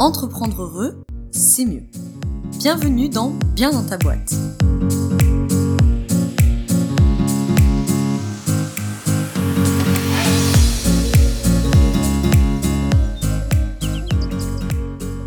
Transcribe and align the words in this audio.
Entreprendre 0.00 0.62
heureux, 0.62 1.04
c'est 1.30 1.64
mieux. 1.64 1.84
Bienvenue 2.58 3.08
dans 3.08 3.30
Bien 3.54 3.70
dans 3.70 3.86
ta 3.86 3.96
boîte. 3.96 4.34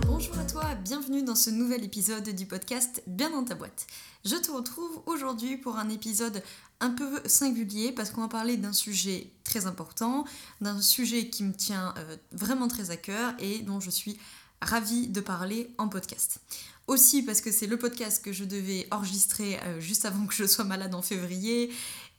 Bonjour 0.06 0.38
à 0.38 0.44
toi, 0.44 0.76
bienvenue 0.84 1.24
dans 1.24 1.36
ce 1.36 1.50
nouvel 1.50 1.86
épisode 1.86 2.28
du 2.28 2.46
podcast 2.46 3.02
Bien 3.08 3.30
dans 3.30 3.46
ta 3.46 3.56
boîte. 3.56 3.88
Je 4.26 4.36
te 4.36 4.52
retrouve 4.52 5.02
aujourd'hui 5.06 5.56
pour 5.56 5.78
un 5.78 5.88
épisode 5.88 6.44
un 6.82 6.90
peu 6.90 7.22
singulier 7.26 7.94
parce 7.94 8.10
qu'on 8.10 8.22
va 8.22 8.28
parler 8.28 8.58
d'un 8.58 8.74
sujet 8.74 9.32
très 9.46 9.66
important, 9.66 10.26
d'un 10.60 10.82
sujet 10.82 11.30
qui 11.30 11.46
me 11.46 11.54
tient 11.54 11.94
euh, 11.98 12.18
vraiment 12.34 12.68
très 12.68 12.92
à 12.92 12.98
cœur 12.98 13.34
et 13.40 13.60
dont 13.60 13.80
je 13.80 13.90
suis 13.90 14.20
ravie 14.62 15.08
de 15.08 15.22
parler 15.22 15.74
en 15.78 15.88
podcast. 15.88 16.40
Aussi 16.88 17.24
parce 17.24 17.42
que 17.42 17.52
c'est 17.52 17.68
le 17.68 17.78
podcast 17.78 18.24
que 18.24 18.32
je 18.32 18.46
devais 18.46 18.88
enregistrer 18.92 19.60
euh, 19.60 19.80
juste 19.80 20.06
avant 20.06 20.26
que 20.26 20.34
je 20.34 20.46
sois 20.46 20.64
malade 20.64 20.96
en 20.96 21.02
février 21.02 21.72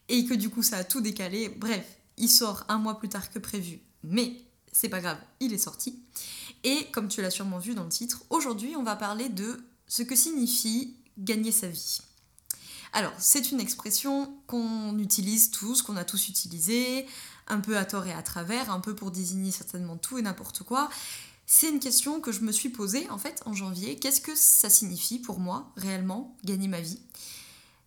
et 0.09 0.25
que 0.25 0.35
du 0.35 0.51
coup 0.51 0.63
ça 0.63 0.77
a 0.79 0.85
tout 0.85 1.01
décalé. 1.01 1.49
Bref, 1.49 1.85
il 2.17 2.29
sort 2.29 2.65
un 2.69 2.79
mois 2.79 2.99
plus 2.99 3.09
tard 3.09 3.31
que 3.31 3.39
prévu, 3.39 3.81
mais 4.03 4.37
c'est 4.73 4.89
pas 4.89 5.01
grave, 5.01 5.19
il 5.41 5.53
est 5.53 5.59
sorti. 5.59 6.03
Et 6.65 6.87
comme 6.93 7.09
tu 7.09 7.23
l'as 7.23 7.31
sûrement 7.31 7.59
vu 7.59 7.75
dans 7.75 7.85
le 7.85 7.89
titre, 7.89 8.23
aujourd'hui 8.31 8.77
on 8.77 8.83
va 8.83 8.97
parler 8.97 9.29
de 9.29 9.59
ce 9.87 10.03
que 10.03 10.15
signifie 10.15 10.97
gagner 11.17 11.53
sa 11.53 11.69
vie. 11.69 12.01
Alors, 12.93 13.13
c'est 13.19 13.53
une 13.53 13.61
expression 13.61 14.33
qu'on 14.47 14.99
utilise 14.99 15.51
tous, 15.51 15.83
qu'on 15.83 15.97
a 15.97 16.05
tous 16.05 16.29
utilisée, 16.29 17.07
un 17.47 17.61
peu 17.61 17.77
à 17.77 17.85
tort 17.85 18.07
et 18.07 18.13
à 18.13 18.23
travers, 18.23 18.71
un 18.71 18.81
peu 18.81 18.95
pour 18.95 19.11
désigner 19.11 19.51
certainement 19.51 19.97
tout 19.97 20.19
et 20.19 20.23
n'importe 20.23 20.63
quoi. 20.63 20.89
C'est 21.51 21.71
une 21.71 21.81
question 21.81 22.21
que 22.21 22.31
je 22.31 22.43
me 22.43 22.53
suis 22.53 22.69
posée 22.69 23.09
en 23.09 23.17
fait 23.17 23.41
en 23.47 23.55
janvier. 23.55 23.97
Qu'est-ce 23.97 24.21
que 24.21 24.35
ça 24.35 24.69
signifie 24.69 25.19
pour 25.19 25.41
moi 25.41 25.73
réellement 25.77 26.37
gagner 26.45 26.69
ma 26.69 26.83
vie? 26.83 27.01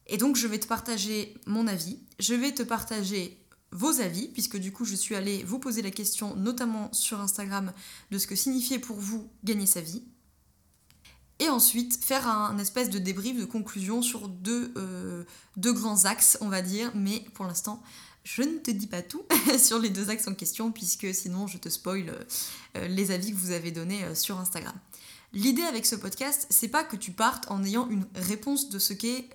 Et 0.08 0.18
donc 0.18 0.36
je 0.36 0.48
vais 0.48 0.60
te 0.60 0.66
partager 0.66 1.36
mon 1.46 1.68
avis, 1.68 2.00
je 2.18 2.34
vais 2.34 2.56
te 2.56 2.64
partager 2.64 3.38
vos 3.72 4.02
avis, 4.02 4.30
puisque 4.30 4.58
du 4.58 4.72
coup 4.72 4.84
je 4.84 4.96
suis 4.96 5.14
allée 5.14 5.44
vous 5.44 5.60
poser 5.60 5.84
la 5.84 5.92
question 5.92 6.36
notamment 6.36 6.92
sur 6.92 7.22
Instagram 7.22 7.72
de 8.10 8.18
ce 8.18 8.26
que 8.26 8.36
signifiait 8.36 8.80
pour 8.80 9.00
vous 9.00 9.30
gagner 9.44 9.68
sa 9.68 9.80
vie. 9.80 10.02
Et 11.38 11.48
ensuite 11.48 12.04
faire 12.04 12.28
un, 12.28 12.58
espèce 12.58 12.90
de 12.90 12.98
débrief 12.98 13.40
de 13.40 13.46
conclusion 13.46 14.02
sur 14.02 14.28
deux, 14.28 14.74
euh, 14.76 15.24
deux 15.56 15.74
grands 15.74 16.06
axes, 16.06 16.36
on 16.42 16.50
va 16.50 16.64
dire, 16.64 16.92
mais 16.96 17.20
pour 17.36 17.46
l'instant, 17.46 17.84
je 18.24 18.44
ne 18.44 18.58
te 18.58 18.72
dis 18.72 18.88
pas 18.88 19.02
tout 19.02 19.24
sur 19.58 19.80
les 19.80 19.90
deux 19.90 20.10
axes 20.10 20.28
en 20.28 20.34
question, 20.34 20.72
puisque 20.72 21.14
sinon 21.14 21.48
je 21.48 21.58
te 21.58 21.70
spoil 21.70 22.14
euh, 22.76 22.88
les 22.88 23.12
avis 23.12 23.32
que 23.32 23.38
vous 23.38 23.52
avez 23.52 23.72
donnés 23.72 24.04
euh, 24.04 24.16
sur 24.16 24.40
Instagram. 24.40 24.76
L'idée 25.34 25.64
avec 25.64 25.86
ce 25.86 25.96
podcast, 25.96 26.46
c'est 26.50 26.68
pas 26.68 26.84
que 26.84 26.96
tu 26.96 27.12
partes 27.12 27.50
en 27.50 27.64
ayant 27.64 27.90
une 27.90 28.06
réponse 28.16 28.70
de 28.70 28.80
ce 28.80 28.92
qu'est 28.92 29.30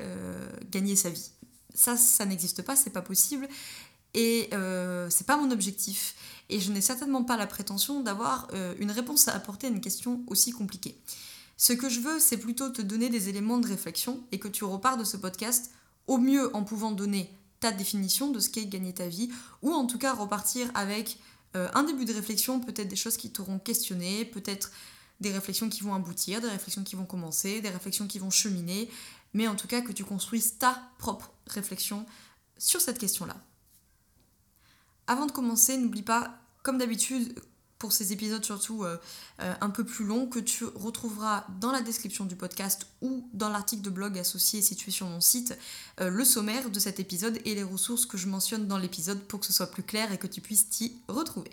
gagner 0.71 0.95
sa 0.95 1.09
vie. 1.09 1.31
Ça, 1.75 1.97
ça 1.97 2.27
n'existe 2.27 2.61
pas, 2.61 2.77
c'est 2.77 2.91
pas 2.91 3.01
possible. 3.01 3.49
Et 4.13 4.51
c'est 5.09 5.27
pas 5.27 5.39
mon 5.39 5.51
objectif. 5.51 6.15
Et 6.51 6.61
je 6.61 6.71
n'ai 6.71 6.83
certainement 6.83 7.25
pas 7.25 7.39
la 7.39 7.47
prétention 7.47 8.01
d'avoir 8.01 8.47
une 8.79 8.91
réponse 8.91 9.27
à 9.29 9.35
apporter 9.35 9.69
à 9.69 9.71
une 9.71 9.81
question 9.81 10.23
aussi 10.27 10.53
compliquée. 10.53 11.01
Ce 11.57 11.73
que 11.73 11.89
je 11.89 12.01
veux, 12.01 12.19
c'est 12.19 12.37
plutôt 12.37 12.69
te 12.69 12.83
donner 12.83 13.09
des 13.09 13.31
éléments 13.31 13.59
de 13.59 13.67
réflexion 13.67 14.23
et 14.33 14.39
que 14.39 14.49
tu 14.49 14.65
repars 14.65 14.99
de 14.99 15.05
ce 15.05 15.17
podcast 15.17 15.71
au 16.07 16.19
mieux 16.19 16.55
en 16.55 16.63
pouvant 16.63 16.93
donner 16.93 17.31
ta 17.61 17.73
définition 17.73 18.31
de 18.31 18.41
ce 18.41 18.51
qu'est 18.51 18.67
gagner 18.67 18.93
ta 18.93 19.09
vie, 19.09 19.31
ou 19.63 19.73
en 19.73 19.87
tout 19.87 19.99
cas 19.99 20.15
repartir 20.15 20.71
avec 20.75 21.19
euh, 21.55 21.69
un 21.75 21.85
début 21.85 22.05
de 22.05 22.13
réflexion, 22.13 22.61
peut-être 22.61 22.89
des 22.89 22.97
choses 22.97 23.17
qui 23.17 23.31
t'auront 23.31 23.59
questionné, 23.59 24.25
peut-être 24.25 24.71
des 25.21 25.33
réflexions 25.33 25.69
qui 25.69 25.83
vont 25.83 25.95
aboutir, 25.95 26.41
des 26.41 26.49
réflexions 26.49 26.85
qui 26.85 26.97
vont 26.97 27.07
commencer, 27.07 27.61
des 27.61 27.71
réflexions 27.71 28.07
qui 28.07 28.19
vont 28.19 28.31
cheminer, 28.31 28.91
mais 29.33 29.49
en 29.49 29.55
tout 29.55 29.67
cas 29.67 29.81
que 29.81 29.93
tu 29.93 30.05
construises 30.05 30.59
ta 30.59 30.83
propre 30.99 31.31
réflexion 31.47 32.05
sur 32.59 32.81
cette 32.81 32.99
question-là. 32.99 33.37
Avant 35.07 35.27
de 35.27 35.33
commencer, 35.33 35.79
n'oublie 35.79 36.03
pas, 36.03 36.39
comme 36.63 36.79
d'habitude, 36.79 37.41
pour 37.79 37.93
ces 37.93 38.13
épisodes 38.13 38.45
surtout 38.45 38.85
euh, 38.85 38.97
euh, 39.41 39.55
un 39.61 39.71
peu 39.71 39.85
plus 39.85 40.05
longs 40.05 40.27
que 40.27 40.39
tu 40.39 40.65
retrouveras 40.65 41.45
dans 41.61 41.73
la 41.73 41.83
description 41.83 42.25
du 42.25 42.37
podcast 42.37 42.87
ou 43.03 43.29
dans 43.33 43.49
l'article 43.49 43.83
de 43.83 43.91
blog 43.91 44.19
associé 44.19 44.63
situé 44.63 44.91
sur 44.91 45.07
mon 45.07 45.21
site, 45.21 45.57
euh, 46.01 46.09
le 46.09 46.25
sommaire 46.25 46.71
de 46.71 46.79
cet 46.79 47.01
épisode 47.01 47.39
et 47.45 47.55
les 47.55 47.63
ressources 47.63 48.07
que 48.07 48.17
je 48.17 48.29
mentionne 48.29 48.67
dans 48.67 48.79
l'épisode 48.79 49.21
pour 49.21 49.41
que 49.41 49.47
ce 49.47 49.53
soit 49.53 49.71
plus 49.71 49.83
clair 49.83 50.13
et 50.13 50.19
que 50.19 50.27
tu 50.27 50.41
puisses 50.41 50.69
t'y 50.69 50.97
retrouver. 51.09 51.51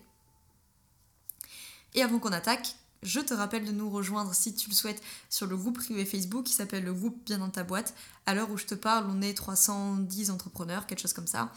Et 1.94 2.02
avant 2.02 2.20
qu'on 2.20 2.32
attaque, 2.32 2.76
je 3.04 3.20
te 3.20 3.34
rappelle 3.34 3.66
de 3.66 3.74
nous 3.74 3.90
rejoindre 3.90 4.34
si 4.34 4.56
tu 4.56 4.70
le 4.70 4.76
souhaites 4.76 5.04
sur 5.30 5.46
le 5.46 5.58
groupe 5.58 5.78
privé 5.78 6.06
Facebook 6.06 6.46
qui 6.46 6.54
s'appelle 6.54 6.86
le 6.86 6.94
groupe 6.94 7.18
Bien 7.26 7.38
dans 7.38 7.50
ta 7.50 7.66
boîte. 7.66 7.94
À 8.26 8.34
l'heure 8.34 8.50
où 8.50 8.58
je 8.58 8.66
te 8.66 8.76
parle, 8.76 9.06
on 9.10 9.22
est 9.22 9.34
310 9.34 10.32
entrepreneurs, 10.32 10.88
quelque 10.88 11.02
chose 11.02 11.12
comme 11.12 11.28
ça, 11.28 11.52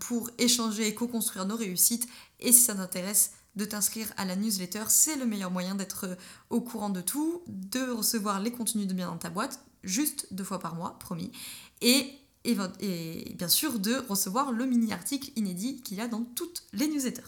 pour 0.00 0.28
échanger 0.38 0.88
et 0.88 0.94
co-construire 0.94 1.46
nos 1.46 1.56
réussites. 1.56 2.08
Et 2.40 2.52
si 2.52 2.62
ça 2.62 2.74
t'intéresse, 2.74 3.30
de 3.56 3.64
t'inscrire 3.64 4.12
à 4.16 4.24
la 4.24 4.36
newsletter. 4.36 4.84
C'est 4.88 5.16
le 5.16 5.26
meilleur 5.26 5.50
moyen 5.50 5.74
d'être 5.74 6.06
euh, 6.06 6.14
au 6.50 6.60
courant 6.60 6.90
de 6.90 7.00
tout, 7.00 7.42
de 7.46 7.90
recevoir 7.90 8.40
les 8.40 8.50
contenus 8.50 8.86
de 8.86 8.94
bien 8.94 9.08
dans 9.08 9.18
ta 9.18 9.30
boîte, 9.30 9.60
juste 9.84 10.26
deux 10.30 10.44
fois 10.44 10.58
par 10.58 10.74
mois, 10.74 10.98
promis. 10.98 11.32
Et, 11.80 12.18
bien 12.44 13.48
sûr 13.48 13.78
de 13.78 13.94
recevoir 14.08 14.50
le 14.50 14.66
mini-article 14.66 15.30
inédit 15.36 15.80
qu'il 15.82 15.98
y 15.98 16.00
a 16.00 16.08
dans 16.08 16.24
toutes 16.24 16.64
les 16.72 16.88
newsletters. 16.88 17.22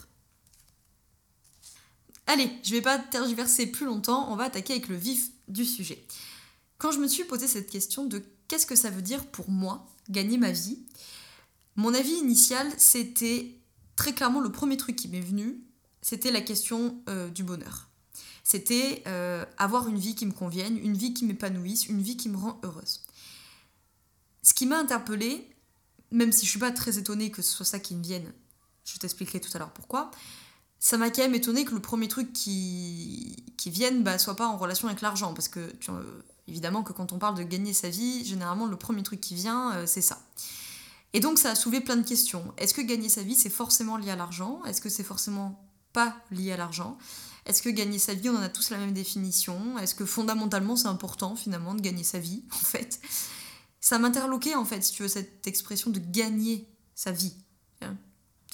Allez, 2.27 2.51
je 2.63 2.71
vais 2.71 2.81
pas 2.81 2.97
tergiverser 2.97 3.67
plus 3.67 3.85
longtemps, 3.85 4.31
on 4.31 4.35
va 4.35 4.45
attaquer 4.45 4.73
avec 4.73 4.89
le 4.89 4.95
vif 4.95 5.29
du 5.47 5.63
sujet. 5.63 6.05
Quand 6.79 6.91
je 6.91 6.99
me 6.99 7.07
suis 7.07 7.23
posé 7.23 7.47
cette 7.47 7.69
question 7.69 8.05
de 8.05 8.23
qu'est-ce 8.47 8.65
que 8.65 8.75
ça 8.75 8.89
veut 8.89 9.01
dire 9.01 9.25
pour 9.27 9.49
moi 9.49 9.87
gagner 10.09 10.37
ma 10.37 10.51
vie, 10.51 10.79
mon 11.75 11.93
avis 11.93 12.15
initial 12.15 12.67
c'était 12.77 13.55
très 13.95 14.13
clairement 14.13 14.41
le 14.41 14.51
premier 14.51 14.75
truc 14.75 14.95
qui 14.95 15.07
m'est 15.07 15.21
venu, 15.21 15.63
c'était 16.05 16.29
la 16.29 16.41
question 16.41 17.01
euh, 17.09 17.29
du 17.29 17.43
bonheur. 17.43 17.89
C'était 18.43 19.01
euh, 19.07 19.43
avoir 19.57 19.87
une 19.87 19.97
vie 19.97 20.13
qui 20.13 20.27
me 20.27 20.33
convienne, 20.33 20.77
une 20.77 20.95
vie 20.95 21.15
qui 21.15 21.25
m'épanouisse, 21.25 21.87
une 21.87 21.99
vie 21.99 22.15
qui 22.15 22.29
me 22.29 22.37
rend 22.37 22.59
heureuse. 22.61 23.01
Ce 24.43 24.53
qui 24.53 24.67
m'a 24.67 24.77
interpellée, 24.77 25.49
même 26.11 26.31
si 26.31 26.45
je 26.45 26.51
suis 26.51 26.59
pas 26.59 26.69
très 26.69 26.99
étonnée 26.99 27.31
que 27.31 27.41
ce 27.41 27.51
soit 27.51 27.65
ça 27.65 27.79
qui 27.79 27.95
me 27.95 28.03
vienne, 28.03 28.31
je 28.83 28.99
t'expliquerai 28.99 29.41
tout 29.41 29.49
à 29.55 29.57
l'heure 29.57 29.73
pourquoi, 29.73 30.11
ça 30.77 30.99
m'a 30.99 31.09
quand 31.09 31.23
même 31.23 31.33
étonnée 31.33 31.65
que 31.65 31.73
le 31.73 31.81
premier 31.81 32.07
truc 32.07 32.31
qui, 32.33 33.43
qui 33.57 33.71
vienne 33.71 34.03
bah, 34.03 34.19
soit 34.19 34.35
pas 34.35 34.45
en 34.45 34.57
relation 34.57 34.87
avec 34.87 35.01
l'argent, 35.01 35.33
parce 35.33 35.47
que 35.47 35.73
euh, 35.89 36.21
évidemment 36.47 36.83
que 36.83 36.93
quand 36.93 37.13
on 37.13 37.17
parle 37.17 37.35
de 37.35 37.41
gagner 37.41 37.73
sa 37.73 37.89
vie, 37.89 38.23
généralement 38.23 38.67
le 38.67 38.77
premier 38.77 39.01
truc 39.01 39.21
qui 39.21 39.33
vient, 39.33 39.87
c'est 39.87 40.01
ça. 40.01 40.21
Et 41.13 41.19
donc 41.19 41.39
ça 41.39 41.49
a 41.49 41.55
soulevé 41.55 41.81
plein 41.81 41.95
de 41.95 42.07
questions. 42.07 42.53
Est-ce 42.57 42.75
que 42.75 42.81
gagner 42.81 43.09
sa 43.09 43.23
vie, 43.23 43.33
c'est 43.33 43.49
forcément 43.49 43.97
lié 43.97 44.11
à 44.11 44.15
l'argent? 44.15 44.63
Est-ce 44.65 44.81
que 44.81 44.89
c'est 44.89 45.03
forcément 45.03 45.65
pas 45.95 46.17
lié 46.29 46.51
à 46.51 46.57
l'argent 46.57 46.97
Est-ce 47.45 47.61
que 47.61 47.69
gagner 47.69 47.99
sa 47.99 48.13
vie, 48.13 48.29
on 48.29 48.35
en 48.35 48.41
a 48.41 48.49
tous 48.49 48.69
la 48.69 48.77
même 48.77 48.93
définition? 48.93 49.79
Est-ce 49.79 49.95
que 49.95 50.05
fondamentalement 50.05 50.75
c'est 50.75 50.89
important 50.89 51.35
finalement 51.35 51.73
de 51.73 51.81
gagner 51.81 52.03
sa 52.03 52.19
vie 52.19 52.43
en 52.51 52.65
fait? 52.65 52.99
Ça 53.79 53.97
m'interloquait 53.97 54.55
en 54.55 54.65
fait, 54.65 54.81
si 54.81 54.91
tu 54.91 55.03
veux, 55.03 55.07
cette 55.07 55.47
expression 55.47 55.89
de 55.89 55.99
gagner 55.99 56.67
sa 56.95 57.11
vie. 57.11 57.33
Hein? 57.81 57.95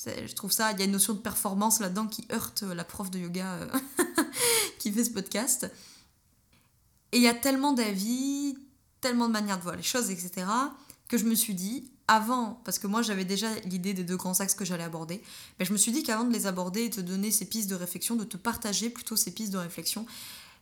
Je 0.05 0.33
trouve 0.33 0.51
ça, 0.51 0.71
il 0.71 0.79
y 0.79 0.81
a 0.83 0.85
une 0.85 0.91
notion 0.91 1.13
de 1.13 1.19
performance 1.19 1.79
là-dedans 1.79 2.07
qui 2.07 2.27
heurte 2.31 2.61
la 2.61 2.83
prof 2.83 3.09
de 3.09 3.19
yoga 3.19 3.53
euh, 3.53 3.69
qui 4.79 4.91
fait 4.91 5.03
ce 5.03 5.11
podcast. 5.11 5.71
Et 7.11 7.17
il 7.17 7.23
y 7.23 7.27
a 7.27 7.33
tellement 7.33 7.73
d'avis, 7.73 8.55
tellement 8.99 9.27
de 9.27 9.33
manières 9.33 9.57
de 9.57 9.63
voir 9.63 9.75
les 9.75 9.83
choses, 9.83 10.11
etc., 10.11 10.45
que 11.07 11.17
je 11.17 11.25
me 11.25 11.35
suis 11.35 11.55
dit, 11.55 11.91
avant, 12.11 12.61
parce 12.65 12.77
que 12.77 12.87
moi 12.87 13.01
j'avais 13.01 13.23
déjà 13.23 13.47
l'idée 13.61 13.93
des 13.93 14.03
deux 14.03 14.17
grands 14.17 14.37
axes 14.41 14.53
que 14.53 14.65
j'allais 14.65 14.83
aborder, 14.83 15.21
mais 15.57 15.65
je 15.65 15.71
me 15.71 15.77
suis 15.77 15.93
dit 15.93 16.03
qu'avant 16.03 16.25
de 16.25 16.33
les 16.33 16.45
aborder 16.45 16.81
et 16.81 16.89
de 16.89 16.95
te 16.95 17.01
donner 17.01 17.31
ces 17.31 17.45
pistes 17.45 17.69
de 17.69 17.75
réflexion, 17.75 18.17
de 18.17 18.25
te 18.25 18.35
partager 18.35 18.89
plutôt 18.89 19.15
ces 19.15 19.31
pistes 19.31 19.53
de 19.53 19.57
réflexion, 19.57 20.05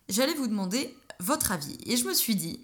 j'allais 0.10 0.36
vous 0.36 0.46
demander 0.46 0.96
votre 1.20 1.52
avis. 1.52 1.76
Et 1.88 1.98
je 1.98 2.06
me 2.06 2.14
suis 2.14 2.36
dit, 2.36 2.60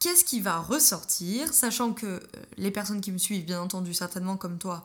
qu'est-ce 0.00 0.24
qui 0.24 0.40
va 0.40 0.58
ressortir, 0.58 1.54
sachant 1.54 1.92
que 1.92 2.06
euh, 2.06 2.20
les 2.56 2.72
personnes 2.72 3.00
qui 3.00 3.12
me 3.12 3.18
suivent, 3.18 3.44
bien 3.44 3.60
entendu, 3.60 3.94
certainement 3.94 4.36
comme 4.36 4.58
toi, 4.58 4.84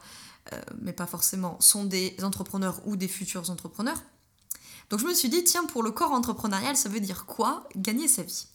euh, 0.53 0.61
mais 0.79 0.93
pas 0.93 1.07
forcément, 1.07 1.59
sont 1.59 1.85
des 1.85 2.15
entrepreneurs 2.21 2.81
ou 2.85 2.97
des 2.97 3.07
futurs 3.07 3.49
entrepreneurs. 3.49 4.03
Donc 4.91 4.99
je 4.99 5.07
me 5.07 5.13
suis 5.15 5.29
dit, 5.29 5.43
tiens, 5.43 5.65
pour 5.65 5.81
le 5.81 5.89
corps 5.89 6.11
entrepreneurial, 6.11 6.77
ça 6.77 6.87
veut 6.87 6.99
dire 6.99 7.25
quoi 7.25 7.67
Gagner 7.75 8.07
sa 8.07 8.21
vie? 8.21 8.45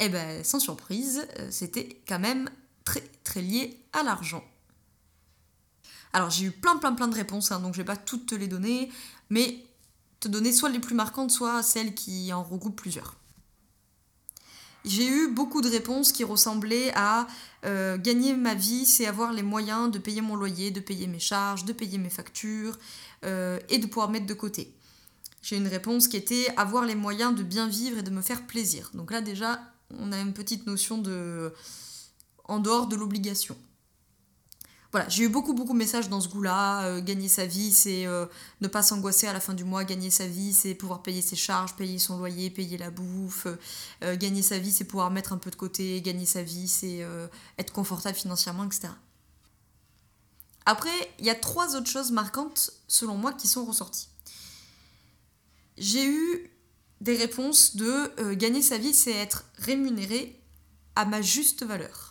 Eh 0.00 0.08
ben, 0.08 0.42
sans 0.42 0.58
surprise, 0.58 1.28
euh, 1.38 1.48
c'était 1.52 2.02
quand 2.08 2.18
même 2.18 2.50
très 2.88 3.02
très 3.22 3.42
lié 3.42 3.78
à 3.92 4.02
l'argent. 4.02 4.42
Alors 6.14 6.30
j'ai 6.30 6.46
eu 6.46 6.50
plein 6.50 6.76
plein 6.78 6.92
plein 6.94 7.08
de 7.08 7.14
réponses, 7.14 7.52
hein, 7.52 7.60
donc 7.60 7.74
je 7.74 7.78
vais 7.78 7.84
pas 7.84 7.96
toutes 7.96 8.26
te 8.26 8.34
les 8.34 8.48
donner, 8.48 8.90
mais 9.28 9.62
te 10.20 10.28
donner 10.28 10.52
soit 10.52 10.70
les 10.70 10.78
plus 10.78 10.94
marquantes, 10.94 11.30
soit 11.30 11.62
celles 11.62 11.94
qui 11.94 12.32
en 12.32 12.42
regroupent 12.42 12.80
plusieurs. 12.80 13.16
J'ai 14.84 15.06
eu 15.06 15.28
beaucoup 15.28 15.60
de 15.60 15.68
réponses 15.68 16.12
qui 16.12 16.24
ressemblaient 16.24 16.92
à 16.94 17.26
euh, 17.66 17.98
gagner 17.98 18.34
ma 18.34 18.54
vie, 18.54 18.86
c'est 18.86 19.06
avoir 19.06 19.32
les 19.32 19.42
moyens 19.42 19.90
de 19.90 19.98
payer 19.98 20.22
mon 20.22 20.34
loyer, 20.34 20.70
de 20.70 20.80
payer 20.80 21.06
mes 21.06 21.18
charges, 21.18 21.66
de 21.66 21.74
payer 21.74 21.98
mes 21.98 22.08
factures 22.08 22.78
euh, 23.24 23.58
et 23.68 23.78
de 23.78 23.86
pouvoir 23.86 24.08
mettre 24.08 24.26
de 24.26 24.34
côté. 24.34 24.72
J'ai 25.42 25.56
une 25.56 25.68
réponse 25.68 26.08
qui 26.08 26.16
était 26.16 26.46
avoir 26.56 26.86
les 26.86 26.94
moyens 26.94 27.34
de 27.34 27.42
bien 27.42 27.68
vivre 27.68 27.98
et 27.98 28.02
de 28.02 28.10
me 28.10 28.22
faire 28.22 28.46
plaisir. 28.46 28.90
Donc 28.94 29.10
là 29.10 29.20
déjà, 29.20 29.60
on 29.90 30.10
a 30.12 30.18
une 30.18 30.32
petite 30.32 30.66
notion 30.66 30.96
de 30.96 31.52
en 32.48 32.58
dehors 32.58 32.86
de 32.86 32.96
l'obligation. 32.96 33.56
Voilà, 34.90 35.06
j'ai 35.10 35.24
eu 35.24 35.28
beaucoup 35.28 35.52
beaucoup 35.52 35.74
de 35.74 35.78
messages 35.78 36.08
dans 36.08 36.20
ce 36.20 36.28
goût-là. 36.28 36.86
Euh, 36.86 37.02
gagner 37.02 37.28
sa 37.28 37.44
vie, 37.44 37.72
c'est 37.72 38.06
euh, 38.06 38.24
ne 38.62 38.68
pas 38.68 38.82
s'angoisser 38.82 39.26
à 39.26 39.34
la 39.34 39.40
fin 39.40 39.52
du 39.52 39.64
mois. 39.64 39.84
Gagner 39.84 40.10
sa 40.10 40.26
vie, 40.26 40.54
c'est 40.54 40.74
pouvoir 40.74 41.02
payer 41.02 41.20
ses 41.20 41.36
charges, 41.36 41.76
payer 41.76 41.98
son 41.98 42.16
loyer, 42.16 42.48
payer 42.48 42.78
la 42.78 42.90
bouffe. 42.90 43.46
Euh, 44.02 44.16
gagner 44.16 44.40
sa 44.40 44.58
vie, 44.58 44.72
c'est 44.72 44.84
pouvoir 44.84 45.10
mettre 45.10 45.34
un 45.34 45.38
peu 45.38 45.50
de 45.50 45.56
côté. 45.56 46.00
Gagner 46.00 46.24
sa 46.24 46.42
vie, 46.42 46.68
c'est 46.68 47.06
être 47.58 47.72
confortable 47.72 48.16
financièrement, 48.16 48.64
etc. 48.64 48.88
Après, 50.64 50.90
il 51.18 51.26
y 51.26 51.30
a 51.30 51.34
trois 51.34 51.76
autres 51.76 51.90
choses 51.90 52.10
marquantes, 52.10 52.70
selon 52.88 53.16
moi, 53.16 53.32
qui 53.34 53.48
sont 53.48 53.64
ressorties. 53.64 54.08
J'ai 55.76 56.06
eu 56.06 56.50
des 57.00 57.16
réponses 57.16 57.76
de 57.76 58.34
gagner 58.34 58.62
sa 58.62 58.78
vie, 58.78 58.94
c'est 58.94 59.12
être 59.12 59.44
rémunéré 59.58 60.40
à 60.96 61.04
ma 61.04 61.22
juste 61.22 61.64
valeur. 61.64 62.07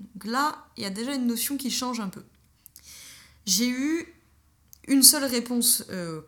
Donc 0.00 0.24
là, 0.24 0.66
il 0.76 0.82
y 0.82 0.86
a 0.86 0.90
déjà 0.90 1.14
une 1.14 1.26
notion 1.26 1.56
qui 1.56 1.70
change 1.70 2.00
un 2.00 2.08
peu. 2.08 2.22
J'ai 3.46 3.68
eu 3.68 4.14
une 4.88 5.02
seule 5.02 5.24
réponse 5.24 5.84
euh, 5.90 6.22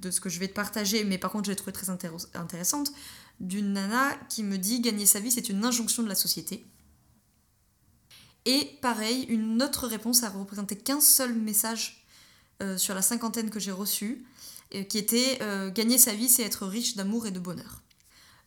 de 0.00 0.10
ce 0.10 0.20
que 0.20 0.28
je 0.28 0.38
vais 0.38 0.48
te 0.48 0.54
partager, 0.54 1.04
mais 1.04 1.18
par 1.18 1.30
contre, 1.30 1.46
j'ai 1.46 1.56
trouvé 1.56 1.72
très 1.72 1.88
intéressante, 1.88 2.92
d'une 3.40 3.72
nana 3.72 4.14
qui 4.28 4.42
me 4.42 4.58
dit 4.58 4.80
gagner 4.80 5.06
sa 5.06 5.20
vie, 5.20 5.30
c'est 5.30 5.48
une 5.48 5.64
injonction 5.64 6.02
de 6.02 6.08
la 6.08 6.14
société. 6.14 6.64
Et 8.44 8.78
pareil, 8.82 9.22
une 9.28 9.62
autre 9.62 9.86
réponse 9.86 10.24
a 10.24 10.28
représenté 10.28 10.76
qu'un 10.76 11.00
seul 11.00 11.32
message 11.34 12.04
euh, 12.60 12.76
sur 12.76 12.94
la 12.94 13.02
cinquantaine 13.02 13.50
que 13.50 13.60
j'ai 13.60 13.70
reçu, 13.70 14.24
euh, 14.74 14.82
qui 14.82 14.98
était 14.98 15.38
gagner 15.72 15.98
sa 15.98 16.12
vie, 16.12 16.28
c'est 16.28 16.42
être 16.42 16.66
riche 16.66 16.96
d'amour 16.96 17.26
et 17.26 17.30
de 17.30 17.38
bonheur. 17.38 17.82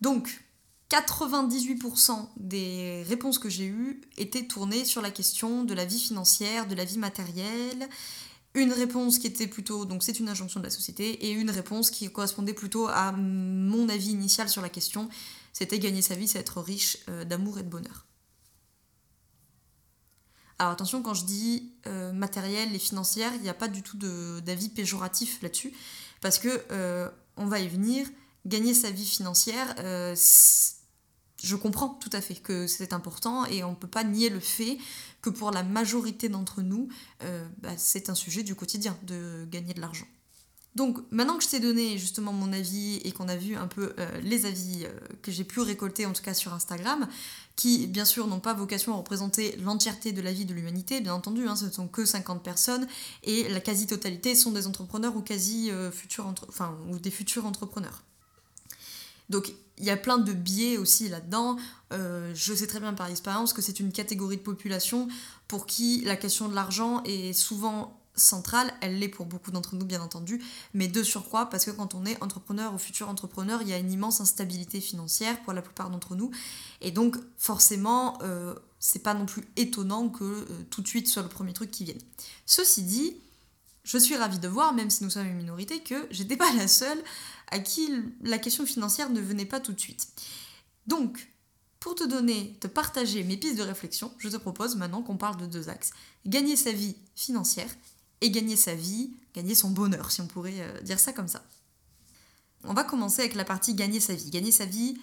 Donc, 0.02 0.45
98% 0.90 2.30
des 2.38 3.04
réponses 3.08 3.40
que 3.40 3.50
j'ai 3.50 3.66
eues 3.66 4.02
étaient 4.18 4.46
tournées 4.46 4.86
sur 4.86 5.02
la 5.02 5.12
question 5.12 5.64
de 5.64 5.74
la 5.74 5.86
vie 5.86 6.00
financière, 6.00 6.68
de 6.68 6.76
la 6.76 6.86
vie 6.86 7.00
matérielle. 7.00 7.90
Une 8.54 8.72
réponse 8.72 9.20
qui 9.20 9.28
était 9.28 9.48
plutôt, 9.48 9.86
donc 9.86 10.04
c'est 10.04 10.20
une 10.20 10.30
injonction 10.30 10.60
de 10.60 10.66
la 10.66 10.70
société, 10.70 11.26
et 11.26 11.32
une 11.32 11.50
réponse 11.50 11.90
qui 11.90 12.10
correspondait 12.10 12.54
plutôt 12.54 12.88
à 12.88 13.12
mon 13.12 13.90
avis 13.90 14.12
initial 14.12 14.48
sur 14.48 14.62
la 14.62 14.70
question, 14.70 15.10
c'était 15.52 15.80
gagner 15.80 16.02
sa 16.02 16.16
vie, 16.16 16.28
c'est 16.28 16.40
être 16.40 16.62
riche 16.62 17.00
euh, 17.10 17.26
d'amour 17.26 17.60
et 17.60 17.64
de 17.64 17.70
bonheur. 17.70 18.06
Alors 20.58 20.72
attention, 20.72 21.02
quand 21.02 21.14
je 21.14 21.26
dis 21.26 21.74
euh, 21.86 22.14
matériel 22.14 22.74
et 22.74 22.80
financière, 22.80 23.34
il 23.36 23.42
n'y 23.42 23.50
a 23.50 23.54
pas 23.54 23.68
du 23.68 23.82
tout 23.82 23.98
d'avis 23.98 24.70
péjoratif 24.70 25.42
là-dessus, 25.42 25.74
parce 26.22 26.40
que 26.40 26.64
euh, 26.72 27.10
on 27.36 27.46
va 27.46 27.60
y 27.60 27.68
venir 27.68 28.08
gagner 28.46 28.74
sa 28.74 28.92
vie 28.92 29.06
financière, 29.06 29.76
euh, 29.80 30.16
je 31.46 31.56
comprends 31.56 31.90
tout 31.90 32.10
à 32.12 32.22
fait 32.22 32.34
que 32.34 32.66
c'est 32.66 32.92
important 32.92 33.46
et 33.46 33.64
on 33.64 33.72
ne 33.72 33.76
peut 33.76 33.88
pas 33.88 34.04
nier 34.04 34.30
le 34.30 34.40
fait 34.40 34.80
que 35.22 35.30
pour 35.30 35.52
la 35.52 35.62
majorité 35.62 36.28
d'entre 36.28 36.64
nous, 36.64 36.88
euh, 37.24 37.46
bah, 37.62 37.70
c'est 37.78 38.10
un 38.10 38.16
sujet 38.16 38.42
du 38.42 38.56
quotidien 38.56 38.98
de 39.04 39.46
gagner 39.52 39.76
de 39.76 39.82
l'argent. 39.82 40.08
Donc 40.74 40.98
maintenant 41.12 41.38
que 41.38 41.44
je 41.44 41.50
t'ai 41.50 41.60
donné 41.60 42.00
justement 42.00 42.34
mon 42.34 42.52
avis 42.52 43.00
et 43.06 43.12
qu'on 43.12 43.30
a 43.30 43.38
vu 43.38 43.56
un 43.56 43.68
peu 43.68 43.94
euh, 44.00 44.20
les 44.22 44.48
avis 44.48 44.88
que 45.22 45.32
j'ai 45.32 45.44
pu 45.44 45.62
récolter 45.62 46.08
en 46.08 46.14
tout 46.14 46.24
cas 46.24 46.34
sur 46.34 46.52
Instagram, 46.52 47.08
qui 47.56 47.86
bien 47.86 48.06
sûr 48.06 48.26
n'ont 48.26 48.42
pas 48.42 48.56
vocation 48.56 48.94
à 48.94 48.98
représenter 48.98 49.56
l'entièreté 49.58 50.14
de 50.14 50.22
la 50.22 50.34
vie 50.34 50.46
de 50.46 50.54
l'humanité, 50.54 51.00
bien 51.00 51.14
entendu, 51.14 51.48
hein, 51.48 51.56
ce 51.56 51.66
ne 51.66 51.72
sont 51.72 51.88
que 51.88 52.06
50 52.06 52.44
personnes 52.44 52.88
et 53.24 53.48
la 53.50 53.62
quasi-totalité 53.62 54.34
sont 54.34 54.52
des 54.52 54.66
entrepreneurs 54.66 55.16
ou 55.16 55.22
quasi 55.22 55.70
futurs 55.92 56.34
enfin, 56.50 56.76
ou 56.90 56.98
des 56.98 57.12
futurs 57.12 57.46
entrepreneurs. 57.46 58.02
Donc 59.30 59.54
il 59.78 59.86
y 59.86 59.90
a 59.90 59.98
plein 59.98 60.18
de 60.18 60.32
biais 60.32 60.78
aussi 60.78 61.10
là-dedans. 61.10 61.58
Euh, 61.94 62.32
je 62.34 62.54
sais 62.54 62.68
très 62.68 62.80
bien 62.80 62.94
par 62.94 63.08
expérience 63.08 63.54
que 63.54 63.62
c'est 63.62 63.80
une 63.80 63.92
catégorie 63.92 64.38
de 64.38 64.42
population 64.42 65.08
pour 65.48 65.66
qui 65.66 66.02
la 66.06 66.16
question 66.16 66.48
de 66.48 66.56
l'argent 66.56 67.04
est 67.04 67.34
souvent 67.34 68.00
centrale. 68.16 68.74
Elle 68.82 69.00
l'est 69.00 69.10
pour 69.10 69.26
beaucoup 69.26 69.52
d'entre 69.52 69.76
nous, 69.76 69.86
bien 69.86 70.02
entendu, 70.02 70.42
mais 70.74 70.88
de 70.88 71.04
surcroît, 71.04 71.50
parce 71.50 71.66
que 71.66 71.72
quand 71.72 71.96
on 71.96 72.06
est 72.06 72.22
entrepreneur 72.24 72.74
ou 72.74 72.78
futur 72.78 73.10
entrepreneur, 73.10 73.62
il 73.62 73.70
y 73.70 73.74
a 73.74 73.78
une 73.78 73.92
immense 73.92 74.22
instabilité 74.22 74.80
financière 74.80 75.42
pour 75.44 75.54
la 75.54 75.62
plupart 75.62 75.90
d'entre 75.90 76.16
nous. 76.16 76.32
Et 76.82 76.92
donc, 76.92 77.18
forcément, 77.38 78.18
euh, 78.22 78.56
c'est 78.80 79.04
pas 79.04 79.14
non 79.14 79.26
plus 79.26 79.44
étonnant 79.58 80.10
que 80.10 80.24
euh, 80.24 80.46
tout 80.70 80.82
de 80.82 80.88
suite 80.88 81.08
soit 81.08 81.24
le 81.24 81.30
premier 81.30 81.54
truc 81.54 81.72
qui 81.72 81.84
vienne. 81.84 82.02
Ceci 82.46 82.84
dit, 82.84 83.18
je 83.86 83.98
suis 84.00 84.18
ravie 84.18 84.40
de 84.40 84.48
voir, 84.48 84.74
même 84.74 84.90
si 84.90 85.04
nous 85.04 85.12
sommes 85.12 85.28
une 85.28 85.38
minorité, 85.38 85.80
que 85.82 86.08
j'étais 86.10 86.36
pas 86.36 86.52
la 86.54 86.68
seule 86.68 87.02
à 87.52 87.60
qui 87.60 87.90
la 88.22 88.40
question 88.40 88.66
financière 88.66 89.12
ne 89.12 89.22
venait 89.22 89.46
pas 89.46 89.60
tout 89.60 89.74
de 89.74 89.80
suite. 89.80 90.08
Donc, 90.88 91.32
pour 91.80 91.94
te 91.94 92.04
donner, 92.04 92.58
te 92.60 92.68
partager 92.68 93.24
mes 93.24 93.38
pistes 93.38 93.58
de 93.58 93.64
réflexion, 93.64 94.12
je 94.18 94.28
te 94.28 94.38
propose 94.38 94.76
maintenant 94.76 95.04
qu'on 95.04 95.18
parle 95.18 95.38
de 95.38 95.46
deux 95.46 95.70
axes. 95.70 95.92
Gagner 96.26 96.56
sa 96.56 96.72
vie 96.72 96.96
financière 97.16 97.70
et 98.22 98.32
gagner 98.32 98.56
sa 98.56 98.74
vie, 98.74 99.12
gagner 99.36 99.54
son 99.54 99.70
bonheur, 99.70 100.12
si 100.12 100.20
on 100.22 100.28
pourrait 100.28 100.62
euh, 100.62 100.82
dire 100.82 101.00
ça 101.00 101.14
comme 101.14 101.28
ça. 101.28 101.44
On 102.64 102.74
va 102.74 102.84
commencer 102.84 103.22
avec 103.22 103.36
la 103.36 103.46
partie 103.46 103.76
gagner 103.76 104.00
sa 104.00 104.16
vie. 104.16 104.32
Gagner 104.32 104.52
sa 104.52 104.66
vie 104.66 104.98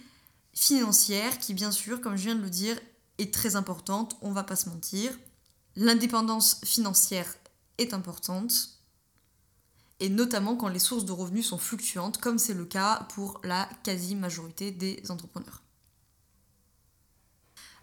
financière, 0.53 1.39
qui 1.39 1.53
bien 1.53 1.71
sûr, 1.71 2.01
comme 2.01 2.17
je 2.17 2.23
viens 2.23 2.35
de 2.35 2.41
le 2.41 2.49
dire, 2.49 2.77
est 3.17 3.33
très 3.33 3.55
importante, 3.55 4.17
on 4.21 4.31
va 4.31 4.43
pas 4.43 4.57
se 4.57 4.67
mentir. 4.67 5.17
L'indépendance 5.77 6.59
financière 6.65 7.33
est 7.77 7.93
importante 7.93 8.73
et 9.99 10.09
notamment 10.09 10.55
quand 10.55 10.67
les 10.67 10.79
sources 10.79 11.05
de 11.05 11.11
revenus 11.11 11.47
sont 11.47 11.57
fluctuantes, 11.57 12.17
comme 12.17 12.37
c'est 12.37 12.53
le 12.53 12.65
cas 12.65 13.07
pour 13.13 13.39
la 13.43 13.69
quasi-majorité 13.83 14.71
des 14.71 15.01
entrepreneurs. 15.09 15.61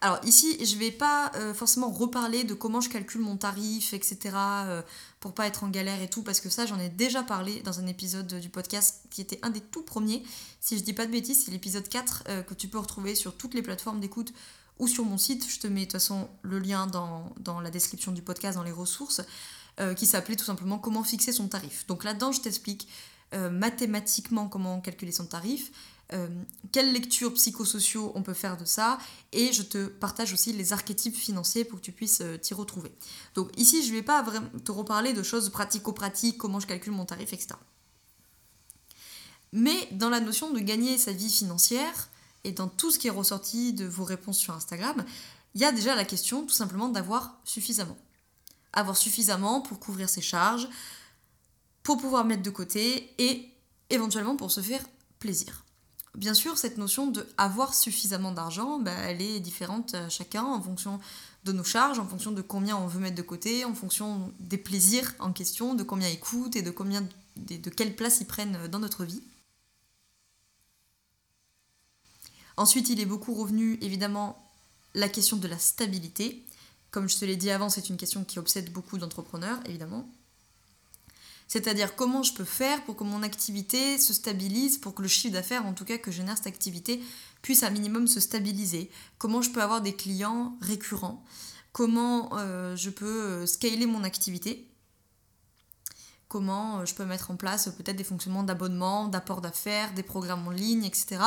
Alors 0.03 0.19
ici, 0.25 0.57
je 0.65 0.75
ne 0.75 0.81
vais 0.81 0.91
pas 0.91 1.31
euh, 1.35 1.53
forcément 1.53 1.91
reparler 1.91 2.45
de 2.45 2.55
comment 2.55 2.81
je 2.81 2.89
calcule 2.89 3.21
mon 3.21 3.37
tarif, 3.37 3.93
etc., 3.93 4.19
euh, 4.35 4.83
pour 5.19 5.35
pas 5.35 5.47
être 5.47 5.63
en 5.63 5.69
galère 5.69 6.01
et 6.01 6.09
tout, 6.09 6.23
parce 6.23 6.41
que 6.41 6.49
ça, 6.49 6.65
j'en 6.65 6.79
ai 6.79 6.89
déjà 6.89 7.23
parlé 7.23 7.61
dans 7.61 7.81
un 7.81 7.87
épisode 7.87 8.41
du 8.41 8.49
podcast 8.49 9.05
qui 9.11 9.21
était 9.21 9.39
un 9.43 9.51
des 9.51 9.61
tout 9.61 9.83
premiers. 9.83 10.23
Si 10.61 10.79
je 10.79 10.83
dis 10.83 10.95
pas 10.95 11.05
de 11.05 11.13
bêtises, 11.13 11.45
c'est 11.45 11.51
l'épisode 11.51 11.87
4 11.87 12.25
euh, 12.29 12.43
que 12.43 12.55
tu 12.55 12.69
peux 12.69 12.79
retrouver 12.79 13.15
sur 13.15 13.37
toutes 13.37 13.53
les 13.53 13.63
plateformes 13.63 14.01
d'écoute 14.01 14.33
ou 14.79 14.89
sur 14.89 15.05
mon 15.05 15.19
site. 15.19 15.47
Je 15.47 15.59
te 15.59 15.67
mets 15.67 15.81
de 15.81 15.85
toute 15.85 15.93
façon 15.93 16.29
le 16.43 16.59
lien 16.59 16.87
dans, 16.87 17.35
dans 17.39 17.61
la 17.61 17.71
description 17.71 18.13
du 18.13 18.23
podcast, 18.23 18.57
dans 18.57 18.65
les 18.65 18.73
ressources. 18.73 19.21
Euh, 19.81 19.95
qui 19.95 20.05
s'appelait 20.05 20.37
tout 20.37 20.45
simplement 20.45 20.79
Comment 20.79 21.03
fixer 21.03 21.33
son 21.33 21.49
tarif. 21.49 21.87
Donc 21.87 22.05
là-dedans, 22.05 22.33
je 22.33 22.43
t'explique 22.43 22.87
euh, 23.33 23.49
mathématiquement 23.49 24.47
comment 24.47 24.79
calculer 24.83 25.13
son 25.13 25.25
tarif, 25.25 25.73
euh, 26.13 26.29
quelles 26.71 26.93
lectures 26.93 27.33
psychosociaux 27.33 28.13
on 28.15 28.23
peut 28.23 28.35
faire 28.35 28.59
de 28.59 28.67
ça, 28.67 28.99
et 29.33 29.55
je 29.55 29.63
te 29.63 29.87
partage 29.87 30.35
aussi 30.35 30.53
les 30.53 30.75
archétypes 30.75 31.17
financiers 31.17 31.65
pour 31.65 31.79
que 31.79 31.85
tu 31.85 31.93
puisses 31.93 32.23
t'y 32.43 32.53
retrouver. 32.53 32.93
Donc 33.35 33.49
ici, 33.57 33.83
je 33.83 33.91
ne 33.91 33.95
vais 33.95 34.03
pas 34.03 34.23
te 34.65 34.71
reparler 34.71 35.15
de 35.15 35.23
choses 35.23 35.49
pratico-pratiques, 35.49 36.37
comment 36.37 36.61
je 36.61 36.67
calcule 36.67 36.93
mon 36.93 37.07
tarif, 37.07 37.33
etc. 37.33 37.55
Mais 39.53 39.89
dans 39.93 40.11
la 40.11 40.21
notion 40.21 40.51
de 40.51 40.59
gagner 40.59 40.99
sa 40.99 41.13
vie 41.13 41.31
financière, 41.31 42.11
et 42.45 42.53
dans 42.53 42.69
tout 42.69 42.91
ce 42.91 42.99
qui 42.99 43.07
est 43.07 43.11
ressorti 43.11 43.73
de 43.73 43.87
vos 43.87 44.05
réponses 44.05 44.39
sur 44.39 44.53
Instagram, 44.53 45.05
il 45.55 45.63
y 45.63 45.65
a 45.65 45.73
déjà 45.73 45.95
la 45.95 46.05
question 46.05 46.43
tout 46.43 46.55
simplement 46.55 46.89
d'avoir 46.89 47.39
suffisamment 47.45 47.97
avoir 48.73 48.97
suffisamment 48.97 49.61
pour 49.61 49.79
couvrir 49.81 50.09
ses 50.09 50.21
charges, 50.21 50.69
pour 51.83 51.99
pouvoir 51.99 52.25
mettre 52.25 52.43
de 52.43 52.51
côté 52.51 53.15
et 53.19 53.49
éventuellement 53.91 54.37
pour 54.37 54.51
se 54.51 54.61
faire 54.61 54.85
plaisir. 55.19 55.65
Bien 56.17 56.35
sûr, 56.35 56.59
cette 56.59 56.77
notion 56.77 57.07
de 57.07 57.27
avoir 57.39 57.73
suffisamment 57.73 58.33
d'argent, 58.33 58.81
bah, 58.81 58.93
elle 58.93 59.23
est 59.23 59.41
différente 59.41 59.95
à 59.95 60.09
chacun 60.09 60.45
en 60.45 60.61
fonction 60.61 60.99
de 61.45 61.53
nos 61.53 61.65
charges, 61.65 61.99
en 61.99 62.07
fonction 62.07 62.33
de 62.33 62.43
combien 62.43 62.77
on 62.77 62.87
veut 62.87 63.01
mettre 63.01 63.17
de 63.17 63.23
côté, 63.23 63.65
en 63.65 63.75
fonction 63.75 64.33
des 64.41 64.59
plaisirs 64.59 65.15
en 65.21 65.33
question, 65.33 65.75
de 65.75 65.85
combien 65.85 66.09
ils 66.09 66.19
coûtent 66.19 66.57
et 66.57 66.63
de 66.63 66.71
combien 66.71 67.07
de, 67.37 67.57
de 67.57 67.71
quelle 67.71 67.95
place 67.95 68.21
ils 68.21 68.27
prennent 68.27 68.67
dans 68.69 68.81
notre 68.81 69.05
vie. 69.05 69.23
Ensuite, 72.57 72.91
il 72.91 73.01
est 73.01 73.07
beaucoup 73.07 73.33
revenu 73.33 73.79
évidemment 73.81 74.37
la 74.95 75.09
question 75.09 75.37
de 75.37 75.49
la 75.49 75.59
stabilité. 75.59 76.45
Comme 76.91 77.09
je 77.09 77.17
te 77.17 77.25
l'ai 77.25 77.37
dit 77.37 77.51
avant, 77.51 77.69
c'est 77.69 77.89
une 77.89 77.97
question 77.97 78.25
qui 78.25 78.39
obsède 78.39 78.73
beaucoup 78.73 78.99
d'entrepreneurs, 78.99 79.61
évidemment. 79.67 80.09
C'est-à-dire 81.47 81.97
comment 81.97 82.23
je 82.23 82.33
peux 82.33 82.45
faire 82.45 82.85
pour 82.85 82.95
que 82.95 83.03
mon 83.03 83.25
activité 83.25 83.99
se 83.99 84.13
stabilise, 84.13 84.79
pour 84.79 84.95
que 84.95 85.03
le 85.03 85.09
chiffre 85.09 85.35
d'affaires, 85.35 85.67
en 85.67 85.73
tout 85.73 85.85
cas 85.85 85.99
que 85.99 86.13
génère 86.13 86.37
cette 86.37 86.47
activité, 86.47 87.03
puisse 87.43 87.65
un 87.65 87.71
minimum 87.71 88.07
se 88.07 88.21
stabiliser. 88.21 88.89
Comment 89.19 89.43
je 89.43 89.51
peux 89.51 89.61
avoir 89.61 89.81
des 89.81 89.95
clients 89.95 90.57
récurrents? 90.61 91.25
Comment 91.73 92.31
euh, 92.35 92.77
je 92.77 92.91
peux 92.91 93.23
euh, 93.23 93.47
scaler 93.47 93.87
mon 93.87 94.05
activité? 94.05 94.69
Comment 96.29 96.79
euh, 96.79 96.85
je 96.85 96.95
peux 96.95 97.05
mettre 97.05 97.33
en 97.33 97.37
place 97.37 97.69
peut-être 97.77 97.97
des 97.97 98.05
fonctionnements 98.05 98.45
d'abonnement, 98.45 99.09
d'apport 99.09 99.41
d'affaires, 99.41 99.93
des 99.95 100.05
programmes 100.05 100.47
en 100.47 100.53
ligne, 100.53 100.85
etc 100.85 101.19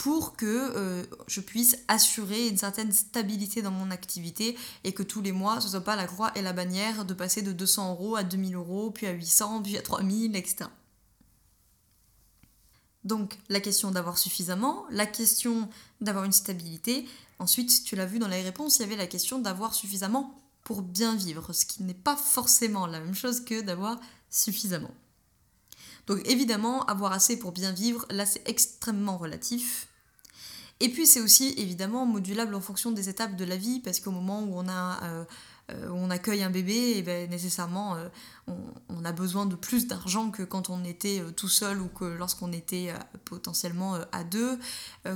pour 0.00 0.34
que 0.34 0.46
euh, 0.46 1.04
je 1.26 1.42
puisse 1.42 1.76
assurer 1.86 2.48
une 2.48 2.56
certaine 2.56 2.90
stabilité 2.90 3.60
dans 3.60 3.70
mon 3.70 3.90
activité 3.90 4.56
et 4.82 4.94
que 4.94 5.02
tous 5.02 5.20
les 5.20 5.30
mois, 5.30 5.60
ce 5.60 5.68
soit 5.68 5.82
pas 5.82 5.94
la 5.94 6.06
croix 6.06 6.32
et 6.34 6.40
la 6.40 6.54
bannière 6.54 7.04
de 7.04 7.12
passer 7.12 7.42
de 7.42 7.52
200 7.52 7.90
euros 7.90 8.16
à 8.16 8.22
2000 8.22 8.54
euros, 8.54 8.90
puis 8.90 9.06
à 9.06 9.10
800, 9.10 9.62
puis 9.62 9.76
à 9.76 9.82
3000, 9.82 10.36
etc. 10.36 10.70
Donc 13.04 13.36
la 13.50 13.60
question 13.60 13.90
d'avoir 13.90 14.16
suffisamment, 14.16 14.86
la 14.88 15.04
question 15.04 15.68
d'avoir 16.00 16.24
une 16.24 16.32
stabilité. 16.32 17.06
Ensuite, 17.38 17.84
tu 17.84 17.94
l'as 17.94 18.06
vu 18.06 18.18
dans 18.18 18.28
les 18.28 18.40
réponses, 18.40 18.78
il 18.78 18.82
y 18.82 18.84
avait 18.86 18.96
la 18.96 19.06
question 19.06 19.38
d'avoir 19.38 19.74
suffisamment 19.74 20.34
pour 20.64 20.80
bien 20.80 21.14
vivre, 21.14 21.52
ce 21.52 21.66
qui 21.66 21.82
n'est 21.82 21.92
pas 21.92 22.16
forcément 22.16 22.86
la 22.86 23.00
même 23.00 23.14
chose 23.14 23.44
que 23.44 23.60
d'avoir 23.60 24.00
suffisamment. 24.30 24.94
Donc 26.06 26.26
évidemment, 26.26 26.86
avoir 26.86 27.12
assez 27.12 27.38
pour 27.38 27.52
bien 27.52 27.72
vivre, 27.72 28.06
là 28.08 28.24
c'est 28.24 28.48
extrêmement 28.48 29.18
relatif. 29.18 29.88
Et 30.80 30.88
puis 30.88 31.06
c'est 31.06 31.20
aussi 31.20 31.54
évidemment 31.58 32.06
modulable 32.06 32.54
en 32.54 32.60
fonction 32.62 32.90
des 32.90 33.10
étapes 33.10 33.36
de 33.36 33.44
la 33.44 33.56
vie, 33.56 33.80
parce 33.80 34.00
qu'au 34.00 34.10
moment 34.10 34.42
où 34.42 34.58
on, 34.58 34.66
euh, 34.66 35.24
euh, 35.72 36.08
accueille 36.08 36.42
un 36.42 36.48
bébé, 36.48 36.72
et 36.72 36.98
eh 36.98 37.02
ben, 37.02 37.28
nécessairement 37.28 37.96
euh, 37.96 38.08
on, 38.88 39.04
a 39.04 39.12
besoin 39.12 39.44
de 39.44 39.54
plus 39.56 39.86
d'argent 39.86 40.30
que 40.30 40.42
quand 40.42 40.70
on 40.70 40.82
était 40.84 41.22
tout 41.36 41.50
seul 41.50 41.82
ou 41.82 41.88
que 41.88 42.04
lorsqu'on 42.04 42.50
était 42.52 42.92
potentiellement 43.24 43.96
à 44.12 44.24
deux. 44.24 44.58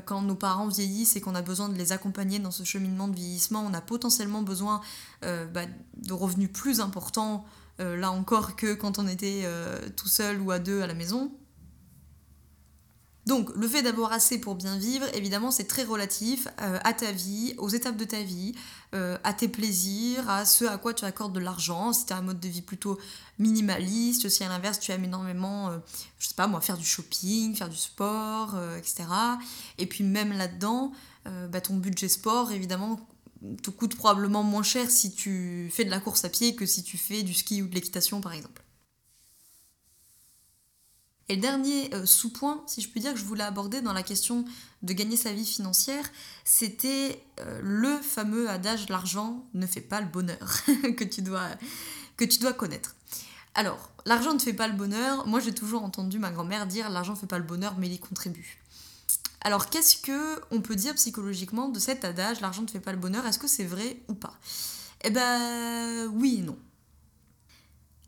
quand 0.05 0.23
nos 0.23 0.35
parents 0.35 0.69
vieillissent 0.69 1.17
et 1.17 1.21
qu'on 1.21 1.35
a 1.35 1.43
besoin 1.43 1.69
de 1.69 1.77
les 1.77 1.93
accompagner 1.93 2.39
dans 2.39 2.51
ce 2.51 2.63
cheminement 2.65 3.09
de 3.09 3.17
vieillissement, 3.17 3.65
on 3.67 3.75
a 3.75 3.81
potentiellement 3.81 4.43
besoin 4.43 4.81
bah, 5.23 5.67
de 5.97 6.13
revenus 6.13 6.51
plus 6.53 6.81
importants, 6.81 7.45
là 7.79 8.11
encore, 8.11 8.57
que 8.57 8.75
quand 8.75 8.99
on 8.99 9.09
était 9.09 9.45
tout 9.97 10.09
seul 10.09 10.41
ou 10.41 10.51
à 10.51 10.59
deux 10.59 10.81
à 10.81 10.87
la 10.87 10.95
maison. 10.95 11.31
Donc, 13.27 13.51
le 13.57 13.67
fait 13.67 13.83
d'avoir 13.83 14.13
assez 14.13 14.39
pour 14.39 14.55
bien 14.55 14.77
vivre, 14.77 15.07
évidemment, 15.15 15.51
c'est 15.51 15.65
très 15.65 15.85
relatif 15.85 16.47
euh, 16.61 16.79
à 16.85 16.93
ta 16.93 17.11
vie, 17.11 17.55
aux 17.57 17.71
étapes 17.71 17.97
de 17.97 18.05
ta 18.05 18.23
vie, 18.23 18.55
euh, 18.95 19.17
à 19.25 19.33
tes 19.33 19.49
plaisirs, 19.49 20.29
à 20.29 20.45
ce 20.45 20.67
à 20.67 20.77
quoi 20.77 20.93
tu 20.93 21.07
accordes 21.07 21.33
de 21.33 21.41
l'argent. 21.41 21.95
Si 21.95 22.05
tu 22.05 22.13
as 22.13 22.19
un 22.19 22.23
mode 22.23 22.39
de 22.39 22.49
vie 22.49 22.61
plutôt 22.61 22.99
minimaliste, 23.39 24.29
si 24.29 24.45
à 24.45 24.49
l'inverse 24.49 24.79
tu 24.79 24.93
aimes 24.93 25.05
énormément, 25.05 25.71
euh, 25.71 25.79
je 26.19 26.29
sais 26.29 26.35
pas 26.35 26.47
moi, 26.47 26.61
faire 26.61 26.77
du 26.77 26.85
shopping, 26.85 27.55
faire 27.55 27.71
du 27.71 27.79
sport, 27.79 28.59
etc. 28.77 29.05
Et 29.79 29.87
puis, 29.87 30.05
même 30.05 30.33
là-dedans, 30.33 30.93
bah, 31.51 31.63
ton 31.63 31.77
budget 31.77 32.09
sport, 32.09 32.53
évidemment, 32.53 33.01
te 33.63 33.71
coûte 33.71 33.97
probablement 33.97 34.43
moins 34.43 34.63
cher 34.63 34.91
si 34.91 35.15
tu 35.15 35.71
fais 35.73 35.85
de 35.85 35.91
la 35.91 36.01
course 36.01 36.25
à 36.25 36.29
pied 36.29 36.55
que 36.55 36.67
si 36.67 36.83
tu 36.83 36.99
fais 36.99 37.23
du 37.23 37.33
ski 37.33 37.63
ou 37.63 37.69
de 37.69 37.75
l'équitation, 37.75 38.21
par 38.21 38.33
exemple. 38.33 38.64
Et 41.29 41.37
le 41.37 41.41
dernier 41.41 41.95
euh, 41.95 42.05
sous-point, 42.05 42.63
si 42.67 42.83
je 42.83 42.89
puis 42.89 43.01
dire, 43.01 43.15
que 43.15 43.19
je 43.19 43.25
voulais 43.25 43.45
aborder 43.45 43.81
dans 43.81 43.95
la 43.95 44.03
question 44.03 44.45
de 44.83 44.93
gagner 44.93 45.17
sa 45.17 45.33
vie 45.33 45.47
financière, 45.47 46.05
c'était 46.45 47.25
euh, 47.41 47.61
le 47.63 47.97
fameux 47.99 48.51
adage 48.51 48.89
l'argent 48.91 49.45
ne 49.55 49.67
fait 49.67 49.81
pas 49.81 50.01
le 50.01 50.07
bonheur 50.07 50.61
que, 50.97 51.05
tu 51.05 51.23
dois, 51.23 52.53
connaître. 52.53 52.95
Alors, 53.55 53.91
l'argent 54.05 54.35
ne 54.35 54.39
fait 54.39 54.53
pas 54.53 54.69
le 54.69 54.75
bonheur. 54.75 55.27
Moi, 55.27 55.41
j'ai 55.41 55.55
toujours 55.55 55.83
entendu 55.83 56.19
ma 56.19 56.31
grand-mère 56.31 56.67
dire 56.67 56.91
l'argent 56.91 57.15
ne 57.15 57.19
fait 57.19 57.27
pas 57.27 57.39
le 57.39 57.45
bonheur, 57.45 57.77
mais 57.79 57.87
il 57.87 57.95
y 57.95 57.99
contribue. 57.99 58.59
Alors, 59.41 59.71
qu'est-ce 59.71 59.97
que 59.97 60.41
on 60.51 60.61
peut 60.61 60.77
dire 60.77 60.95
psychologiquement 60.95 61.69
de 61.69 61.79
cet 61.79 62.05
adage 62.05 62.41
l'argent 62.41 62.63
ne 62.63 62.69
fait 62.69 62.81
pas 62.81 62.93
le 62.93 62.99
bonheur? 62.99 63.25
Est-ce 63.27 63.39
que 63.39 63.49
c'est 63.49 63.65
vrai 63.65 63.99
ou 64.09 64.15
pas? 64.15 64.35
Eh 65.05 65.11
ben, 65.11 66.07
oui 66.15 66.39
et 66.41 66.43
non. 66.43 66.59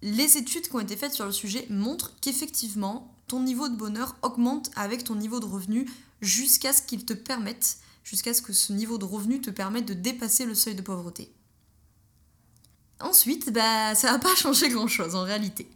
Les 0.02 0.36
études 0.36 0.68
qui 0.68 0.74
ont 0.74 0.80
été 0.80 0.96
faites 0.96 1.14
sur 1.14 1.24
le 1.24 1.32
sujet 1.32 1.66
montrent 1.70 2.12
qu'effectivement, 2.20 3.14
ton 3.28 3.40
niveau 3.40 3.68
de 3.68 3.76
bonheur 3.76 4.16
augmente 4.22 4.70
avec 4.76 5.04
ton 5.04 5.14
niveau 5.14 5.40
de 5.40 5.46
revenu 5.46 5.90
jusqu'à 6.20 6.72
ce 6.72 6.82
qu'il 6.82 7.04
te 7.04 7.14
permette, 7.14 7.78
jusqu'à 8.04 8.34
ce 8.34 8.42
que 8.42 8.52
ce 8.52 8.72
niveau 8.72 8.98
de 8.98 9.04
revenu 9.04 9.40
te 9.40 9.50
permette 9.50 9.86
de 9.86 9.94
dépasser 9.94 10.44
le 10.44 10.54
seuil 10.54 10.74
de 10.74 10.82
pauvreté. 10.82 11.32
Ensuite, 13.00 13.52
bah, 13.52 13.94
ça 13.94 14.12
va 14.12 14.18
pas 14.18 14.34
changer 14.36 14.68
grand-chose 14.68 15.14
en 15.14 15.22
réalité. 15.22 15.68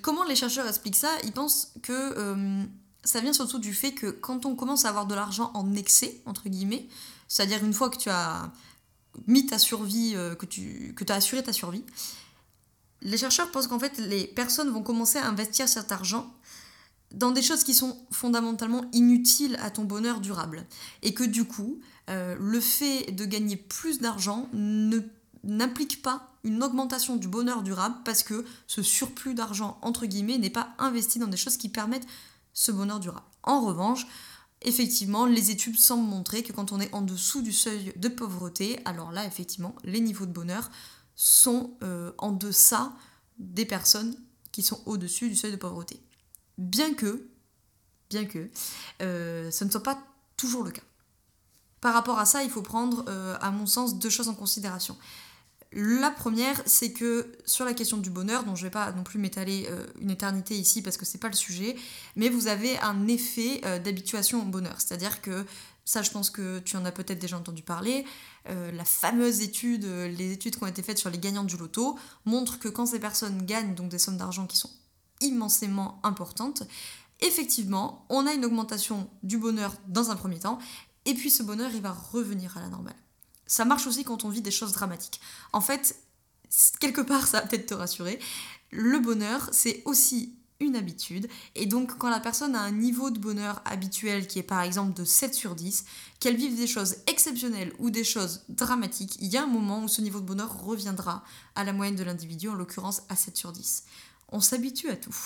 Comment 0.00 0.22
les 0.22 0.36
chercheurs 0.36 0.68
expliquent 0.68 0.96
ça? 0.96 1.10
Ils 1.24 1.32
pensent 1.32 1.72
que 1.82 1.92
euh, 1.92 2.62
ça 3.02 3.20
vient 3.20 3.32
surtout 3.32 3.58
du 3.58 3.74
fait 3.74 3.92
que 3.92 4.06
quand 4.06 4.46
on 4.46 4.54
commence 4.54 4.84
à 4.84 4.90
avoir 4.90 5.06
de 5.06 5.14
l'argent 5.14 5.50
en 5.54 5.74
excès, 5.74 6.20
entre 6.24 6.48
guillemets, 6.48 6.86
c'est-à-dire 7.26 7.64
une 7.64 7.72
fois 7.72 7.90
que 7.90 7.96
tu 7.96 8.08
as 8.08 8.52
mis 9.26 9.46
ta 9.46 9.58
survie, 9.58 10.12
euh, 10.14 10.36
que 10.36 10.46
tu 10.46 10.94
que 10.94 11.10
as 11.10 11.16
assuré 11.16 11.42
ta 11.42 11.52
survie, 11.52 11.84
les 13.02 13.16
chercheurs 13.16 13.50
pensent 13.50 13.66
qu'en 13.66 13.78
fait, 13.78 13.98
les 13.98 14.26
personnes 14.26 14.70
vont 14.70 14.82
commencer 14.82 15.18
à 15.18 15.26
investir 15.26 15.68
cet 15.68 15.92
argent 15.92 16.32
dans 17.12 17.30
des 17.30 17.42
choses 17.42 17.64
qui 17.64 17.74
sont 17.74 17.98
fondamentalement 18.10 18.84
inutiles 18.92 19.58
à 19.60 19.70
ton 19.70 19.84
bonheur 19.84 20.20
durable. 20.20 20.66
Et 21.02 21.12
que 21.14 21.24
du 21.24 21.44
coup, 21.44 21.80
euh, 22.10 22.36
le 22.38 22.60
fait 22.60 23.12
de 23.12 23.24
gagner 23.24 23.56
plus 23.56 24.00
d'argent 24.00 24.48
n'implique 25.44 26.02
pas 26.02 26.32
une 26.44 26.62
augmentation 26.62 27.16
du 27.16 27.28
bonheur 27.28 27.62
durable 27.62 27.96
parce 28.04 28.22
que 28.22 28.44
ce 28.66 28.82
surplus 28.82 29.34
d'argent, 29.34 29.78
entre 29.82 30.06
guillemets, 30.06 30.38
n'est 30.38 30.50
pas 30.50 30.74
investi 30.78 31.18
dans 31.18 31.26
des 31.26 31.36
choses 31.36 31.56
qui 31.56 31.68
permettent 31.68 32.06
ce 32.52 32.72
bonheur 32.72 33.00
durable. 33.00 33.26
En 33.42 33.60
revanche, 33.60 34.06
effectivement, 34.62 35.26
les 35.26 35.50
études 35.50 35.78
semblent 35.78 36.08
montrer 36.08 36.42
que 36.42 36.52
quand 36.52 36.72
on 36.72 36.80
est 36.80 36.92
en 36.94 37.02
dessous 37.02 37.42
du 37.42 37.52
seuil 37.52 37.92
de 37.96 38.08
pauvreté, 38.08 38.80
alors 38.84 39.12
là, 39.12 39.24
effectivement, 39.26 39.74
les 39.84 40.00
niveaux 40.00 40.26
de 40.26 40.32
bonheur 40.32 40.70
sont 41.14 41.76
euh, 41.82 42.12
en 42.18 42.32
deçà 42.32 42.92
des 43.38 43.64
personnes 43.64 44.16
qui 44.50 44.62
sont 44.62 44.80
au-dessus 44.86 45.28
du 45.28 45.36
seuil 45.36 45.52
de 45.52 45.56
pauvreté. 45.56 46.00
Bien 46.58 46.94
que, 46.94 47.26
bien 48.10 48.24
que, 48.24 48.50
euh, 49.00 49.50
ce 49.50 49.64
ne 49.64 49.70
soit 49.70 49.82
pas 49.82 49.98
toujours 50.36 50.64
le 50.64 50.70
cas. 50.70 50.82
Par 51.80 51.94
rapport 51.94 52.18
à 52.18 52.26
ça, 52.26 52.44
il 52.44 52.50
faut 52.50 52.62
prendre, 52.62 53.04
euh, 53.08 53.36
à 53.40 53.50
mon 53.50 53.66
sens, 53.66 53.98
deux 53.98 54.10
choses 54.10 54.28
en 54.28 54.34
considération. 54.34 54.96
La 55.72 56.10
première, 56.10 56.62
c'est 56.66 56.92
que 56.92 57.32
sur 57.46 57.64
la 57.64 57.72
question 57.72 57.96
du 57.96 58.10
bonheur, 58.10 58.44
dont 58.44 58.54
je 58.54 58.62
ne 58.62 58.66
vais 58.66 58.72
pas 58.72 58.92
non 58.92 59.02
plus 59.02 59.18
m'étaler 59.18 59.70
une 60.02 60.10
éternité 60.10 60.54
ici 60.54 60.82
parce 60.82 60.98
que 60.98 61.06
c'est 61.06 61.16
pas 61.16 61.30
le 61.30 61.34
sujet, 61.34 61.76
mais 62.14 62.28
vous 62.28 62.46
avez 62.46 62.78
un 62.80 63.08
effet 63.08 63.62
d'habituation 63.80 64.42
au 64.42 64.44
bonheur. 64.44 64.74
C'est-à-dire 64.82 65.22
que 65.22 65.46
ça, 65.84 66.02
je 66.02 66.10
pense 66.10 66.30
que 66.30 66.60
tu 66.60 66.76
en 66.76 66.84
as 66.84 66.92
peut-être 66.92 67.18
déjà 67.18 67.36
entendu 67.36 67.62
parler. 67.62 68.04
Euh, 68.48 68.70
la 68.72 68.84
fameuse 68.84 69.40
étude, 69.40 69.84
euh, 69.84 70.08
les 70.08 70.32
études 70.32 70.56
qui 70.56 70.62
ont 70.62 70.68
été 70.68 70.82
faites 70.82 70.98
sur 70.98 71.10
les 71.10 71.18
gagnants 71.18 71.44
du 71.44 71.56
loto, 71.56 71.98
montrent 72.24 72.58
que 72.58 72.68
quand 72.68 72.86
ces 72.86 73.00
personnes 73.00 73.44
gagnent 73.44 73.74
donc 73.74 73.88
des 73.88 73.98
sommes 73.98 74.16
d'argent 74.16 74.46
qui 74.46 74.56
sont 74.56 74.70
immensément 75.20 76.00
importantes, 76.04 76.62
effectivement, 77.20 78.06
on 78.08 78.26
a 78.26 78.32
une 78.32 78.44
augmentation 78.44 79.08
du 79.22 79.38
bonheur 79.38 79.74
dans 79.88 80.10
un 80.10 80.16
premier 80.16 80.38
temps, 80.38 80.58
et 81.04 81.14
puis 81.14 81.30
ce 81.30 81.42
bonheur, 81.42 81.70
il 81.74 81.80
va 81.80 81.92
revenir 81.92 82.56
à 82.56 82.60
la 82.60 82.68
normale. 82.68 82.96
Ça 83.46 83.64
marche 83.64 83.86
aussi 83.86 84.04
quand 84.04 84.24
on 84.24 84.28
vit 84.28 84.40
des 84.40 84.50
choses 84.50 84.72
dramatiques. 84.72 85.20
En 85.52 85.60
fait, 85.60 85.96
quelque 86.80 87.00
part, 87.00 87.26
ça 87.26 87.40
va 87.40 87.46
peut-être 87.46 87.66
te 87.66 87.74
rassurer, 87.74 88.18
le 88.70 88.98
bonheur, 89.00 89.48
c'est 89.52 89.82
aussi 89.84 90.38
une 90.62 90.76
habitude. 90.76 91.28
Et 91.54 91.66
donc 91.66 91.98
quand 91.98 92.10
la 92.10 92.20
personne 92.20 92.54
a 92.54 92.60
un 92.60 92.72
niveau 92.72 93.10
de 93.10 93.18
bonheur 93.18 93.60
habituel 93.64 94.26
qui 94.26 94.38
est 94.38 94.44
par 94.44 94.62
exemple 94.62 94.94
de 94.94 95.04
7 95.04 95.34
sur 95.34 95.54
10, 95.54 95.84
qu'elle 96.20 96.36
vive 96.36 96.56
des 96.56 96.66
choses 96.66 96.96
exceptionnelles 97.06 97.72
ou 97.78 97.90
des 97.90 98.04
choses 98.04 98.44
dramatiques, 98.48 99.16
il 99.20 99.28
y 99.28 99.36
a 99.36 99.42
un 99.42 99.46
moment 99.46 99.84
où 99.84 99.88
ce 99.88 100.00
niveau 100.00 100.20
de 100.20 100.26
bonheur 100.26 100.64
reviendra 100.64 101.24
à 101.54 101.64
la 101.64 101.72
moyenne 101.72 101.96
de 101.96 102.04
l'individu, 102.04 102.48
en 102.48 102.54
l'occurrence 102.54 103.02
à 103.08 103.16
7 103.16 103.36
sur 103.36 103.52
10. 103.52 103.84
On 104.28 104.40
s'habitue 104.40 104.88
à 104.88 104.96
tout. 104.96 105.16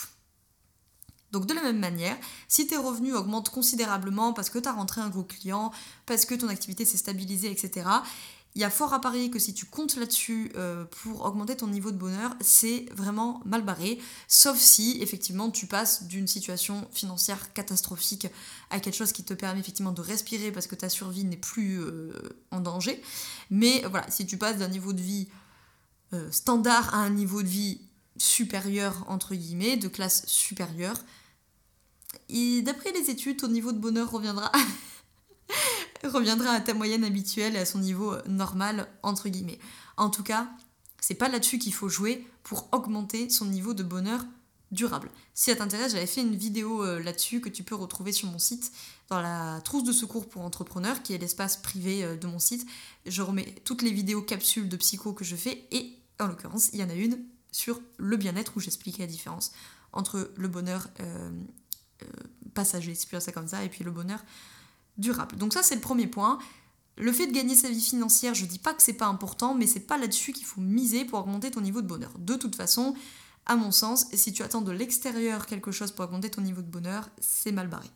Donc 1.32 1.46
de 1.46 1.54
la 1.54 1.62
même 1.62 1.78
manière, 1.78 2.16
si 2.48 2.66
tes 2.66 2.76
revenus 2.76 3.14
augmentent 3.14 3.50
considérablement 3.50 4.32
parce 4.32 4.48
que 4.48 4.58
tu 4.58 4.68
as 4.68 4.72
rentré 4.72 5.00
un 5.00 5.10
gros 5.10 5.24
client, 5.24 5.72
parce 6.06 6.24
que 6.24 6.34
ton 6.34 6.48
activité 6.48 6.84
s'est 6.84 6.96
stabilisée, 6.96 7.50
etc., 7.50 7.86
il 8.56 8.60
y 8.60 8.64
a 8.64 8.70
fort 8.70 8.94
à 8.94 9.02
parier 9.02 9.28
que 9.28 9.38
si 9.38 9.52
tu 9.52 9.66
comptes 9.66 9.96
là-dessus 9.96 10.50
euh, 10.56 10.86
pour 10.86 11.26
augmenter 11.26 11.58
ton 11.58 11.66
niveau 11.66 11.90
de 11.90 11.98
bonheur, 11.98 12.34
c'est 12.40 12.86
vraiment 12.90 13.42
mal 13.44 13.62
barré, 13.62 14.00
sauf 14.28 14.56
si 14.56 14.96
effectivement 15.02 15.50
tu 15.50 15.66
passes 15.66 16.04
d'une 16.04 16.26
situation 16.26 16.88
financière 16.90 17.52
catastrophique 17.52 18.28
à 18.70 18.80
quelque 18.80 18.94
chose 18.94 19.12
qui 19.12 19.24
te 19.24 19.34
permet 19.34 19.60
effectivement 19.60 19.92
de 19.92 20.00
respirer 20.00 20.52
parce 20.52 20.66
que 20.66 20.74
ta 20.74 20.88
survie 20.88 21.24
n'est 21.24 21.36
plus 21.36 21.82
euh, 21.82 22.14
en 22.50 22.60
danger. 22.60 23.02
Mais 23.50 23.82
voilà, 23.90 24.10
si 24.10 24.24
tu 24.24 24.38
passes 24.38 24.56
d'un 24.56 24.68
niveau 24.68 24.94
de 24.94 25.02
vie 25.02 25.28
euh, 26.14 26.30
standard 26.30 26.94
à 26.94 26.98
un 27.00 27.10
niveau 27.10 27.42
de 27.42 27.48
vie 27.48 27.82
supérieur, 28.16 29.04
entre 29.08 29.34
guillemets, 29.34 29.76
de 29.76 29.88
classe 29.88 30.24
supérieure, 30.26 30.96
et 32.30 32.62
d'après 32.62 32.92
les 32.92 33.10
études, 33.10 33.36
ton 33.36 33.48
niveau 33.48 33.72
de 33.72 33.78
bonheur 33.78 34.10
reviendra 34.10 34.50
reviendra 36.04 36.50
à 36.50 36.60
ta 36.60 36.74
moyenne 36.74 37.04
habituelle 37.04 37.56
et 37.56 37.60
à 37.60 37.66
son 37.66 37.78
niveau 37.78 38.12
euh, 38.12 38.22
normal, 38.26 38.88
entre 39.02 39.28
guillemets. 39.28 39.58
En 39.96 40.10
tout 40.10 40.22
cas, 40.22 40.48
c'est 41.00 41.14
pas 41.14 41.28
là-dessus 41.28 41.58
qu'il 41.58 41.74
faut 41.74 41.88
jouer 41.88 42.26
pour 42.42 42.68
augmenter 42.72 43.30
son 43.30 43.46
niveau 43.46 43.74
de 43.74 43.82
bonheur 43.82 44.24
durable. 44.72 45.10
Si 45.34 45.50
ça 45.50 45.56
t'intéresse, 45.56 45.92
j'avais 45.92 46.06
fait 46.06 46.22
une 46.22 46.34
vidéo 46.34 46.84
euh, 46.84 47.00
là-dessus 47.00 47.40
que 47.40 47.48
tu 47.48 47.62
peux 47.62 47.74
retrouver 47.74 48.12
sur 48.12 48.28
mon 48.28 48.38
site, 48.38 48.72
dans 49.08 49.20
la 49.20 49.60
trousse 49.64 49.84
de 49.84 49.92
secours 49.92 50.28
pour 50.28 50.42
entrepreneurs, 50.42 51.02
qui 51.02 51.14
est 51.14 51.18
l'espace 51.18 51.56
privé 51.56 52.04
euh, 52.04 52.16
de 52.16 52.26
mon 52.26 52.38
site. 52.38 52.66
Je 53.06 53.22
remets 53.22 53.54
toutes 53.64 53.82
les 53.82 53.92
vidéos 53.92 54.22
capsules 54.22 54.68
de 54.68 54.76
psycho 54.76 55.12
que 55.12 55.24
je 55.24 55.36
fais, 55.36 55.66
et 55.70 55.92
en 56.18 56.26
l'occurrence, 56.26 56.70
il 56.72 56.80
y 56.80 56.84
en 56.84 56.90
a 56.90 56.94
une 56.94 57.18
sur 57.52 57.80
le 57.96 58.16
bien-être 58.16 58.52
où 58.56 58.60
j'explique 58.60 58.98
la 58.98 59.06
différence 59.06 59.52
entre 59.92 60.30
le 60.36 60.48
bonheur 60.48 60.88
passager, 62.52 62.94
si 62.94 63.06
je 63.10 63.18
ça 63.18 63.32
comme 63.32 63.48
ça, 63.48 63.64
et 63.64 63.70
puis 63.70 63.82
le 63.82 63.90
bonheur 63.90 64.22
durable. 64.98 65.36
Donc 65.36 65.52
ça 65.52 65.62
c'est 65.62 65.74
le 65.74 65.80
premier 65.80 66.06
point. 66.06 66.38
Le 66.98 67.12
fait 67.12 67.26
de 67.26 67.32
gagner 67.32 67.54
sa 67.54 67.68
vie 67.68 67.80
financière, 67.80 68.34
je 68.34 68.46
dis 68.46 68.58
pas 68.58 68.72
que 68.72 68.82
c'est 68.82 68.94
pas 68.94 69.06
important, 69.06 69.54
mais 69.54 69.66
c'est 69.66 69.80
pas 69.80 69.98
là-dessus 69.98 70.32
qu'il 70.32 70.46
faut 70.46 70.62
miser 70.62 71.04
pour 71.04 71.18
augmenter 71.18 71.50
ton 71.50 71.60
niveau 71.60 71.82
de 71.82 71.86
bonheur. 71.86 72.12
De 72.18 72.36
toute 72.36 72.56
façon, 72.56 72.94
à 73.44 73.54
mon 73.54 73.70
sens, 73.70 74.06
si 74.14 74.32
tu 74.32 74.42
attends 74.42 74.62
de 74.62 74.72
l'extérieur 74.72 75.46
quelque 75.46 75.72
chose 75.72 75.92
pour 75.92 76.06
augmenter 76.06 76.30
ton 76.30 76.40
niveau 76.40 76.62
de 76.62 76.68
bonheur, 76.68 77.10
c'est 77.20 77.52
mal 77.52 77.68
barré. 77.68 77.90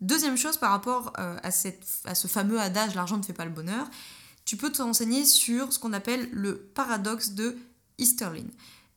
Deuxième 0.00 0.36
chose 0.36 0.58
par 0.58 0.70
rapport 0.70 1.12
euh, 1.18 1.38
à, 1.42 1.50
ce 1.50 2.26
fameux 2.26 2.60
adage 2.60 2.94
l'argent 2.94 3.16
ne 3.16 3.22
fait 3.22 3.32
pas 3.32 3.46
le 3.46 3.50
bonheur, 3.50 3.88
tu 4.44 4.56
peux 4.58 4.70
te 4.70 4.82
renseigner 4.82 5.24
sur 5.24 5.72
ce 5.72 5.78
qu'on 5.78 5.94
appelle 5.94 6.28
le 6.32 6.58
paradoxe 6.58 7.30
de 7.30 7.56
Easterlin. 7.98 8.46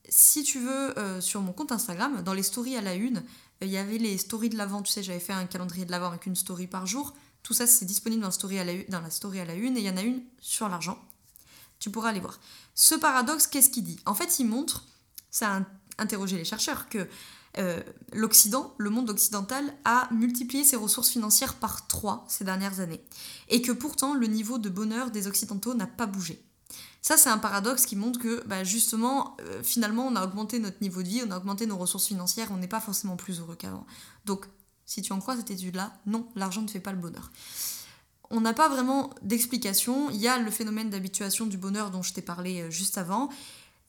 Si 0.10 0.44
tu 0.44 0.60
veux, 0.60 0.98
euh, 1.00 1.22
sur 1.22 1.42
mon 1.42 1.54
compte 1.54 1.72
Instagram, 1.72 2.22
dans 2.24 2.34
les 2.34 2.44
stories 2.44 2.76
à 2.76 2.82
la 2.82 2.96
une, 2.96 3.24
il 3.62 3.70
y 3.70 3.78
avait 3.78 3.98
les 3.98 4.18
stories 4.18 4.50
de 4.50 4.58
l'avant, 4.58 4.82
tu 4.82 4.92
sais, 4.92 5.04
j'avais 5.04 5.20
fait 5.20 5.34
un 5.34 5.46
calendrier 5.46 5.86
de 5.86 5.92
l'avant 5.92 6.08
avec 6.08 6.26
une 6.26 6.36
story 6.36 6.68
par 6.68 6.86
jour. 6.86 7.14
Tout 7.44 7.54
ça, 7.54 7.66
c'est 7.66 7.86
disponible 7.86 8.22
dans 8.22 8.28
la, 8.28 8.32
story 8.32 8.60
à 9.40 9.46
la, 9.46 9.54
une, 9.54 9.78
et 9.78 9.80
il 9.80 9.86
y 9.86 9.90
en 9.90 9.98
a 9.98 10.02
une 10.02 10.22
sur 10.40 10.70
l'argent. 10.70 11.00
Tu 11.80 11.90
pourras 11.90 12.10
aller 12.10 12.20
voir. 12.20 12.40
Ce 12.76 12.96
paradoxe, 12.96 13.48
qu'est-ce 13.48 13.70
qu'il 13.70 13.84
dit? 13.84 14.00
En 14.06 14.14
fait, 14.14 14.40
il 14.40 14.46
montre, 14.46 14.86
ça 15.32 15.58
a 15.58 15.62
interrogé 15.98 16.38
les 16.38 16.46
chercheurs, 16.46 16.90
que 16.90 17.08
euh, 17.58 17.82
l'Occident, 18.14 18.76
le 18.78 18.90
monde 18.90 19.10
occidental, 19.10 19.74
a 19.86 20.08
multiplié 20.12 20.64
ses 20.64 20.76
ressources 20.76 21.10
financières 21.10 21.56
par 21.56 21.88
trois 21.88 22.26
ces 22.28 22.44
dernières 22.44 22.80
années. 22.80 23.04
Et 23.48 23.62
que 23.62 23.72
pourtant, 23.72 24.14
le 24.14 24.28
niveau 24.28 24.60
de 24.60 24.70
bonheur 24.70 25.10
des 25.10 25.28
Occidentaux 25.28 25.74
n'a 25.74 25.88
pas 25.88 26.06
bougé. 26.06 26.44
Ça, 27.02 27.16
c'est 27.16 27.30
un 27.30 27.38
paradoxe 27.38 27.86
qui 27.86 27.96
montre 27.96 28.20
que, 28.20 28.46
bah, 28.48 28.64
justement, 28.64 29.38
euh, 29.42 29.64
finalement, 29.64 30.08
on 30.08 30.16
a 30.16 30.26
augmenté 30.26 30.60
notre 30.60 30.82
niveau 30.82 31.02
de 31.02 31.08
vie, 31.08 31.22
on 31.26 31.32
a 31.32 31.38
augmenté 31.38 31.66
nos 31.66 31.78
ressources 31.78 32.08
financières, 32.08 32.50
on 32.52 32.58
n'est 32.58 32.68
pas 32.68 32.82
forcément 32.82 33.16
plus 33.16 33.40
heureux 33.40 33.56
qu'avant. 33.56 33.86
Donc, 34.26 34.46
si 34.86 35.02
tu 35.02 35.14
en 35.14 35.20
crois 35.20 35.38
cette 35.38 35.52
étude-là, 35.52 35.94
non, 36.06 36.28
l'argent 36.36 36.62
ne 36.62 36.68
fait 36.68 36.80
pas 36.80 36.92
le 36.92 36.98
bonheur. 36.98 37.32
On 38.30 38.42
n'a 38.42 38.54
pas 38.54 38.68
vraiment 38.68 39.12
d'explication. 39.22 40.10
Il 40.10 40.18
y 40.18 40.28
a 40.28 40.38
le 40.38 40.52
phénomène 40.52 40.90
d'habituation 40.90 41.46
du 41.46 41.58
bonheur 41.58 41.92
dont 41.92 42.02
je 42.02 42.14
t'ai 42.14 42.22
parlé 42.22 42.62
euh, 42.62 42.70
juste 42.70 42.98
avant. 42.98 43.30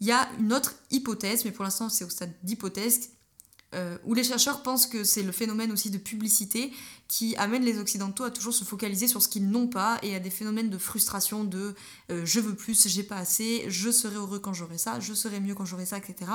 Il 0.01 0.07
y 0.07 0.13
a 0.13 0.29
une 0.39 0.53
autre 0.53 0.75
hypothèse, 0.91 1.45
mais 1.45 1.51
pour 1.51 1.65
l'instant 1.65 1.89
c'est 1.89 2.05
au 2.05 2.09
stade 2.09 2.33
d'hypothèse, 2.45 3.11
euh, 3.75 3.99
où 4.05 4.15
les 4.15 4.25
chercheurs 4.25 4.63
pensent 4.63 4.87
que 4.87 5.05
c'est 5.05 5.23
le 5.23 5.33
phénomène 5.33 5.71
aussi 5.73 5.91
de 5.91 5.99
publicité 5.99 6.73
qui 7.07 7.37
amène 7.37 7.63
les 7.63 7.79
Occidentaux 7.79 8.25
à 8.25 8.31
toujours 8.31 8.55
se 8.55 8.65
focaliser 8.65 9.09
sur 9.09 9.21
ce 9.21 9.29
qu'ils 9.29 9.51
n'ont 9.51 9.69
pas 9.69 9.99
et 10.03 10.15
à 10.15 10.21
des 10.21 10.31
phénomènes 10.31 10.71
de 10.71 10.79
frustration 10.79 11.45
de 11.45 11.75
euh, 12.11 12.25
je 12.25 12.41
veux 12.41 12.55
plus, 12.55 12.89
j'ai 12.89 13.03
pas 13.03 13.17
assez, 13.19 13.67
je 13.69 13.91
serai 13.91 14.17
heureux 14.17 14.39
quand 14.39 14.55
j'aurai 14.55 14.79
ça, 14.79 15.01
je 15.01 15.13
serai 15.13 15.41
mieux 15.41 15.55
quand 15.55 15.67
j'aurai 15.67 15.85
ça, 15.85 15.99
etc. 15.99 16.31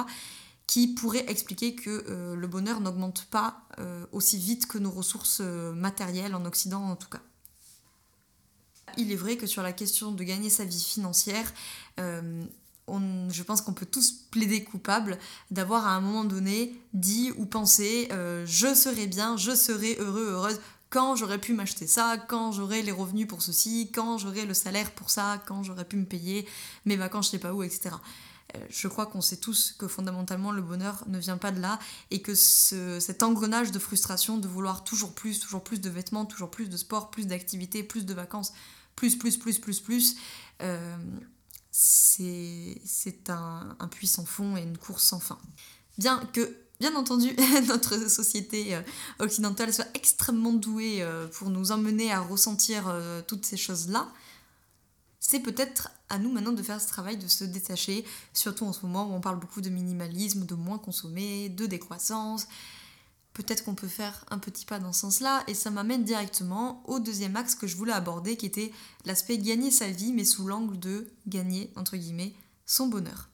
qui 0.67 0.89
pourraient 0.89 1.25
expliquer 1.27 1.73
que 1.73 2.05
euh, 2.07 2.35
le 2.35 2.47
bonheur 2.47 2.81
n'augmente 2.81 3.25
pas 3.31 3.67
aussi 4.11 4.37
vite 4.37 4.67
que 4.67 4.77
nos 4.77 4.91
ressources 4.91 5.39
matérielles 5.39 6.35
en 6.35 6.45
Occident 6.45 6.83
en 6.83 6.95
tout 6.95 7.09
cas. 7.09 7.21
Il 8.97 9.11
est 9.11 9.15
vrai 9.15 9.37
que 9.37 9.47
sur 9.47 9.63
la 9.63 9.73
question 9.73 10.11
de 10.11 10.23
gagner 10.23 10.51
sa 10.51 10.65
vie 10.65 10.83
financière, 10.83 11.51
je 12.87 13.43
pense 13.43 13.61
qu'on 13.61 13.73
peut 13.73 13.85
tous 13.85 14.11
plaider 14.31 14.63
coupable 14.63 15.17
d'avoir 15.51 15.87
à 15.87 15.91
un 15.91 16.01
moment 16.01 16.25
donné 16.25 16.79
dit 16.93 17.31
ou 17.37 17.45
pensé 17.45 18.07
euh, 18.11 18.45
je 18.45 18.73
serai 18.73 19.07
bien, 19.07 19.37
je 19.37 19.55
serai 19.55 19.95
heureux, 19.99 20.31
heureuse 20.31 20.59
quand 20.89 21.15
j'aurais 21.15 21.39
pu 21.39 21.53
m'acheter 21.53 21.87
ça, 21.87 22.17
quand 22.27 22.51
j'aurais 22.51 22.83
les 22.83 22.91
revenus 22.91 23.27
pour 23.27 23.41
ceci, 23.41 23.89
quand 23.91 24.19
j'aurais 24.19 24.45
le 24.45 24.53
salaire 24.53 24.91
pour 24.91 25.09
ça, 25.09 25.41
quand 25.47 25.63
j'aurais 25.63 25.85
pu 25.85 25.95
me 25.95 26.05
payer 26.05 26.47
mes 26.85 26.95
vacances 26.95 27.27
je 27.27 27.31
sais 27.31 27.39
pas 27.39 27.53
où, 27.53 27.63
etc. 27.63 27.95
Euh, 28.55 28.59
je 28.69 28.87
crois 28.87 29.05
qu'on 29.05 29.21
sait 29.21 29.37
tous 29.37 29.73
que 29.77 29.87
fondamentalement 29.87 30.51
le 30.51 30.61
bonheur 30.61 31.03
ne 31.07 31.17
vient 31.17 31.37
pas 31.37 31.51
de 31.51 31.59
là 31.59 31.79
et 32.11 32.21
que 32.21 32.35
cet 32.35 33.23
engrenage 33.23 33.71
de 33.71 33.79
frustration 33.79 34.37
de 34.37 34.47
vouloir 34.47 34.83
toujours 34.83 35.13
plus, 35.13 35.39
toujours 35.39 35.63
plus 35.63 35.81
de 35.81 35.89
vêtements, 35.89 36.25
toujours 36.25 36.51
plus 36.51 36.69
de 36.69 36.77
sport, 36.77 37.09
plus 37.09 37.25
d'activités, 37.25 37.81
plus 37.81 38.05
de 38.05 38.13
vacances, 38.13 38.53
plus, 38.95 39.17
plus, 39.17 39.37
plus, 39.37 39.57
plus, 39.59 39.79
plus, 39.79 40.15
euh, 40.61 40.95
c'est 41.75 43.29
un, 43.29 43.75
un 43.79 43.87
puissant 43.87 44.25
fond 44.25 44.55
et 44.55 44.61
une 44.61 44.77
course 44.77 45.03
sans 45.03 45.19
fin. 45.19 45.39
Bien 45.97 46.19
que, 46.31 46.55
bien 46.79 46.95
entendu, 46.95 47.35
notre 47.67 48.09
société 48.09 48.75
euh, 48.75 48.81
occidentale 49.17 49.73
soit 49.73 49.87
extrêmement 49.95 50.53
douée 50.53 51.01
euh, 51.01 51.27
pour 51.27 51.49
nous 51.49 51.71
emmener 51.71 52.11
à 52.11 52.21
ressentir 52.21 52.87
euh, 52.87 53.23
toutes 53.27 53.45
ces 53.45 53.57
choses-là, 53.57 54.07
c'est 55.19 55.39
peut-être 55.39 55.89
à 56.09 56.19
nous 56.19 56.31
maintenant 56.31 56.51
de 56.51 56.61
faire 56.61 56.79
ce 56.79 56.87
travail 56.87 57.17
de 57.17 57.27
se 57.27 57.43
détacher, 57.43 58.05
surtout 58.33 58.65
en 58.65 58.73
ce 58.73 58.85
moment 58.85 59.09
où 59.09 59.13
on 59.13 59.21
parle 59.21 59.39
beaucoup 59.39 59.61
de 59.61 59.69
minimalisme, 59.69 60.45
de 60.45 60.53
moins 60.53 60.77
consommer, 60.77 61.49
de 61.49 61.65
décroissance, 61.65 62.47
peut-être 63.33 63.63
qu'on 63.63 63.75
peut 63.75 63.87
faire 63.87 64.25
un 64.29 64.37
petit 64.37 64.65
pas 64.65 64.79
dans 64.79 64.93
ce 64.93 65.01
sens-là, 65.01 65.43
et 65.47 65.53
ça 65.53 65.71
m'amène 65.71 66.03
directement 66.03 66.83
au 66.87 66.99
deuxième 66.99 67.35
axe 67.35 67.55
que 67.55 67.67
je 67.67 67.75
voulais 67.75 67.93
aborder, 67.93 68.37
qui 68.37 68.45
était 68.45 68.71
l'aspect 69.05 69.37
gagner 69.37 69.71
sa 69.71 69.89
vie, 69.89 70.13
mais 70.13 70.25
sous 70.25 70.47
l'angle 70.47 70.79
de 70.79 71.11
gagner, 71.27 71.71
entre 71.75 71.97
guillemets, 71.97 72.33
son 72.65 72.87
bonheur. 72.87 73.29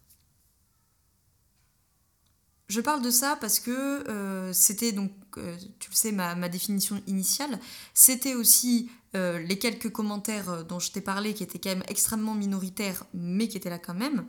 Je 2.70 2.82
parle 2.82 3.02
de 3.02 3.10
ça 3.10 3.36
parce 3.42 3.60
que 3.60 3.72
euh, 3.72 4.54
c'était 4.54 4.92
donc, 4.92 5.12
euh, 5.38 5.58
tu 5.80 5.90
le 5.90 5.96
sais, 5.96 6.12
ma, 6.12 6.50
définition 6.50 7.02
initiale. 7.08 7.60
C'était 7.96 8.36
aussi 8.36 8.92
euh, 9.16 9.40
les 9.40 9.58
quelques 9.58 9.92
commentaires 9.92 10.64
dont 10.66 10.80
je 10.80 10.92
t'ai 10.92 11.02
parlé 11.02 11.34
qui 11.34 11.42
étaient 11.42 11.58
quand 11.58 11.72
même 11.72 11.84
extrêmement 11.88 12.36
minoritaires, 12.36 13.06
mais 13.16 13.48
qui 13.48 13.58
étaient 13.58 13.72
là 13.72 13.80
quand 13.80 13.96
même. 13.96 14.26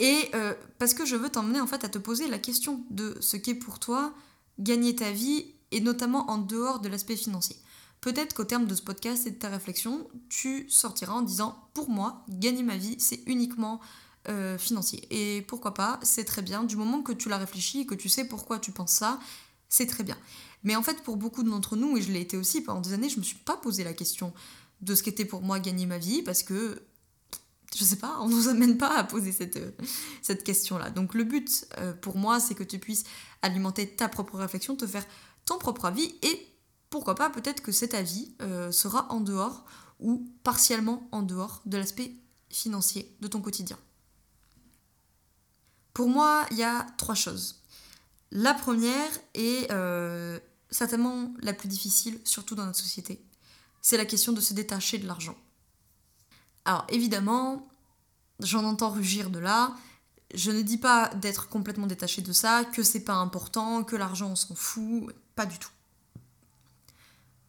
Et 0.00 0.32
parce 0.80 0.92
que 0.92 1.06
je 1.06 1.14
veux 1.14 1.28
t'emmener 1.28 1.60
en 1.60 1.68
fait 1.68 1.84
à 1.84 1.88
te 1.88 1.98
poser 1.98 2.26
la 2.26 2.40
question 2.40 2.84
de 2.90 3.16
ce 3.20 3.36
qu'est 3.36 3.54
pour 3.54 3.78
toi 3.78 4.12
gagner 4.58 4.94
ta 4.96 5.10
vie, 5.10 5.46
et 5.70 5.80
notamment 5.80 6.30
en 6.30 6.38
dehors 6.38 6.80
de 6.80 6.88
l'aspect 6.88 7.16
financier. 7.16 7.56
Peut-être 8.00 8.34
qu'au 8.34 8.44
terme 8.44 8.66
de 8.66 8.74
ce 8.74 8.82
podcast 8.82 9.26
et 9.26 9.30
de 9.30 9.38
ta 9.38 9.48
réflexion, 9.48 10.06
tu 10.28 10.68
sortiras 10.68 11.14
en 11.14 11.22
disant, 11.22 11.56
pour 11.72 11.88
moi, 11.88 12.24
gagner 12.28 12.62
ma 12.62 12.76
vie, 12.76 12.96
c'est 12.98 13.20
uniquement 13.26 13.80
euh, 14.28 14.58
financier. 14.58 15.06
Et 15.10 15.42
pourquoi 15.42 15.74
pas, 15.74 15.98
c'est 16.02 16.24
très 16.24 16.42
bien. 16.42 16.64
Du 16.64 16.76
moment 16.76 17.02
que 17.02 17.12
tu 17.12 17.28
l'as 17.28 17.38
réfléchi 17.38 17.80
et 17.80 17.86
que 17.86 17.94
tu 17.94 18.08
sais 18.08 18.26
pourquoi 18.26 18.58
tu 18.58 18.72
penses 18.72 18.92
ça, 18.92 19.18
c'est 19.68 19.86
très 19.86 20.04
bien. 20.04 20.16
Mais 20.62 20.76
en 20.76 20.82
fait, 20.82 21.02
pour 21.02 21.16
beaucoup 21.16 21.42
d'entre 21.42 21.76
nous, 21.76 21.96
et 21.96 22.02
je 22.02 22.12
l'ai 22.12 22.20
été 22.20 22.36
aussi 22.36 22.60
pendant 22.60 22.80
des 22.80 22.92
années, 22.92 23.08
je 23.08 23.18
me 23.18 23.24
suis 23.24 23.38
pas 23.38 23.56
posé 23.56 23.84
la 23.84 23.92
question 23.92 24.32
de 24.80 24.94
ce 24.94 25.02
qu'était 25.02 25.24
pour 25.24 25.42
moi 25.42 25.58
gagner 25.58 25.86
ma 25.86 25.98
vie 25.98 26.22
parce 26.22 26.42
que 26.42 26.82
je 27.76 27.84
sais 27.84 27.96
pas, 27.96 28.18
on 28.20 28.28
nous 28.28 28.48
amène 28.48 28.78
pas 28.78 28.96
à 28.96 29.04
poser 29.04 29.32
cette, 29.32 29.56
euh, 29.56 30.34
question-là. 30.44 30.90
Donc 30.90 31.14
le 31.14 31.24
but 31.24 31.66
euh, 31.78 31.92
pour 31.92 32.16
moi, 32.16 32.40
c'est 32.40 32.54
que 32.54 32.62
tu 32.62 32.78
puisses 32.78 33.04
alimenter 33.42 33.94
ta 33.94 34.08
propre 34.08 34.36
réflexion, 34.36 34.76
te 34.76 34.86
faire 34.86 35.06
ton 35.44 35.58
propre 35.58 35.86
avis 35.86 36.14
et 36.22 36.48
pourquoi 36.90 37.14
pas 37.14 37.30
peut-être 37.30 37.62
que 37.62 37.72
cet 37.72 37.94
avis 37.94 38.34
euh, 38.40 38.70
sera 38.70 39.10
en 39.12 39.20
dehors 39.20 39.64
ou 40.00 40.28
partiellement 40.42 41.08
en 41.12 41.22
dehors 41.22 41.62
de 41.66 41.76
l'aspect 41.76 42.14
financier 42.50 43.16
de 43.20 43.28
ton 43.28 43.40
quotidien. 43.40 43.78
Pour 45.92 46.08
moi, 46.08 46.46
il 46.50 46.58
y 46.58 46.62
a 46.62 46.86
trois 46.98 47.14
choses. 47.14 47.62
La 48.30 48.54
première 48.54 49.10
est 49.34 49.70
certainement 50.70 51.32
la 51.40 51.52
plus 51.52 51.68
difficile, 51.68 52.18
surtout 52.24 52.56
dans 52.56 52.66
notre 52.66 52.80
société. 52.80 53.24
C'est 53.80 53.96
la 53.96 54.04
question 54.04 54.32
de 54.32 54.40
se 54.40 54.54
détacher 54.54 54.98
de 54.98 55.06
l'argent. 55.06 55.36
Alors 56.64 56.86
évidemment, 56.88 57.68
j'en 58.40 58.64
entends 58.64 58.90
rugir 58.90 59.30
de 59.30 59.38
là. 59.38 59.74
Je 60.34 60.50
ne 60.50 60.62
dis 60.62 60.78
pas 60.78 61.10
d'être 61.14 61.48
complètement 61.48 61.86
détaché 61.86 62.22
de 62.22 62.32
ça, 62.32 62.64
que 62.64 62.82
c'est 62.82 63.04
pas 63.04 63.14
important, 63.14 63.84
que 63.84 63.96
l'argent 63.96 64.30
on 64.30 64.36
s'en 64.36 64.54
fout, 64.54 65.14
pas 65.36 65.46
du 65.46 65.58
tout. 65.58 65.70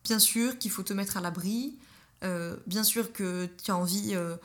Bien 0.04 0.20
sûr 0.20 0.60
qu'il 0.60 0.70
faut 0.70 0.84
te 0.84 0.94
mettre 0.94 1.18
à 1.18 1.22
l'abri, 1.22 1.80
euh, 2.24 2.58
bien 2.68 2.84
sûr 2.84 3.12
que 3.12 3.50
tu 3.64 3.72
as 3.72 3.76
envie 3.76 4.12
euh, 4.14 4.38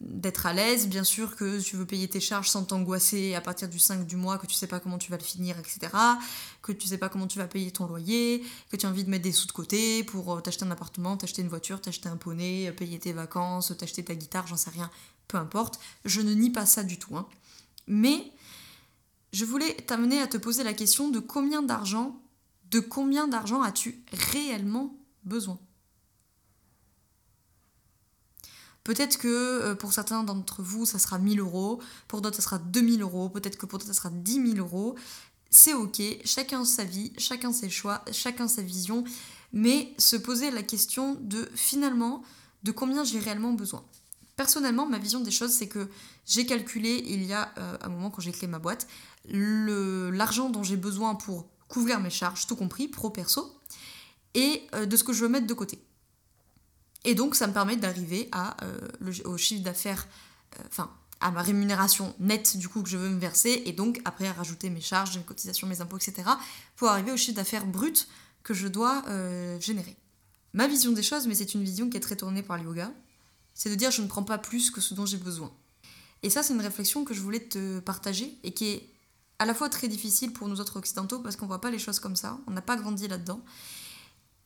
d'être 0.00 0.46
à 0.46 0.52
l'aise, 0.52 0.88
bien 0.88 1.04
sûr 1.04 1.36
que 1.36 1.60
tu 1.60 1.76
veux 1.76 1.86
payer 1.86 2.08
tes 2.08 2.20
charges 2.20 2.48
sans 2.48 2.64
t'angoisser 2.64 3.34
à 3.34 3.40
partir 3.40 3.68
du 3.68 3.78
5 3.78 4.06
du 4.06 4.16
mois, 4.16 4.38
que 4.38 4.46
tu 4.46 4.54
sais 4.54 4.66
pas 4.66 4.80
comment 4.80 4.98
tu 4.98 5.10
vas 5.10 5.16
le 5.16 5.22
finir, 5.22 5.58
etc. 5.58 5.92
Que 6.62 6.72
tu 6.72 6.86
sais 6.88 6.98
pas 6.98 7.08
comment 7.08 7.26
tu 7.26 7.38
vas 7.38 7.46
payer 7.46 7.70
ton 7.70 7.86
loyer, 7.86 8.44
que 8.70 8.76
tu 8.76 8.86
as 8.86 8.88
envie 8.88 9.04
de 9.04 9.10
mettre 9.10 9.24
des 9.24 9.32
sous 9.32 9.46
de 9.46 9.52
côté 9.52 10.04
pour 10.04 10.34
euh, 10.34 10.40
t'acheter 10.40 10.64
un 10.64 10.70
appartement, 10.70 11.16
t'acheter 11.16 11.42
une 11.42 11.48
voiture, 11.48 11.80
t'acheter 11.80 12.08
un 12.08 12.16
poney, 12.16 12.68
euh, 12.68 12.72
payer 12.72 12.98
tes 12.98 13.12
vacances, 13.12 13.72
t'acheter 13.78 14.04
ta 14.04 14.14
guitare, 14.14 14.46
j'en 14.46 14.56
sais 14.56 14.70
rien, 14.70 14.90
peu 15.28 15.38
importe. 15.38 15.80
Je 16.04 16.20
ne 16.20 16.32
nie 16.32 16.50
pas 16.50 16.66
ça 16.66 16.82
du 16.82 16.98
tout. 16.98 17.16
Hein. 17.16 17.26
Mais 17.86 18.32
je 19.32 19.44
voulais 19.44 19.74
t'amener 19.86 20.20
à 20.20 20.26
te 20.26 20.36
poser 20.36 20.64
la 20.64 20.72
question 20.74 21.10
de 21.10 21.18
combien 21.18 21.62
d'argent, 21.62 22.20
de 22.70 22.80
combien 22.80 23.28
d'argent 23.28 23.62
as-tu 23.62 24.04
réellement 24.12 24.94
besoin? 25.24 25.58
Peut-être 28.84 29.18
que 29.18 29.28
euh, 29.28 29.74
pour 29.74 29.92
certains 29.92 30.22
d'entre 30.24 30.62
vous, 30.62 30.86
ça 30.86 30.98
sera 30.98 31.18
1000 31.18 31.40
euros, 31.40 31.80
pour 32.08 32.20
d'autres, 32.20 32.36
ça 32.36 32.42
sera 32.42 32.58
2000 32.58 33.02
euros, 33.02 33.28
peut-être 33.28 33.58
que 33.58 33.66
pour 33.66 33.78
d'autres, 33.78 33.92
ça 33.92 33.96
sera 33.96 34.10
10 34.10 34.54
000 34.54 34.58
euros. 34.58 34.96
C'est 35.50 35.74
ok, 35.74 36.00
chacun 36.24 36.64
sa 36.64 36.84
vie, 36.84 37.12
chacun 37.18 37.52
ses 37.52 37.68
choix, 37.68 38.04
chacun 38.12 38.48
sa 38.48 38.62
vision, 38.62 39.04
mais 39.52 39.92
se 39.98 40.16
poser 40.16 40.50
la 40.50 40.62
question 40.62 41.16
de 41.20 41.48
finalement, 41.54 42.22
de 42.62 42.72
combien 42.72 43.04
j'ai 43.04 43.18
réellement 43.18 43.52
besoin. 43.52 43.84
Personnellement, 44.36 44.86
ma 44.86 44.98
vision 44.98 45.20
des 45.20 45.30
choses, 45.30 45.50
c'est 45.50 45.68
que 45.68 45.88
j'ai 46.24 46.46
calculé 46.46 47.04
il 47.06 47.24
y 47.24 47.32
a 47.32 47.52
euh, 47.58 47.76
un 47.82 47.88
moment 47.88 48.10
quand 48.10 48.22
j'ai 48.22 48.32
créé 48.32 48.48
ma 48.48 48.58
boîte, 48.58 48.86
l'argent 49.26 50.48
dont 50.48 50.62
j'ai 50.62 50.76
besoin 50.76 51.14
pour 51.14 51.46
couvrir 51.68 52.00
mes 52.00 52.10
charges, 52.10 52.46
tout 52.46 52.56
compris, 52.56 52.88
pro-perso, 52.88 53.54
et 54.34 54.62
euh, 54.74 54.86
de 54.86 54.96
ce 54.96 55.04
que 55.04 55.12
je 55.12 55.22
veux 55.22 55.28
mettre 55.28 55.46
de 55.46 55.54
côté. 55.54 55.82
Et 57.04 57.14
donc, 57.14 57.34
ça 57.34 57.46
me 57.46 57.52
permet 57.52 57.76
d'arriver 57.76 58.30
euh, 58.62 59.20
au 59.24 59.36
chiffre 59.36 59.62
d'affaires, 59.62 60.06
euh, 60.58 60.62
enfin, 60.66 60.90
à 61.20 61.30
ma 61.30 61.42
rémunération 61.42 62.14
nette 62.18 62.56
du 62.56 62.68
coup 62.68 62.82
que 62.82 62.88
je 62.88 62.96
veux 62.96 63.10
me 63.10 63.18
verser 63.18 63.62
et 63.66 63.72
donc 63.72 64.00
après 64.04 64.26
à 64.26 64.32
rajouter 64.32 64.70
mes 64.70 64.80
charges, 64.80 65.16
mes 65.18 65.24
cotisations, 65.24 65.66
mes 65.66 65.80
impôts, 65.80 65.98
etc. 65.98 66.22
pour 66.76 66.88
arriver 66.88 67.12
au 67.12 67.16
chiffre 67.16 67.36
d'affaires 67.36 67.66
brut 67.66 68.08
que 68.42 68.54
je 68.54 68.68
dois 68.68 69.04
euh, 69.08 69.60
générer. 69.60 69.96
Ma 70.54 70.66
vision 70.66 70.92
des 70.92 71.02
choses, 71.02 71.26
mais 71.26 71.34
c'est 71.34 71.54
une 71.54 71.62
vision 71.62 71.90
qui 71.90 71.96
est 71.96 72.00
très 72.00 72.16
tournée 72.16 72.42
par 72.42 72.56
le 72.56 72.64
yoga, 72.64 72.90
c'est 73.54 73.68
de 73.68 73.74
dire 73.74 73.90
je 73.90 74.02
ne 74.02 74.06
prends 74.06 74.22
pas 74.22 74.38
plus 74.38 74.70
que 74.70 74.80
ce 74.80 74.94
dont 74.94 75.06
j'ai 75.06 75.18
besoin. 75.18 75.52
Et 76.22 76.30
ça 76.30 76.42
c'est 76.42 76.54
une 76.54 76.60
réflexion 76.60 77.04
que 77.04 77.12
je 77.12 77.20
voulais 77.20 77.40
te 77.40 77.80
partager 77.80 78.38
et 78.42 78.52
qui 78.52 78.68
est 78.68 78.88
à 79.38 79.44
la 79.44 79.54
fois 79.54 79.68
très 79.68 79.88
difficile 79.88 80.32
pour 80.32 80.48
nous 80.48 80.60
autres 80.60 80.78
occidentaux 80.78 81.20
parce 81.20 81.36
qu'on 81.36 81.46
voit 81.46 81.60
pas 81.60 81.70
les 81.70 81.78
choses 81.78 82.00
comme 82.00 82.16
ça, 82.16 82.38
on 82.46 82.50
n'a 82.50 82.62
pas 82.62 82.76
grandi 82.76 83.08
là-dedans. 83.08 83.42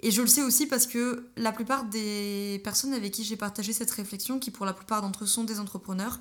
Et 0.05 0.11
je 0.11 0.21
le 0.21 0.29
sais 0.29 0.43
aussi 0.43 0.67
parce 0.67 0.87
que 0.87 1.31
la 1.39 1.51
plupart 1.51 1.87
des 1.87 2.61
personnes 2.63 2.93
avec 2.93 3.11
qui 3.11 3.25
j'ai 3.25 3.37
partagé 3.37 3.73
cette 3.73 3.91
réflexion, 3.91 4.39
qui 4.39 4.51
pour 4.51 4.67
la 4.67 4.75
plupart 4.75 5.01
d'entre 5.01 5.25
eux 5.25 5.27
sont 5.27 5.45
des 5.45 5.59
entrepreneurs, 5.59 6.21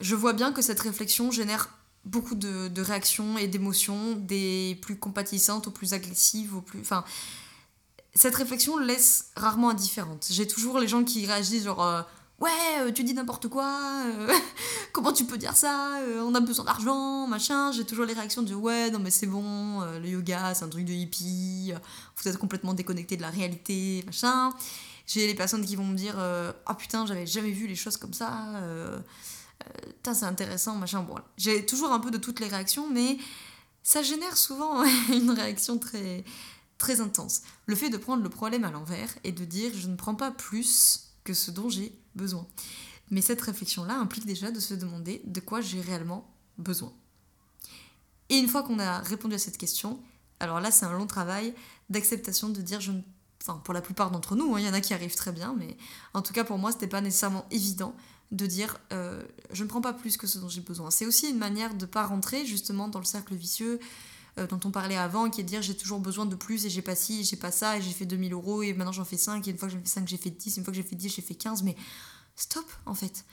je 0.00 0.14
vois 0.14 0.34
bien 0.34 0.52
que 0.52 0.60
cette 0.60 0.80
réflexion 0.80 1.30
génère 1.30 1.70
beaucoup 2.04 2.34
de, 2.34 2.80
réactions 2.82 3.38
et 3.38 3.48
d'émotions, 3.48 4.16
des 4.16 4.78
plus 4.82 4.96
compatissantes 4.96 5.66
aux 5.66 5.70
plus 5.70 5.94
agressives, 5.94 6.54
aux 6.56 6.60
plus... 6.60 6.78
Enfin, 6.80 7.06
cette 8.14 8.34
réflexion 8.34 8.76
laisse 8.76 9.30
rarement 9.34 9.70
indifférente. 9.70 10.26
J'ai 10.28 10.46
toujours 10.46 10.78
les 10.78 10.86
gens 10.86 11.04
qui 11.04 11.24
réagissent 11.24 11.64
genre... 11.64 11.82
Euh, 11.82 12.02
ouais, 12.40 12.50
euh, 12.80 12.92
tu 12.92 13.04
dis 13.04 13.14
n'importe 13.14 13.48
quoi, 13.48 14.02
euh, 14.06 14.32
comment 14.92 15.12
tu 15.12 15.24
peux 15.24 15.38
dire 15.38 15.56
ça, 15.56 15.98
on 16.20 16.34
a 16.34 16.40
besoin 16.40 16.64
d'argent, 16.64 17.26
machin. 17.26 17.72
J'ai 17.72 17.84
toujours 17.84 18.04
les 18.04 18.14
réactions 18.14 18.42
de 18.42 18.54
ouais, 18.54 18.90
non 18.90 18.98
mais 18.98 19.10
c'est 19.10 19.26
bon, 19.26 19.80
le 19.80 20.08
yoga 20.08 20.54
c'est 20.54 20.64
un 20.64 20.68
truc 20.68 20.84
de 20.84 20.92
hippie, 20.92 21.72
vous 22.16 22.28
êtes 22.28 22.38
complètement 22.38 22.74
déconnecté 22.74 23.16
de 23.16 23.22
la 23.22 23.30
réalité, 23.30 24.02
machin. 24.06 24.52
J'ai 25.06 25.26
les 25.26 25.34
personnes 25.34 25.64
qui 25.66 25.76
vont 25.76 25.84
me 25.84 25.96
dire 25.96 26.16
ah 26.18 26.54
oh, 26.70 26.74
putain, 26.74 27.06
j'avais 27.06 27.26
jamais 27.26 27.50
vu 27.50 27.66
les 27.66 27.76
choses 27.76 27.96
comme 27.96 28.14
ça 28.14 28.32
c'est 30.12 30.26
intéressant, 30.26 30.76
machin. 30.76 31.02
Bon, 31.02 31.16
j'ai 31.38 31.64
toujours 31.64 31.92
un 31.92 32.00
peu 32.00 32.10
de 32.10 32.18
toutes 32.18 32.40
les 32.40 32.48
réactions, 32.48 32.90
mais 32.90 33.16
ça 33.82 34.02
génère 34.02 34.36
souvent 34.36 34.84
une 35.12 35.30
réaction 35.30 35.78
très, 35.78 36.24
très 36.76 37.00
intense. 37.00 37.42
Le 37.66 37.74
fait 37.74 37.88
de 37.88 37.96
prendre 37.96 38.22
le 38.22 38.28
problème 38.28 38.64
à 38.64 38.70
l'envers 38.70 39.08
et 39.24 39.32
de 39.32 39.44
dire 39.44 39.72
je 39.74 39.88
ne 39.88 39.96
prends 39.96 40.14
pas 40.14 40.30
plus 40.30 41.03
que 41.24 41.34
ce 41.34 41.50
dont 41.50 41.68
j'ai 41.68 41.98
besoin. 42.14 42.46
Mais 43.10 43.20
cette 43.20 43.40
réflexion-là 43.40 43.98
implique 43.98 44.26
déjà 44.26 44.50
de 44.50 44.60
se 44.60 44.74
demander 44.74 45.22
de 45.24 45.40
quoi 45.40 45.60
j'ai 45.60 45.80
réellement 45.80 46.30
besoin. 46.58 46.92
Et 48.28 48.36
une 48.36 48.48
fois 48.48 48.62
qu'on 48.62 48.78
a 48.78 49.00
répondu 49.00 49.34
à 49.34 49.38
cette 49.38 49.58
question, 49.58 50.00
alors 50.40 50.60
là 50.60 50.70
c'est 50.70 50.86
un 50.86 50.92
long 50.92 51.06
travail 51.06 51.54
d'acceptation 51.90 52.48
de 52.48 52.60
dire 52.60 52.80
je 52.80 52.92
ne... 52.92 53.00
Enfin 53.42 53.60
pour 53.64 53.74
la 53.74 53.82
plupart 53.82 54.10
d'entre 54.10 54.36
nous, 54.36 54.54
hein, 54.54 54.60
il 54.60 54.66
y 54.66 54.68
en 54.68 54.72
a 54.72 54.80
qui 54.80 54.94
arrivent 54.94 55.14
très 55.14 55.32
bien, 55.32 55.54
mais 55.58 55.76
en 56.14 56.22
tout 56.22 56.32
cas 56.32 56.44
pour 56.44 56.56
moi 56.56 56.72
c'était 56.72 56.86
pas 56.86 57.02
nécessairement 57.02 57.46
évident 57.50 57.94
de 58.32 58.46
dire 58.46 58.78
euh, 58.92 59.22
je 59.52 59.64
ne 59.64 59.68
prends 59.68 59.82
pas 59.82 59.92
plus 59.92 60.16
que 60.16 60.26
ce 60.26 60.38
dont 60.38 60.48
j'ai 60.48 60.62
besoin. 60.62 60.90
C'est 60.90 61.04
aussi 61.04 61.28
une 61.28 61.38
manière 61.38 61.74
de 61.74 61.84
ne 61.84 61.90
pas 61.90 62.06
rentrer 62.06 62.46
justement 62.46 62.88
dans 62.88 62.98
le 62.98 63.04
cercle 63.04 63.34
vicieux 63.34 63.80
euh, 64.38 64.46
dont 64.46 64.60
on 64.64 64.70
parlait 64.70 64.96
avant, 64.96 65.30
qui 65.30 65.40
est 65.40 65.44
de 65.44 65.48
dire 65.48 65.62
j'ai 65.62 65.76
toujours 65.76 66.00
besoin 66.00 66.26
de 66.26 66.34
plus 66.34 66.66
et 66.66 66.70
j'ai 66.70 66.82
pas 66.82 66.96
ci, 66.96 67.24
j'ai 67.24 67.36
pas 67.36 67.50
ça, 67.52 67.78
et 67.78 67.82
j'ai 67.82 67.92
fait 67.92 68.06
2000 68.06 68.32
euros 68.32 68.62
et 68.62 68.72
maintenant 68.72 68.92
j'en 68.92 69.04
fais 69.04 69.16
5, 69.16 69.46
et 69.46 69.50
une 69.50 69.58
fois 69.58 69.68
que 69.68 69.74
j'en 69.74 69.80
fais 69.80 69.86
5, 69.86 70.08
j'ai 70.08 70.16
fait 70.16 70.30
10, 70.30 70.56
une 70.56 70.64
fois 70.64 70.72
que 70.72 70.76
j'ai 70.76 70.82
fait 70.82 70.96
10, 70.96 71.08
j'ai 71.08 71.22
fait 71.22 71.34
15, 71.34 71.62
mais 71.62 71.76
stop 72.36 72.64
en 72.86 72.94
fait. 72.94 73.24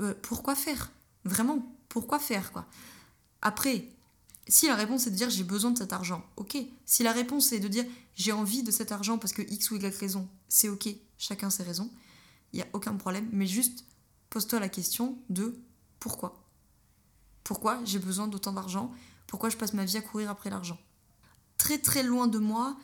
Euh, 0.00 0.14
pourquoi 0.22 0.54
faire? 0.54 0.92
Vraiment, 1.24 1.74
pourquoi 1.88 2.18
faire 2.18 2.52
quoi? 2.52 2.66
Après, 3.42 3.88
si 4.48 4.66
la 4.66 4.74
réponse 4.74 5.06
est 5.06 5.10
de 5.10 5.16
dire 5.16 5.30
j'ai 5.30 5.44
besoin 5.44 5.70
de 5.70 5.78
cet 5.78 5.92
argent, 5.92 6.24
ok. 6.36 6.58
Si 6.84 7.02
la 7.02 7.12
réponse 7.12 7.52
est 7.52 7.60
de 7.60 7.68
dire 7.68 7.84
j'ai 8.14 8.32
envie 8.32 8.62
de 8.62 8.70
cet 8.70 8.92
argent 8.92 9.16
parce 9.16 9.32
que 9.32 9.42
X 9.42 9.70
ou 9.70 9.76
Y 9.76 9.96
raison, 9.98 10.28
c'est 10.48 10.68
ok, 10.68 10.88
chacun 11.16 11.48
ses 11.48 11.62
raisons, 11.62 11.90
il 12.52 12.56
n'y 12.56 12.62
a 12.62 12.68
aucun 12.72 12.94
problème, 12.96 13.28
mais 13.32 13.46
juste 13.46 13.84
pose-toi 14.28 14.60
la 14.60 14.68
question 14.68 15.18
de 15.30 15.58
pourquoi? 16.00 16.42
Pourquoi 17.44 17.80
j'ai 17.84 17.98
besoin 17.98 18.28
d'autant 18.28 18.52
d'argent 18.52 18.92
Pourquoi 19.30 19.48
je 19.48 19.56
passe 19.56 19.74
ma 19.74 19.84
vie 19.84 19.96
à 19.96 20.00
courir 20.00 20.28
après 20.28 20.50
l'argent 20.50 20.76
Très 21.56 21.78
très 21.78 22.02
loin 22.02 22.26
de 22.26 22.38
moi 22.38 22.76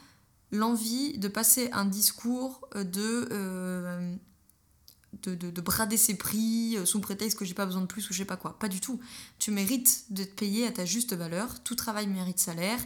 l'envie 0.53 1.19
de 1.19 1.27
passer 1.27 1.69
un 1.73 1.85
discours 1.85 2.69
euh, 2.77 2.85
de, 2.85 4.15
de, 5.35 5.51
de, 5.51 5.61
brader 5.61 5.97
ses 5.97 6.17
prix 6.17 6.77
euh, 6.77 6.85
sous 6.85 7.01
prétexte 7.01 7.37
que 7.37 7.45
j'ai 7.45 7.55
pas 7.55 7.67
besoin 7.67 7.81
de 7.81 7.87
plus 7.87 8.09
ou 8.09 8.13
je 8.13 8.19
sais 8.19 8.25
pas 8.25 8.37
quoi. 8.37 8.57
Pas 8.61 8.69
du 8.69 8.81
tout. 8.81 9.01
Tu 9.41 9.51
mérites 9.51 10.05
d'être 10.11 10.37
payé 10.37 10.69
à 10.69 10.71
ta 10.71 10.85
juste 10.85 11.15
valeur. 11.15 11.65
Tout 11.65 11.75
travail 11.75 12.07
mérite 12.07 12.39
salaire. 12.39 12.79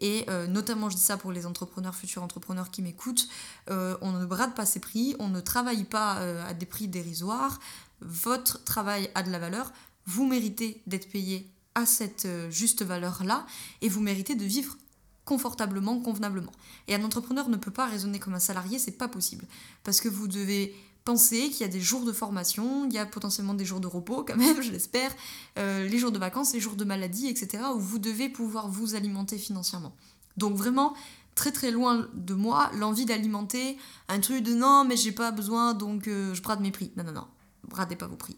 Et 0.00 0.24
euh, 0.28 0.48
notamment, 0.48 0.90
je 0.90 0.96
dis 0.96 1.02
ça 1.02 1.16
pour 1.16 1.30
les 1.30 1.46
entrepreneurs, 1.46 1.94
futurs 1.94 2.24
entrepreneurs 2.24 2.72
qui 2.72 2.82
m'écoutent, 2.82 3.28
on 3.68 4.12
ne 4.12 4.26
brade 4.26 4.54
pas 4.56 4.66
ses 4.66 4.80
prix, 4.80 5.14
on 5.20 5.28
ne 5.28 5.40
travaille 5.40 5.84
pas 5.84 6.16
à 6.44 6.54
des 6.54 6.66
prix 6.66 6.86
dérisoires, 6.86 7.60
votre 8.00 8.62
travail 8.64 9.08
a 9.14 9.22
de 9.22 9.30
la 9.30 9.38
valeur, 9.38 9.72
vous 10.04 10.26
méritez 10.26 10.82
d'être 10.86 11.08
payé 11.08 11.50
à 11.76 11.86
cette 11.86 12.24
euh, 12.24 12.50
juste 12.50 12.82
valeur-là, 12.82 13.46
et 13.82 13.88
vous 13.88 14.00
méritez 14.00 14.34
de 14.34 14.44
vivre 14.44 14.76
confortablement, 15.24 16.00
convenablement. 16.00 16.52
Et 16.88 16.94
un 16.94 17.04
entrepreneur 17.04 17.48
ne 17.48 17.56
peut 17.56 17.70
pas 17.70 17.86
raisonner 17.86 18.18
comme 18.18 18.34
un 18.34 18.40
salarié, 18.40 18.78
c'est 18.78 18.92
pas 18.98 19.08
possible. 19.08 19.44
Parce 19.84 20.00
que 20.00 20.08
vous 20.08 20.26
devez 20.26 20.74
penser 21.04 21.50
qu'il 21.50 21.60
y 21.60 21.64
a 21.64 21.68
des 21.68 21.80
jours 21.80 22.04
de 22.04 22.12
formation, 22.12 22.86
il 22.86 22.92
y 22.92 22.98
a 22.98 23.06
potentiellement 23.06 23.54
des 23.54 23.64
jours 23.64 23.80
de 23.80 23.86
repos 23.86 24.24
quand 24.24 24.36
même, 24.36 24.60
je 24.62 24.72
l'espère, 24.72 25.14
euh, 25.58 25.86
les 25.86 25.98
jours 25.98 26.12
de 26.12 26.18
vacances, 26.18 26.52
les 26.52 26.60
jours 26.60 26.76
de 26.76 26.84
maladie, 26.84 27.28
etc., 27.28 27.64
où 27.74 27.78
vous 27.78 27.98
devez 27.98 28.28
pouvoir 28.28 28.68
vous 28.68 28.94
alimenter 28.94 29.38
financièrement. 29.38 29.94
Donc 30.36 30.56
vraiment, 30.56 30.94
très 31.34 31.52
très 31.52 31.70
loin 31.70 32.08
de 32.14 32.34
moi, 32.34 32.70
l'envie 32.74 33.04
d'alimenter 33.04 33.76
un 34.08 34.20
truc 34.20 34.42
de 34.42 34.54
non, 34.54 34.84
mais 34.84 34.96
j'ai 34.96 35.12
pas 35.12 35.30
besoin, 35.30 35.74
donc 35.74 36.08
euh, 36.08 36.34
je 36.34 36.42
brade 36.42 36.60
mes 36.60 36.72
prix. 36.72 36.92
Non, 36.96 37.04
non, 37.04 37.12
non 37.12 37.26
bradez 37.66 37.96
pas 37.96 38.06
vos 38.06 38.16
prix. 38.16 38.36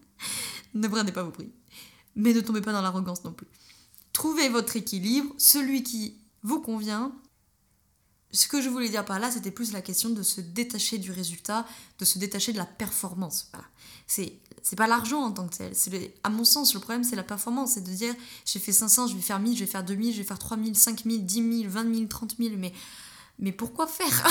ne 0.74 0.88
bradez 0.88 1.12
pas 1.12 1.22
vos 1.22 1.30
prix. 1.30 1.50
Mais 2.16 2.32
ne 2.32 2.40
tombez 2.40 2.60
pas 2.60 2.72
dans 2.72 2.82
l'arrogance 2.82 3.24
non 3.24 3.32
plus. 3.32 3.46
Trouvez 4.12 4.48
votre 4.48 4.76
équilibre, 4.76 5.34
celui 5.38 5.82
qui 5.82 6.16
vous 6.42 6.60
convient. 6.60 7.12
Ce 8.30 8.46
que 8.48 8.62
je 8.62 8.68
voulais 8.68 8.88
dire 8.88 9.04
par 9.04 9.18
là, 9.18 9.30
c'était 9.30 9.50
plus 9.50 9.72
la 9.72 9.82
question 9.82 10.10
de 10.10 10.22
se 10.22 10.40
détacher 10.40 10.98
du 10.98 11.10
résultat, 11.10 11.66
de 11.98 12.04
se 12.04 12.18
détacher 12.18 12.52
de 12.52 12.58
la 12.58 12.66
performance. 12.66 13.48
Voilà. 13.52 13.66
C'est 14.06 14.38
c'est 14.64 14.76
pas 14.76 14.86
l'argent 14.86 15.20
en 15.20 15.32
tant 15.32 15.48
que 15.48 15.56
tel. 15.56 15.74
C'est 15.74 16.14
à 16.22 16.30
mon 16.30 16.44
sens, 16.44 16.72
le 16.74 16.78
problème, 16.78 17.02
c'est 17.02 17.16
la 17.16 17.24
performance. 17.24 17.72
C'est 17.72 17.80
de 17.80 17.92
dire, 17.92 18.14
j'ai 18.44 18.60
fait 18.60 18.72
500, 18.72 19.08
je 19.08 19.16
vais 19.16 19.20
faire 19.20 19.40
1000, 19.40 19.56
je 19.56 19.64
vais 19.64 19.70
faire 19.70 19.82
2000, 19.82 20.12
je 20.12 20.18
vais 20.18 20.24
faire 20.24 20.38
3000, 20.38 20.78
5000, 20.78 21.26
10 21.26 21.62
000, 21.62 21.72
20 21.72 21.94
000, 21.94 22.06
30 22.06 22.36
000. 22.38 22.54
Mais, 22.58 22.72
mais 23.40 23.50
pourquoi 23.50 23.88
faire? 23.88 24.30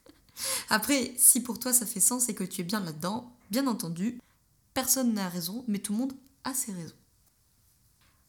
Après, 0.70 1.12
si 1.18 1.42
pour 1.42 1.58
toi 1.58 1.74
ça 1.74 1.84
fait 1.84 2.00
sens 2.00 2.30
et 2.30 2.34
que 2.34 2.44
tu 2.44 2.62
es 2.62 2.64
bien 2.64 2.80
là-dedans, 2.80 3.36
Bien 3.50 3.66
entendu, 3.66 4.18
personne 4.74 5.14
n'a 5.14 5.28
raison, 5.28 5.64
mais 5.68 5.78
tout 5.78 5.92
le 5.92 5.98
monde 5.98 6.12
a 6.44 6.52
ses 6.52 6.72
raisons. 6.72 6.94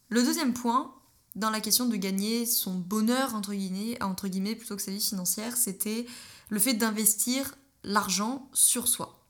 Le 0.09 0.23
deuxième 0.23 0.53
point, 0.53 0.93
dans 1.35 1.49
la 1.49 1.59
question 1.59 1.85
de 1.85 1.95
gagner 1.95 2.45
son 2.45 2.75
bonheur, 2.75 3.35
entre 3.35 3.53
guillemets, 3.53 4.55
plutôt 4.55 4.75
que 4.75 4.81
sa 4.81 4.91
vie 4.91 5.01
financière, 5.01 5.55
c'était 5.55 6.05
le 6.49 6.59
fait 6.59 6.73
d'investir 6.73 7.55
l'argent 7.83 8.49
sur 8.53 8.87
soi. 8.87 9.23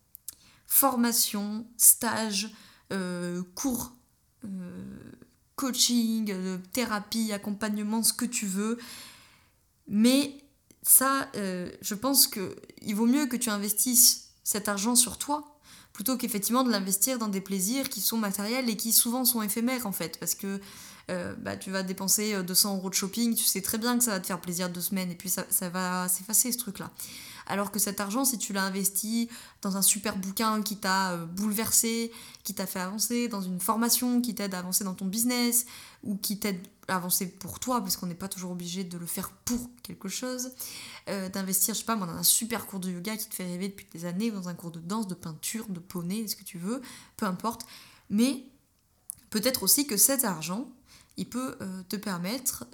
Formation, 0.68 1.66
stage, 1.78 2.50
euh, 2.94 3.44
cours, 3.56 3.94
euh, 4.46 5.12
coaching, 5.56 6.32
euh, 6.32 6.58
thérapie, 6.74 7.32
accompagnement, 7.34 8.04
ce 8.04 8.14
que 8.14 8.26
tu 8.26 8.46
veux. 8.46 8.78
Mais 9.88 10.38
ça, 10.84 11.30
je 11.34 11.94
pense 11.94 12.28
qu'il 12.28 12.96
vaut 12.96 13.06
mieux 13.06 13.26
que 13.26 13.36
tu 13.36 13.50
investisses 13.50 14.30
cet 14.44 14.70
argent 14.70 14.96
sur 14.96 15.18
toi 15.18 15.57
plutôt 15.98 16.16
qu'effectivement 16.16 16.64
de 16.64 16.70
l'investir 16.70 17.18
dans 17.18 17.28
des 17.28 17.42
plaisirs 17.42 17.90
qui 17.90 18.02
sont 18.02 18.18
matériels 18.18 18.70
et 18.70 18.78
qui 18.78 18.94
souvent 18.94 19.26
sont 19.26 19.42
éphémères 19.42 19.88
en 19.88 19.92
fait, 19.92 20.20
parce 20.20 20.36
que 20.36 20.62
euh, 21.10 21.34
bah, 21.40 21.58
tu 21.58 21.72
vas 21.72 21.82
dépenser 21.82 22.44
200 22.44 22.70
euh, 22.70 22.78
euros 22.78 22.92
de 22.92 22.94
shopping, 22.94 23.34
tu 23.34 23.44
sais 23.44 23.62
très 23.62 23.80
bien 23.80 23.98
que 23.98 24.04
ça 24.04 24.12
va 24.12 24.20
te 24.20 24.28
faire 24.28 24.40
plaisir 24.40 24.70
deux 24.70 24.82
semaines 24.82 25.10
et 25.10 25.16
puis 25.16 25.28
ça, 25.28 25.44
ça 25.50 25.70
va 25.70 26.08
s'effacer 26.08 26.52
ce 26.52 26.60
truc-là. 26.60 26.92
Alors 27.48 27.72
que 27.72 27.80
cet 27.80 28.00
argent, 28.02 28.26
si 28.26 28.38
tu 28.38 28.54
l'as 28.54 28.64
investi 28.64 29.30
dans 29.62 29.78
un 29.78 29.82
super 29.82 30.18
bouquin 30.18 30.62
qui 30.62 30.78
t'a 30.78 31.14
euh, 31.14 31.26
bouleversé, 31.26 32.12
qui 32.44 32.54
t'a 32.54 32.68
fait 32.68 32.80
avancer, 32.80 33.28
dans 33.30 33.42
une 33.42 33.60
formation 33.60 34.22
qui 34.22 34.36
t'aide 34.36 34.54
à 34.54 34.60
avancer 34.60 34.84
dans 34.84 34.94
ton 34.94 35.06
business, 35.06 35.66
ou 36.04 36.16
qui 36.18 36.40
t'aide 36.40 36.60
à 36.88 36.96
avancer 36.96 37.28
pour 37.28 37.60
toi, 37.60 37.82
parce 37.82 37.98
qu'on 37.98 38.08
n'est 38.08 38.16
pas 38.16 38.28
toujours 38.28 38.52
obligé 38.52 38.84
de 38.84 38.98
le 38.98 39.06
faire 39.06 39.32
pour 39.46 39.70
quelque 39.82 40.10
chose, 40.10 40.52
euh, 41.10 41.30
d'investir, 41.30 41.74
je 41.74 41.80
sais 41.80 41.86
pas, 41.86 41.96
dans 41.96 42.08
un 42.08 42.24
super 42.24 42.66
cours 42.66 42.80
de 42.80 42.92
yoga 42.92 43.16
qui 43.18 43.28
te 43.28 43.36
fait 43.36 43.46
rêver 43.46 43.70
depuis 43.70 43.88
des 43.92 44.06
années, 44.06 44.30
dans 44.30 44.50
un 44.50 44.54
cours 44.54 44.72
de 44.72 44.80
danse, 44.80 45.08
de 45.08 45.16
peinture, 45.16 45.68
de 45.70 45.80
poney, 45.80 46.28
ce 46.28 46.36
que 46.36 46.44
tu 46.44 46.58
veux, 46.58 46.82
peu 47.16 47.26
importe. 47.26 47.66
Mais 48.10 48.44
peut-être 49.30 49.64
aussi 49.64 49.88
que 49.88 49.98
cet 49.98 50.26
argent, 50.26 50.70
il 51.18 51.28
peut 51.28 51.58
euh, 51.62 51.82
te 51.90 51.96
permettre 51.96 52.66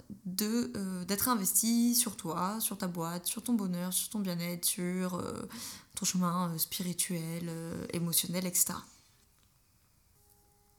euh, 0.42 1.04
d'être 1.04 1.28
investi 1.28 1.94
sur 1.94 2.16
toi, 2.16 2.60
sur 2.60 2.76
ta 2.76 2.86
boîte, 2.86 3.26
sur 3.26 3.42
ton 3.42 3.54
bonheur, 3.54 3.92
sur 3.92 4.10
ton 4.10 4.18
bien-être, 4.18 4.66
sur 4.66 5.14
euh, 5.14 5.48
ton 5.94 6.04
chemin 6.04 6.56
spirituel, 6.58 7.50
émotionnel, 7.92 8.46
etc. 8.46 8.74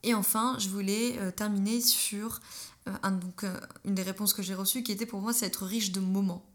Et 0.03 0.13
enfin, 0.13 0.55
je 0.59 0.69
voulais 0.69 1.31
terminer 1.31 1.81
sur 1.81 2.39
donc, 2.85 3.43
une 3.85 3.95
des 3.95 4.03
réponses 4.03 4.33
que 4.33 4.43
j'ai 4.43 4.53
reçues 4.53 4.83
qui 4.83 4.91
était 4.91 5.07
pour 5.07 5.19
moi, 5.19 5.33
c'est 5.33 5.47
être 5.47 5.65
riche 5.65 5.91
de 5.91 5.99
moments. 5.99 6.45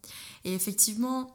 Et 0.45 0.55
effectivement, 0.55 1.35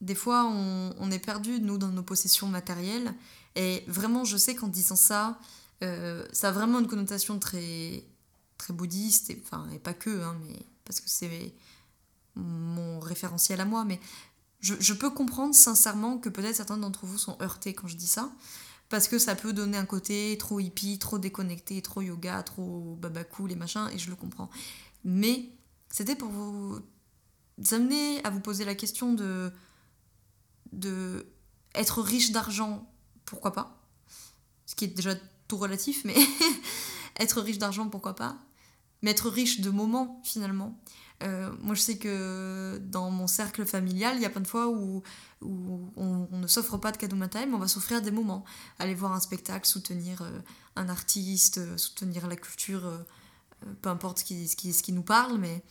des 0.00 0.14
fois, 0.14 0.44
on, 0.46 1.10
est 1.10 1.18
perdu, 1.18 1.60
nous, 1.60 1.76
dans 1.76 1.88
nos 1.88 2.02
possessions 2.02 2.46
matérielles. 2.46 3.12
Et 3.56 3.84
vraiment, 3.88 4.24
je 4.24 4.38
sais 4.38 4.54
qu'en 4.54 4.68
disant 4.68 4.96
ça, 4.96 5.38
ça 5.82 6.48
a 6.48 6.52
vraiment 6.52 6.78
une 6.78 6.86
connotation 6.86 7.38
très, 7.38 8.04
très 8.60 8.72
bouddhiste, 8.72 9.30
et, 9.30 9.42
enfin, 9.44 9.68
et 9.72 9.78
pas 9.78 9.94
que, 9.94 10.22
hein, 10.22 10.36
mais, 10.44 10.58
parce 10.84 11.00
que 11.00 11.08
c'est 11.08 11.54
mon 12.36 13.00
référentiel 13.00 13.60
à 13.60 13.64
moi, 13.64 13.84
mais 13.84 13.98
je, 14.60 14.74
je 14.78 14.92
peux 14.92 15.10
comprendre 15.10 15.54
sincèrement 15.54 16.18
que 16.18 16.28
peut-être 16.28 16.56
certains 16.56 16.76
d'entre 16.76 17.06
vous 17.06 17.18
sont 17.18 17.36
heurtés 17.40 17.74
quand 17.74 17.88
je 17.88 17.96
dis 17.96 18.06
ça, 18.06 18.30
parce 18.90 19.08
que 19.08 19.18
ça 19.18 19.34
peut 19.34 19.52
donner 19.52 19.78
un 19.78 19.86
côté 19.86 20.36
trop 20.38 20.60
hippie, 20.60 20.98
trop 20.98 21.18
déconnecté, 21.18 21.80
trop 21.80 22.02
yoga, 22.02 22.42
trop 22.42 22.96
babakou, 23.00 23.46
les 23.46 23.54
machins, 23.54 23.88
et 23.92 23.98
je 23.98 24.10
le 24.10 24.16
comprends. 24.16 24.50
Mais 25.04 25.48
c'était 25.88 26.16
pour 26.16 26.28
vous 26.28 26.80
amener 27.70 28.22
à 28.24 28.30
vous 28.30 28.40
poser 28.40 28.64
la 28.64 28.74
question 28.74 29.14
de, 29.14 29.52
de 30.72 31.26
être 31.74 32.02
riche 32.02 32.32
d'argent, 32.32 32.90
pourquoi 33.24 33.52
pas? 33.52 33.80
Ce 34.66 34.74
qui 34.74 34.84
est 34.84 34.88
déjà 34.88 35.14
tout 35.48 35.56
relatif, 35.56 36.04
mais 36.04 36.16
être 37.18 37.40
riche 37.40 37.58
d'argent, 37.58 37.88
pourquoi 37.88 38.14
pas? 38.14 38.36
Mais 39.02 39.12
être 39.12 39.28
riche 39.30 39.60
de 39.60 39.70
moments, 39.70 40.20
finalement. 40.24 40.78
Euh, 41.22 41.50
moi, 41.60 41.74
je 41.74 41.80
sais 41.80 41.98
que 41.98 42.80
dans 42.84 43.10
mon 43.10 43.26
cercle 43.26 43.66
familial, 43.66 44.16
il 44.16 44.22
y 44.22 44.24
a 44.24 44.30
plein 44.30 44.40
de 44.40 44.46
fois 44.46 44.68
où, 44.68 45.02
où 45.42 45.92
on, 45.96 46.28
ne 46.32 46.46
s'offre 46.46 46.78
pas 46.78 46.92
de 46.92 46.96
cadeaux 46.96 47.16
matériels, 47.16 47.50
mais 47.50 47.56
on 47.56 47.60
va 47.60 47.68
s'offrir 47.68 48.00
des 48.00 48.10
moments. 48.10 48.44
Aller 48.78 48.94
voir 48.94 49.12
un 49.12 49.20
spectacle, 49.20 49.66
soutenir 49.66 50.22
euh, 50.22 50.30
un 50.76 50.88
artiste, 50.88 51.58
euh, 51.58 51.76
soutenir 51.76 52.26
la 52.26 52.36
culture, 52.36 52.90
peu 53.82 53.90
importe 53.90 54.20
ce 54.20 54.24
qui, 54.24 54.46
qui, 54.56 54.72
ce 54.72 54.82
qui 54.82 54.92
nous 54.92 55.02
parle, 55.02 55.38
mais 55.38 55.62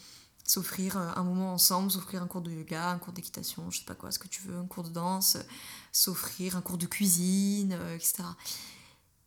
s'offrir 0.43 0.97
un 0.97 1.23
moment 1.23 1.53
ensemble, 1.53 1.91
s'offrir 1.91 2.23
un 2.23 2.27
cours 2.27 2.41
de 2.41 2.51
yoga, 2.51 2.89
un 2.89 2.97
cours 2.97 3.13
d'équitation, 3.13 3.69
je 3.69 3.79
sais 3.79 3.85
pas 3.85 3.93
quoi, 3.93 4.11
ce 4.11 4.17
que 4.17 4.27
tu 4.27 4.41
veux, 4.43 4.57
un 4.57 4.65
cours 4.65 4.83
de 4.83 4.89
danse, 4.89 5.37
s'offrir 5.91 6.57
un 6.57 6.61
cours 6.61 6.79
de 6.79 6.87
cuisine, 6.87 7.77
etc. 7.93 8.23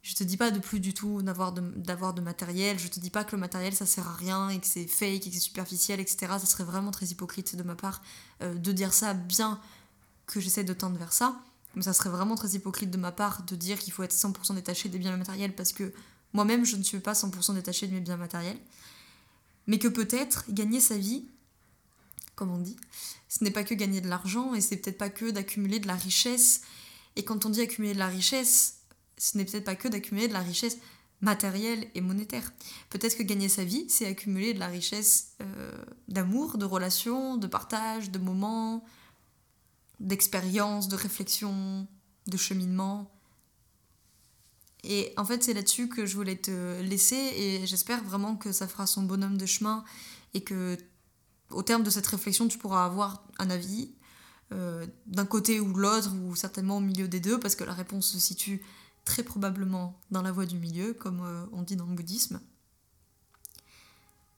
Je 0.02 0.14
te 0.14 0.24
dis 0.24 0.36
pas 0.36 0.50
de 0.50 0.58
plus 0.58 0.80
du 0.80 0.94
tout 0.94 1.22
d'avoir 1.22 1.52
de, 1.52 1.60
de 1.60 2.20
matériel, 2.20 2.78
je 2.78 2.88
te 2.88 2.98
dis 2.98 3.10
pas 3.10 3.22
que 3.22 3.36
le 3.36 3.40
matériel 3.40 3.72
ça 3.72 3.86
sert 3.86 4.08
à 4.08 4.14
rien 4.14 4.48
et 4.48 4.58
que 4.58 4.66
c'est 4.66 4.86
fake 4.88 5.26
et 5.26 5.30
que 5.30 5.34
c'est 5.34 5.40
superficiel, 5.40 6.00
etc. 6.00 6.26
Ça 6.40 6.46
serait 6.46 6.64
vraiment 6.64 6.90
très 6.90 7.06
hypocrite 7.06 7.54
de 7.54 7.62
ma 7.62 7.76
part 7.76 8.02
euh, 8.42 8.54
de 8.54 8.72
dire 8.72 8.92
ça, 8.92 9.14
bien 9.14 9.60
que 10.26 10.40
j'essaie 10.40 10.64
de 10.64 10.72
tendre 10.72 10.98
vers 10.98 11.12
ça. 11.12 11.40
Mais 11.74 11.82
ça 11.82 11.92
serait 11.92 12.10
vraiment 12.10 12.34
très 12.34 12.50
hypocrite 12.50 12.90
de 12.90 12.98
ma 12.98 13.12
part 13.12 13.44
de 13.44 13.54
dire 13.54 13.78
qu'il 13.78 13.92
faut 13.92 14.02
être 14.02 14.12
100% 14.12 14.54
détaché 14.56 14.88
des 14.88 14.98
biens 14.98 15.16
matériels 15.16 15.54
parce 15.54 15.72
que 15.72 15.92
moi-même 16.32 16.64
je 16.64 16.76
ne 16.76 16.82
suis 16.82 16.98
pas 16.98 17.12
100% 17.12 17.54
détaché 17.54 17.86
de 17.86 17.94
mes 17.94 18.00
biens 18.00 18.16
matériels. 18.16 18.58
Mais 19.68 19.78
que 19.78 19.88
peut-être 19.88 20.44
gagner 20.48 20.80
sa 20.80 20.98
vie, 20.98 21.24
comme 22.34 22.50
on 22.50 22.58
dit, 22.58 22.76
ce 23.28 23.44
n'est 23.44 23.52
pas 23.52 23.62
que 23.62 23.74
gagner 23.74 24.00
de 24.00 24.08
l'argent 24.08 24.52
et 24.54 24.60
c'est 24.60 24.76
peut-être 24.76 24.98
pas 24.98 25.10
que 25.10 25.30
d'accumuler 25.30 25.78
de 25.78 25.86
la 25.86 25.94
richesse. 25.94 26.62
Et 27.14 27.24
quand 27.24 27.46
on 27.46 27.50
dit 27.50 27.60
accumuler 27.60 27.94
de 27.94 27.98
la 27.98 28.08
richesse, 28.08 28.78
ce 29.22 29.38
n'est 29.38 29.44
peut-être 29.44 29.64
pas 29.64 29.76
que 29.76 29.86
d'accumuler 29.86 30.26
de 30.26 30.32
la 30.32 30.40
richesse 30.40 30.78
matérielle 31.20 31.86
et 31.94 32.00
monétaire. 32.00 32.52
Peut-être 32.90 33.16
que 33.16 33.22
gagner 33.22 33.48
sa 33.48 33.62
vie, 33.62 33.88
c'est 33.88 34.06
accumuler 34.06 34.52
de 34.52 34.58
la 34.58 34.66
richesse 34.66 35.34
euh, 35.40 35.84
d'amour, 36.08 36.58
de 36.58 36.64
relations, 36.64 37.36
de 37.36 37.46
partage, 37.46 38.10
de 38.10 38.18
moments, 38.18 38.84
d'expérience, 40.00 40.88
de 40.88 40.96
réflexion, 40.96 41.86
de 42.26 42.36
cheminement. 42.36 43.12
Et 44.82 45.12
en 45.16 45.24
fait, 45.24 45.44
c'est 45.44 45.54
là-dessus 45.54 45.88
que 45.88 46.04
je 46.04 46.16
voulais 46.16 46.34
te 46.34 46.80
laisser 46.80 47.14
et 47.14 47.64
j'espère 47.68 48.02
vraiment 48.02 48.34
que 48.34 48.50
ça 48.50 48.66
fera 48.66 48.88
son 48.88 49.04
bonhomme 49.04 49.36
de 49.36 49.46
chemin 49.46 49.84
et 50.34 50.42
que 50.42 50.76
au 51.50 51.62
terme 51.62 51.84
de 51.84 51.90
cette 51.90 52.08
réflexion, 52.08 52.48
tu 52.48 52.58
pourras 52.58 52.84
avoir 52.84 53.22
un 53.38 53.50
avis 53.50 53.94
euh, 54.52 54.84
d'un 55.06 55.26
côté 55.26 55.60
ou 55.60 55.72
de 55.72 55.78
l'autre 55.78 56.12
ou 56.12 56.34
certainement 56.34 56.78
au 56.78 56.80
milieu 56.80 57.06
des 57.06 57.20
deux 57.20 57.38
parce 57.38 57.54
que 57.54 57.62
la 57.62 57.74
réponse 57.74 58.10
se 58.10 58.18
situe 58.18 58.60
très 59.04 59.22
probablement 59.22 59.98
dans 60.10 60.22
la 60.22 60.32
voie 60.32 60.46
du 60.46 60.58
milieu, 60.58 60.94
comme 60.94 61.20
euh, 61.20 61.44
on 61.52 61.62
dit 61.62 61.76
dans 61.76 61.86
le 61.86 61.94
bouddhisme. 61.94 62.40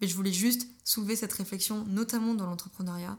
Mais 0.00 0.08
je 0.08 0.14
voulais 0.14 0.32
juste 0.32 0.68
soulever 0.84 1.16
cette 1.16 1.32
réflexion, 1.32 1.84
notamment 1.86 2.34
dans 2.34 2.46
l'entrepreneuriat, 2.46 3.18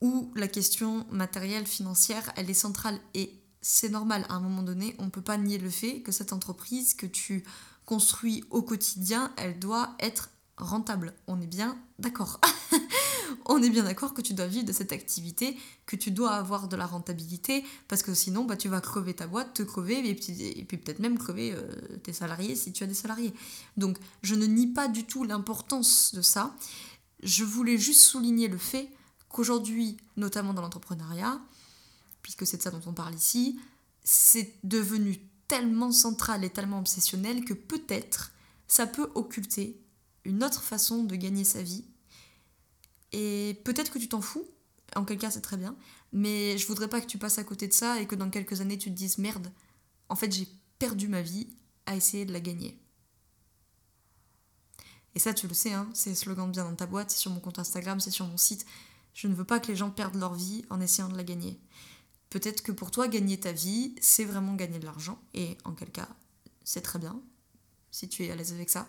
où 0.00 0.32
la 0.34 0.48
question 0.48 1.06
matérielle, 1.10 1.66
financière, 1.66 2.32
elle 2.36 2.48
est 2.48 2.54
centrale. 2.54 2.98
Et 3.14 3.34
c'est 3.60 3.90
normal, 3.90 4.24
à 4.28 4.34
un 4.34 4.40
moment 4.40 4.62
donné, 4.62 4.94
on 4.98 5.06
ne 5.06 5.10
peut 5.10 5.22
pas 5.22 5.36
nier 5.36 5.58
le 5.58 5.70
fait 5.70 6.00
que 6.00 6.12
cette 6.12 6.32
entreprise 6.32 6.94
que 6.94 7.06
tu 7.06 7.44
construis 7.84 8.44
au 8.50 8.62
quotidien, 8.62 9.32
elle 9.36 9.58
doit 9.58 9.94
être 9.98 10.30
rentable. 10.56 11.14
On 11.26 11.40
est 11.40 11.46
bien 11.46 11.78
d'accord. 11.98 12.40
on 13.46 13.62
est 13.62 13.70
bien 13.70 13.84
d'accord 13.84 14.14
que 14.14 14.20
tu 14.20 14.34
dois 14.34 14.46
vivre 14.46 14.64
de 14.64 14.72
cette 14.72 14.92
activité, 14.92 15.56
que 15.86 15.96
tu 15.96 16.10
dois 16.10 16.32
avoir 16.32 16.68
de 16.68 16.76
la 16.76 16.86
rentabilité, 16.86 17.64
parce 17.88 18.02
que 18.02 18.14
sinon, 18.14 18.44
bah, 18.44 18.56
tu 18.56 18.68
vas 18.68 18.80
crever 18.80 19.14
ta 19.14 19.26
boîte, 19.26 19.54
te 19.54 19.62
crever, 19.62 20.08
et 20.08 20.14
puis, 20.14 20.76
peut-être 20.76 20.98
même 20.98 21.18
crever 21.18 21.52
euh, 21.52 21.70
tes 22.02 22.12
salariés 22.12 22.56
si 22.56 22.72
tu 22.72 22.84
as 22.84 22.86
des 22.86 22.94
salariés. 22.94 23.34
Donc, 23.76 23.98
je 24.22 24.34
ne 24.34 24.46
nie 24.46 24.68
pas 24.68 24.88
du 24.88 25.04
tout 25.04 25.24
l'importance 25.24 26.14
de 26.14 26.22
ça. 26.22 26.54
Je 27.22 27.44
voulais 27.44 27.78
juste 27.78 28.02
souligner 28.02 28.48
le 28.48 28.58
fait 28.58 28.90
qu'aujourd'hui, 29.28 29.96
notamment 30.16 30.54
dans 30.54 30.62
l'entrepreneuriat, 30.62 31.40
puisque 32.22 32.46
c'est 32.46 32.58
de 32.58 32.62
ça 32.62 32.70
dont 32.70 32.82
on 32.86 32.92
parle 32.92 33.14
ici, 33.14 33.58
c'est 34.04 34.54
devenu 34.64 35.20
tellement 35.48 35.92
central 35.92 36.44
et 36.44 36.50
tellement 36.50 36.78
obsessionnel 36.78 37.44
que 37.44 37.54
peut-être 37.54 38.32
ça 38.68 38.86
peut 38.86 39.10
occulter 39.14 39.80
une 40.24 40.44
autre 40.44 40.62
façon 40.62 41.02
de 41.02 41.16
gagner 41.16 41.44
sa 41.44 41.62
vie 41.62 41.84
et 43.12 43.60
peut-être 43.64 43.90
que 43.90 43.98
tu 43.98 44.08
t'en 44.08 44.20
fous, 44.20 44.46
en 44.96 45.04
quel 45.04 45.18
cas 45.18 45.30
c'est 45.30 45.40
très 45.40 45.56
bien, 45.56 45.76
mais 46.12 46.58
je 46.58 46.66
voudrais 46.66 46.88
pas 46.88 47.00
que 47.00 47.06
tu 47.06 47.18
passes 47.18 47.38
à 47.38 47.44
côté 47.44 47.68
de 47.68 47.72
ça 47.72 48.00
et 48.00 48.06
que 48.06 48.14
dans 48.14 48.30
quelques 48.30 48.60
années 48.60 48.78
tu 48.78 48.90
te 48.90 48.96
dises 48.96 49.18
merde, 49.18 49.52
en 50.08 50.16
fait 50.16 50.32
j'ai 50.32 50.48
perdu 50.78 51.08
ma 51.08 51.22
vie 51.22 51.48
à 51.86 51.96
essayer 51.96 52.24
de 52.24 52.32
la 52.32 52.40
gagner. 52.40 52.80
Et 55.14 55.18
ça 55.18 55.34
tu 55.34 55.48
le 55.48 55.54
sais, 55.54 55.72
hein, 55.72 55.88
c'est 55.92 56.10
le 56.10 56.16
slogan 56.16 56.50
bien 56.50 56.64
dans 56.64 56.76
ta 56.76 56.86
boîte, 56.86 57.10
c'est 57.10 57.18
sur 57.18 57.30
mon 57.30 57.40
compte 57.40 57.58
Instagram, 57.58 58.00
c'est 58.00 58.10
sur 58.10 58.26
mon 58.26 58.36
site. 58.36 58.64
Je 59.12 59.26
ne 59.26 59.34
veux 59.34 59.44
pas 59.44 59.58
que 59.58 59.68
les 59.68 59.76
gens 59.76 59.90
perdent 59.90 60.14
leur 60.16 60.34
vie 60.34 60.64
en 60.70 60.80
essayant 60.80 61.08
de 61.08 61.16
la 61.16 61.24
gagner. 61.24 61.60
Peut-être 62.30 62.62
que 62.62 62.70
pour 62.70 62.92
toi, 62.92 63.08
gagner 63.08 63.40
ta 63.40 63.50
vie, 63.50 63.96
c'est 64.00 64.24
vraiment 64.24 64.54
gagner 64.54 64.78
de 64.78 64.86
l'argent, 64.86 65.20
et 65.34 65.58
en 65.64 65.72
quel 65.72 65.90
cas, 65.90 66.08
c'est 66.62 66.80
très 66.80 67.00
bien, 67.00 67.20
si 67.90 68.08
tu 68.08 68.24
es 68.24 68.30
à 68.30 68.36
l'aise 68.36 68.52
avec 68.52 68.70
ça. 68.70 68.88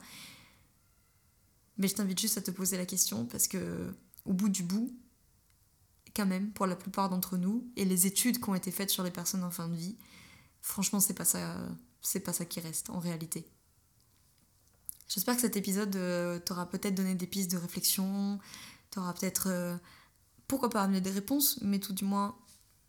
Mais 1.77 1.87
je 1.87 1.95
t'invite 1.95 2.19
juste 2.19 2.37
à 2.37 2.41
te 2.41 2.51
poser 2.51 2.77
la 2.77 2.85
question 2.85 3.25
parce 3.25 3.47
que 3.47 3.91
au 4.25 4.33
bout 4.33 4.49
du 4.49 4.63
bout, 4.63 4.95
quand 6.15 6.25
même, 6.25 6.51
pour 6.51 6.65
la 6.65 6.75
plupart 6.75 7.09
d'entre 7.09 7.37
nous, 7.37 7.71
et 7.75 7.85
les 7.85 8.07
études 8.07 8.41
qui 8.41 8.49
ont 8.49 8.55
été 8.55 8.71
faites 8.71 8.89
sur 8.89 9.03
les 9.03 9.11
personnes 9.11 9.43
en 9.43 9.51
fin 9.51 9.67
de 9.67 9.75
vie, 9.75 9.97
franchement, 10.61 10.99
c'est 10.99 11.13
pas 11.13 11.25
ça, 11.25 11.55
pas 12.23 12.33
ça 12.33 12.45
qui 12.45 12.59
reste 12.59 12.89
en 12.89 12.99
réalité. 12.99 13.47
J'espère 15.07 15.35
que 15.35 15.41
cet 15.41 15.57
épisode 15.57 15.95
euh, 15.95 16.39
t'aura 16.39 16.69
peut-être 16.69 16.95
donné 16.95 17.15
des 17.15 17.27
pistes 17.27 17.51
de 17.51 17.57
réflexion, 17.57 18.39
t'aura 18.91 19.13
peut-être, 19.13 19.47
euh, 19.47 19.77
pourquoi 20.47 20.69
pas 20.69 20.83
amené 20.83 21.01
des 21.01 21.11
réponses, 21.11 21.59
mais 21.61 21.79
tout 21.79 21.93
du 21.93 22.05
moins 22.05 22.37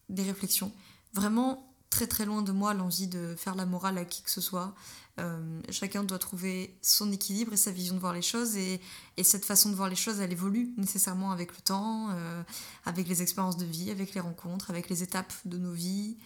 des 0.08 0.22
réflexions. 0.22 0.72
Vraiment, 1.14 1.71
très 1.92 2.06
très 2.06 2.24
loin 2.24 2.40
de 2.40 2.52
moi 2.52 2.72
l'envie 2.72 3.06
de 3.06 3.34
faire 3.36 3.54
la 3.54 3.66
morale 3.66 3.98
à 3.98 4.06
qui 4.06 4.22
que 4.22 4.30
ce 4.30 4.40
soit. 4.40 4.74
Euh, 5.20 5.60
chacun 5.68 6.04
doit 6.04 6.18
trouver 6.18 6.74
son 6.80 7.12
équilibre 7.12 7.52
et 7.52 7.58
sa 7.58 7.70
vision 7.70 7.94
de 7.94 8.00
voir 8.00 8.14
les 8.14 8.22
choses 8.22 8.56
et, 8.56 8.80
et, 9.18 9.24
cette 9.24 9.44
façon 9.44 9.68
de 9.68 9.74
voir 9.74 9.90
les 9.90 9.94
choses 9.94 10.20
elle 10.20 10.32
évolue 10.32 10.72
nécessairement 10.78 11.32
avec 11.32 11.54
le 11.54 11.60
temps, 11.60 12.08
euh, 12.12 12.42
avec 12.86 13.06
les 13.08 13.20
expériences 13.20 13.58
de 13.58 13.66
vie, 13.66 13.90
avec 13.90 14.14
les 14.14 14.22
rencontres, 14.22 14.70
avec 14.70 14.88
les 14.88 15.02
étapes 15.02 15.34
de 15.44 15.58
nos 15.58 15.72
vies. 15.72 16.16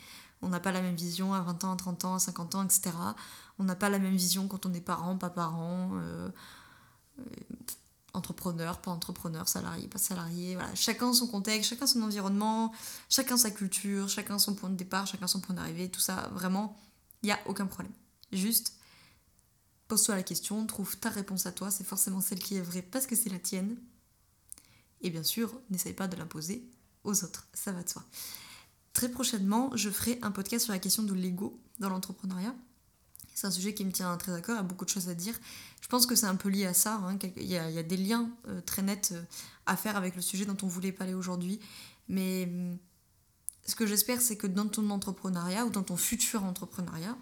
On 0.41 0.49
n'a 0.49 0.61
pas 0.61 0.71
la 0.71 0.83
même 0.83 0.95
vision 0.95 1.35
à 1.35 1.41
20 1.41 1.65
ans, 1.65 1.73
à 1.73 1.77
30 1.77 2.05
ans, 2.05 2.15
à 2.15 2.19
50 2.21 2.55
ans, 2.55 2.65
etc. 2.65 2.93
On 3.59 3.65
n'a 3.65 3.75
pas 3.75 3.89
la 3.89 3.99
même 3.99 4.15
vision 4.15 4.47
quand 4.47 4.67
on 4.67 4.73
est 4.73 4.81
parent, 4.81 5.17
pas 5.19 5.31
parent. 5.31 5.91
Euh, 5.95 6.29
entrepreneur, 8.17 8.81
pas 8.81 8.91
entrepreneur, 8.91 9.49
salarié, 9.49 9.87
pas 9.89 9.99
salarié, 9.99 10.59
chacun 10.75 11.13
son 11.13 11.27
contexte, 11.27 11.71
chacun 11.71 11.87
son 11.87 12.03
environnement, 12.03 12.73
chacun 13.09 13.37
sa 13.37 13.51
culture, 13.51 14.09
chacun 14.09 14.39
son 14.39 14.55
point 14.55 14.71
de 14.71 14.77
départ, 14.77 15.07
chacun 15.07 15.27
son 15.27 15.41
point 15.41 15.55
d'arrivée, 15.55 15.91
tout 15.91 16.01
ça, 16.01 16.29
vraiment, 16.33 16.77
il 17.23 17.27
n'y 17.27 17.33
a 17.33 17.39
aucun 17.47 17.67
problème. 17.67 17.93
Juste, 18.33 18.75
pose-toi 19.89 20.17
la 20.17 20.23
question, 20.23 20.67
trouve 20.67 20.97
ta 20.97 21.11
réponse 21.11 21.47
à 21.47 21.53
toi, 21.53 21.71
c'est 21.71 21.85
forcément 21.85 22.21
celle 22.21 22.41
qui 22.41 22.57
est 22.57 22.63
vraie 22.63 22.83
parce 22.83 23.07
que 23.07 23.15
c'est 23.15 23.31
la 23.31 23.39
tienne. 23.39 23.77
Et 25.03 25.11
bien 25.11 25.23
sûr, 25.23 25.53
n'essaye 25.71 25.93
pas 25.93 26.09
de 26.09 26.17
l'imposer 26.17 26.69
aux 27.05 27.25
autres, 27.25 27.47
ça 27.55 27.73
va 27.73 27.83
de 27.83 27.89
soi. 27.89 28.03
Très 28.93 29.11
prochainement, 29.11 29.71
je 29.75 29.91
ferai 29.91 30.19
un 30.23 30.31
podcast 30.31 30.65
sur 30.65 30.73
la 30.73 30.79
question 30.79 31.03
de 31.03 31.13
l'ego 31.13 31.61
dans 31.79 31.91
l'entrepreneuriat. 31.91 32.55
C'est 33.37 33.47
un 33.47 33.51
sujet 33.51 33.75
qui 33.75 33.85
me 33.85 33.93
tient 33.93 34.17
très 34.17 34.33
à 34.33 34.41
cœur, 34.41 34.57
il 34.57 34.61
y 34.61 34.61
a 34.61 34.63
beaucoup 34.63 34.87
de 34.87 34.91
choses 34.91 35.11
à 35.11 35.15
dire. 35.15 35.39
Je 35.83 35.89
pense 35.89 36.07
que 36.07 36.15
c'est 36.15 36.27
un 36.27 36.37
peu 36.37 36.49
lié 36.49 36.65
à 36.65 36.73
ça. 36.73 36.95
Hein, 36.95 37.19
il, 37.37 37.45
y 37.45 37.59
a, 37.59 37.83
des 37.83 37.99
liens 37.99 38.31
euh, 38.49 38.63
très 38.63 38.81
nets 38.81 39.11
euh, 39.13 39.23
à 39.67 39.77
faire 39.77 39.95
avec 39.95 40.17
le 40.17 40.23
sujet 40.23 40.47
dont 40.47 40.57
on 40.63 40.67
voulait 40.67 40.91
parler 40.91 41.13
aujourd'hui. 41.13 41.61
Mais 42.09 42.49
ce 43.67 43.75
que 43.75 43.87
j'espère, 43.87 44.23
c'est 44.23 44.37
que 44.37 44.47
dans 44.47 44.67
ton 44.67 44.89
entrepreneuriat 44.89 45.67
ou 45.67 45.71
dans 45.71 45.83
ton 45.83 45.99
futur 45.99 46.45
entrepreneuriat, 46.45 47.15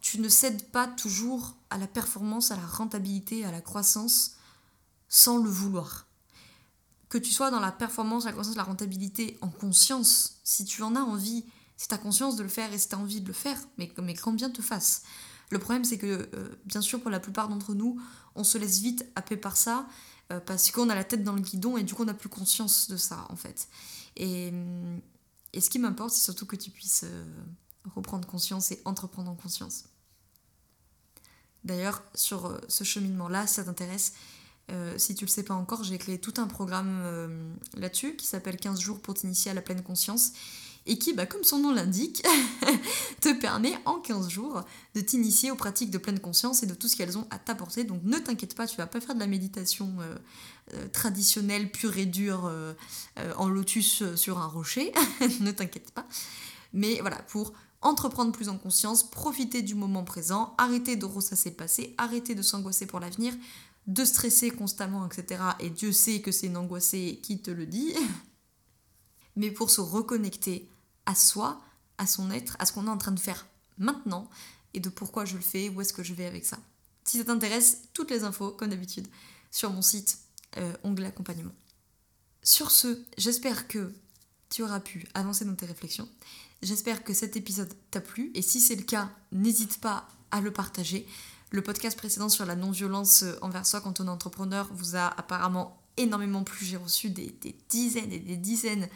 tu 0.00 0.18
ne 0.18 0.30
cèdes 0.30 0.64
pas 0.70 0.86
toujours 0.86 1.56
à 1.68 1.76
la 1.76 1.86
performance, 1.86 2.50
à 2.50 2.56
la 2.56 2.66
rentabilité, 2.66 3.44
à 3.44 3.50
la 3.50 3.60
croissance 3.60 4.36
sans 5.10 5.36
le 5.36 5.50
vouloir. 5.50 6.06
Que 7.10 7.18
tu 7.18 7.32
sois 7.32 7.50
dans 7.50 7.60
la 7.60 7.72
performance, 7.72 8.24
la 8.24 8.32
croissance, 8.32 8.56
la 8.56 8.62
rentabilité 8.62 9.36
en 9.42 9.48
conscience, 9.48 10.38
si 10.42 10.64
tu 10.64 10.82
en 10.82 10.96
as 10.96 11.00
envie, 11.00 11.44
si 11.78 11.86
tu 11.86 11.96
conscience 11.96 12.36
de 12.36 12.42
le 12.42 12.48
faire 12.48 12.72
et 12.72 12.78
si 12.78 12.88
tu 12.88 12.96
as 12.96 12.98
envie 12.98 13.20
de 13.20 13.28
le 13.28 13.32
faire, 13.32 13.56
mais, 13.78 13.90
mais 14.02 14.14
quand 14.14 14.32
bien 14.32 14.50
te 14.50 14.60
fasse. 14.60 15.04
Le 15.50 15.58
problème, 15.58 15.84
c'est 15.84 15.96
que, 15.96 16.28
euh, 16.34 16.60
bien 16.66 16.82
sûr, 16.82 17.00
pour 17.00 17.10
la 17.10 17.20
plupart 17.20 17.48
d'entre 17.48 17.72
nous, 17.72 17.98
on 18.34 18.44
se 18.44 18.58
laisse 18.58 18.80
vite 18.80 19.06
happer 19.14 19.36
par 19.36 19.56
ça, 19.56 19.86
euh, 20.32 20.40
parce 20.40 20.70
qu'on 20.72 20.90
a 20.90 20.94
la 20.94 21.04
tête 21.04 21.22
dans 21.22 21.32
le 21.32 21.40
guidon 21.40 21.78
et 21.78 21.84
du 21.84 21.94
coup, 21.94 22.02
on 22.02 22.06
n'a 22.06 22.14
plus 22.14 22.28
conscience 22.28 22.90
de 22.90 22.96
ça, 22.96 23.24
en 23.30 23.36
fait. 23.36 23.68
Et, 24.16 24.52
et 25.52 25.60
ce 25.60 25.70
qui 25.70 25.78
m'importe, 25.78 26.10
c'est 26.10 26.20
surtout 26.20 26.46
que 26.46 26.56
tu 26.56 26.70
puisses 26.70 27.04
euh, 27.04 27.24
reprendre 27.94 28.26
conscience 28.26 28.72
et 28.72 28.82
entreprendre 28.84 29.30
en 29.30 29.36
conscience. 29.36 29.84
D'ailleurs, 31.62 32.02
sur 32.14 32.60
ce 32.68 32.82
cheminement-là, 32.82 33.46
si 33.46 33.54
ça 33.54 33.64
t'intéresse, 33.64 34.14
si 34.96 35.14
tu 35.14 35.24
le 35.24 35.30
sais 35.30 35.42
pas 35.42 35.54
encore, 35.54 35.82
j'ai 35.82 35.98
créé 35.98 36.20
tout 36.20 36.34
un 36.36 36.46
programme 36.46 37.56
là-dessus 37.74 38.16
qui 38.16 38.26
s'appelle 38.26 38.56
15 38.58 38.78
jours 38.78 39.00
pour 39.00 39.14
t'initier 39.14 39.50
à 39.50 39.54
la 39.54 39.62
pleine 39.62 39.82
conscience 39.82 40.32
et 40.86 40.98
qui, 40.98 41.12
bah, 41.12 41.26
comme 41.26 41.44
son 41.44 41.58
nom 41.58 41.72
l'indique, 41.72 42.22
te 43.20 43.32
permet 43.32 43.74
en 43.84 43.98
15 43.98 44.28
jours 44.28 44.62
de 44.94 45.00
t'initier 45.00 45.50
aux 45.50 45.56
pratiques 45.56 45.90
de 45.90 45.98
pleine 45.98 46.20
conscience 46.20 46.62
et 46.62 46.66
de 46.66 46.74
tout 46.74 46.88
ce 46.88 46.96
qu'elles 46.96 47.18
ont 47.18 47.26
à 47.30 47.38
t'apporter. 47.38 47.84
Donc 47.84 48.02
ne 48.04 48.18
t'inquiète 48.18 48.54
pas, 48.54 48.66
tu 48.66 48.76
vas 48.76 48.86
pas 48.86 49.00
faire 49.00 49.14
de 49.14 49.20
la 49.20 49.26
méditation 49.26 49.92
euh, 50.00 50.16
euh, 50.74 50.88
traditionnelle, 50.88 51.70
pure 51.70 51.96
et 51.98 52.06
dure, 52.06 52.46
euh, 52.46 52.72
en 53.36 53.48
lotus 53.48 54.14
sur 54.14 54.38
un 54.38 54.46
rocher, 54.46 54.92
ne 55.40 55.50
t'inquiète 55.50 55.90
pas. 55.92 56.06
Mais 56.72 56.98
voilà, 57.00 57.16
pour 57.28 57.52
entreprendre 57.80 58.32
plus 58.32 58.48
en 58.48 58.58
conscience, 58.58 59.08
profiter 59.08 59.62
du 59.62 59.74
moment 59.74 60.04
présent, 60.04 60.54
arrêter 60.58 60.96
de 60.96 61.04
ressasser 61.04 61.50
le 61.50 61.56
passé, 61.56 61.94
arrêter 61.98 62.34
de 62.34 62.42
s'angoisser 62.42 62.86
pour 62.86 63.00
l'avenir, 63.00 63.32
de 63.86 64.04
stresser 64.04 64.50
constamment, 64.50 65.06
etc. 65.06 65.42
Et 65.60 65.70
Dieu 65.70 65.92
sait 65.92 66.20
que 66.20 66.32
c'est 66.32 66.46
une 66.46 66.56
angoissée 66.56 67.20
qui 67.22 67.40
te 67.40 67.50
le 67.50 67.66
dit. 67.66 67.94
Mais 69.38 69.50
pour 69.50 69.70
se 69.70 69.80
reconnecter 69.80 70.68
à 71.06 71.14
soi, 71.14 71.62
à 71.96 72.06
son 72.06 72.30
être, 72.30 72.56
à 72.58 72.66
ce 72.66 72.72
qu'on 72.72 72.86
est 72.86 72.90
en 72.90 72.98
train 72.98 73.12
de 73.12 73.20
faire 73.20 73.46
maintenant 73.78 74.28
et 74.74 74.80
de 74.80 74.88
pourquoi 74.88 75.24
je 75.24 75.36
le 75.36 75.42
fais, 75.42 75.68
où 75.68 75.80
est-ce 75.80 75.92
que 75.92 76.02
je 76.02 76.12
vais 76.12 76.26
avec 76.26 76.44
ça. 76.44 76.58
Si 77.04 77.18
ça 77.18 77.24
t'intéresse, 77.24 77.82
toutes 77.94 78.10
les 78.10 78.24
infos, 78.24 78.50
comme 78.50 78.68
d'habitude, 78.68 79.06
sur 79.50 79.72
mon 79.72 79.80
site, 79.80 80.18
euh, 80.56 80.74
onglet 80.82 81.06
accompagnement. 81.06 81.54
Sur 82.42 82.70
ce, 82.70 83.00
j'espère 83.16 83.68
que 83.68 83.92
tu 84.50 84.62
auras 84.62 84.80
pu 84.80 85.06
avancer 85.14 85.44
dans 85.44 85.54
tes 85.54 85.66
réflexions. 85.66 86.08
J'espère 86.62 87.04
que 87.04 87.14
cet 87.14 87.36
épisode 87.36 87.72
t'a 87.92 88.00
plu 88.00 88.32
et 88.34 88.42
si 88.42 88.60
c'est 88.60 88.74
le 88.74 88.82
cas, 88.82 89.10
n'hésite 89.30 89.80
pas 89.80 90.08
à 90.32 90.40
le 90.40 90.52
partager. 90.52 91.06
Le 91.50 91.62
podcast 91.62 91.96
précédent 91.96 92.28
sur 92.28 92.44
la 92.44 92.56
non-violence 92.56 93.24
envers 93.40 93.66
soi 93.66 93.80
quand 93.80 94.00
on 94.00 94.06
est 94.06 94.10
entrepreneur 94.10 94.68
vous 94.72 94.96
a 94.96 95.06
apparemment 95.06 95.80
énormément 95.96 96.44
plu. 96.44 96.64
J'ai 96.64 96.76
reçu 96.76 97.10
des, 97.10 97.34
dizaines 97.68 98.12
et 98.12 98.18
des 98.18 98.36
dizaines 98.36 98.88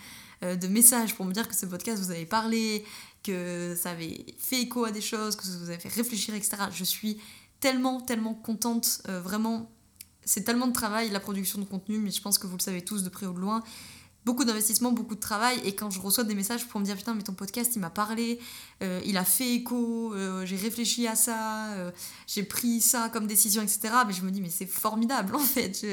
de 0.42 0.66
messages 0.66 1.14
pour 1.14 1.24
me 1.24 1.32
dire 1.32 1.48
que 1.48 1.54
ce 1.54 1.66
podcast 1.66 2.02
vous 2.02 2.10
avait 2.10 2.26
parlé, 2.26 2.84
que 3.22 3.76
ça 3.76 3.90
avait 3.90 4.26
fait 4.38 4.62
écho 4.62 4.84
à 4.84 4.90
des 4.90 5.00
choses, 5.00 5.36
que 5.36 5.44
ça 5.44 5.56
vous 5.58 5.70
avait 5.70 5.78
fait 5.78 5.88
réfléchir, 5.88 6.34
etc. 6.34 6.56
Je 6.72 6.84
suis 6.84 7.18
tellement, 7.60 8.00
tellement 8.00 8.34
contente, 8.34 9.02
euh, 9.08 9.20
vraiment. 9.20 9.70
C'est 10.24 10.44
tellement 10.44 10.68
de 10.68 10.72
travail, 10.72 11.10
la 11.10 11.20
production 11.20 11.58
de 11.58 11.64
contenu, 11.64 11.98
mais 11.98 12.10
je 12.10 12.20
pense 12.20 12.38
que 12.38 12.46
vous 12.46 12.56
le 12.56 12.62
savez 12.62 12.82
tous 12.82 13.02
de 13.02 13.08
près 13.08 13.26
ou 13.26 13.32
de 13.32 13.40
loin. 13.40 13.62
Beaucoup 14.24 14.44
d'investissement, 14.44 14.92
beaucoup 14.92 15.16
de 15.16 15.20
travail, 15.20 15.60
et 15.64 15.74
quand 15.74 15.90
je 15.90 16.00
reçois 16.00 16.22
des 16.22 16.36
messages 16.36 16.68
pour 16.68 16.78
me 16.78 16.84
dire 16.84 16.96
putain, 16.96 17.12
mais 17.12 17.24
ton 17.24 17.34
podcast 17.34 17.72
il 17.74 17.80
m'a 17.80 17.90
parlé, 17.90 18.38
euh, 18.80 19.00
il 19.04 19.16
a 19.16 19.24
fait 19.24 19.52
écho, 19.54 20.14
j'ai 20.44 20.54
réfléchi 20.54 21.08
à 21.08 21.16
ça, 21.16 21.74
j'ai 22.28 22.44
pris 22.44 22.80
ça 22.80 23.08
comme 23.08 23.26
décision, 23.26 23.62
etc. 23.62 23.80
Mais 24.06 24.12
je 24.12 24.22
me 24.22 24.30
dis, 24.30 24.40
mais 24.40 24.48
c'est 24.48 24.66
formidable 24.66 25.34
en 25.34 25.40
fait, 25.40 25.84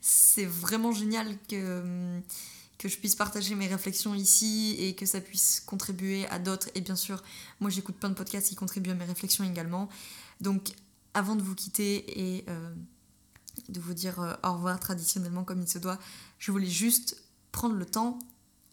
c'est 0.00 0.44
vraiment 0.44 0.92
génial 0.92 1.36
que 1.48 1.80
hum, 1.80 2.22
que 2.78 2.88
je 2.88 2.98
puisse 2.98 3.14
partager 3.14 3.54
mes 3.54 3.66
réflexions 3.66 4.14
ici 4.14 4.76
et 4.78 4.94
que 4.94 5.06
ça 5.06 5.20
puisse 5.20 5.60
contribuer 5.60 6.26
à 6.28 6.38
d'autres. 6.38 6.68
Et 6.74 6.80
bien 6.80 6.96
sûr, 6.96 7.22
moi 7.60 7.70
j'écoute 7.70 7.96
plein 7.96 8.10
de 8.10 8.14
podcasts 8.14 8.48
qui 8.48 8.54
contribuent 8.54 8.90
à 8.90 8.94
mes 8.94 9.04
réflexions 9.04 9.44
également. 9.44 9.88
Donc 10.40 10.72
avant 11.14 11.36
de 11.36 11.42
vous 11.42 11.54
quitter 11.54 12.36
et 12.36 12.44
euh, 12.48 12.74
de 13.68 13.80
vous 13.80 13.94
dire 13.94 14.20
euh, 14.20 14.34
au 14.44 14.52
revoir 14.52 14.78
traditionnellement 14.78 15.44
comme 15.44 15.62
il 15.62 15.68
se 15.68 15.78
doit, 15.78 15.98
je 16.38 16.52
voulais 16.52 16.66
juste 16.66 17.22
prendre 17.52 17.74
le 17.74 17.86
temps, 17.86 18.18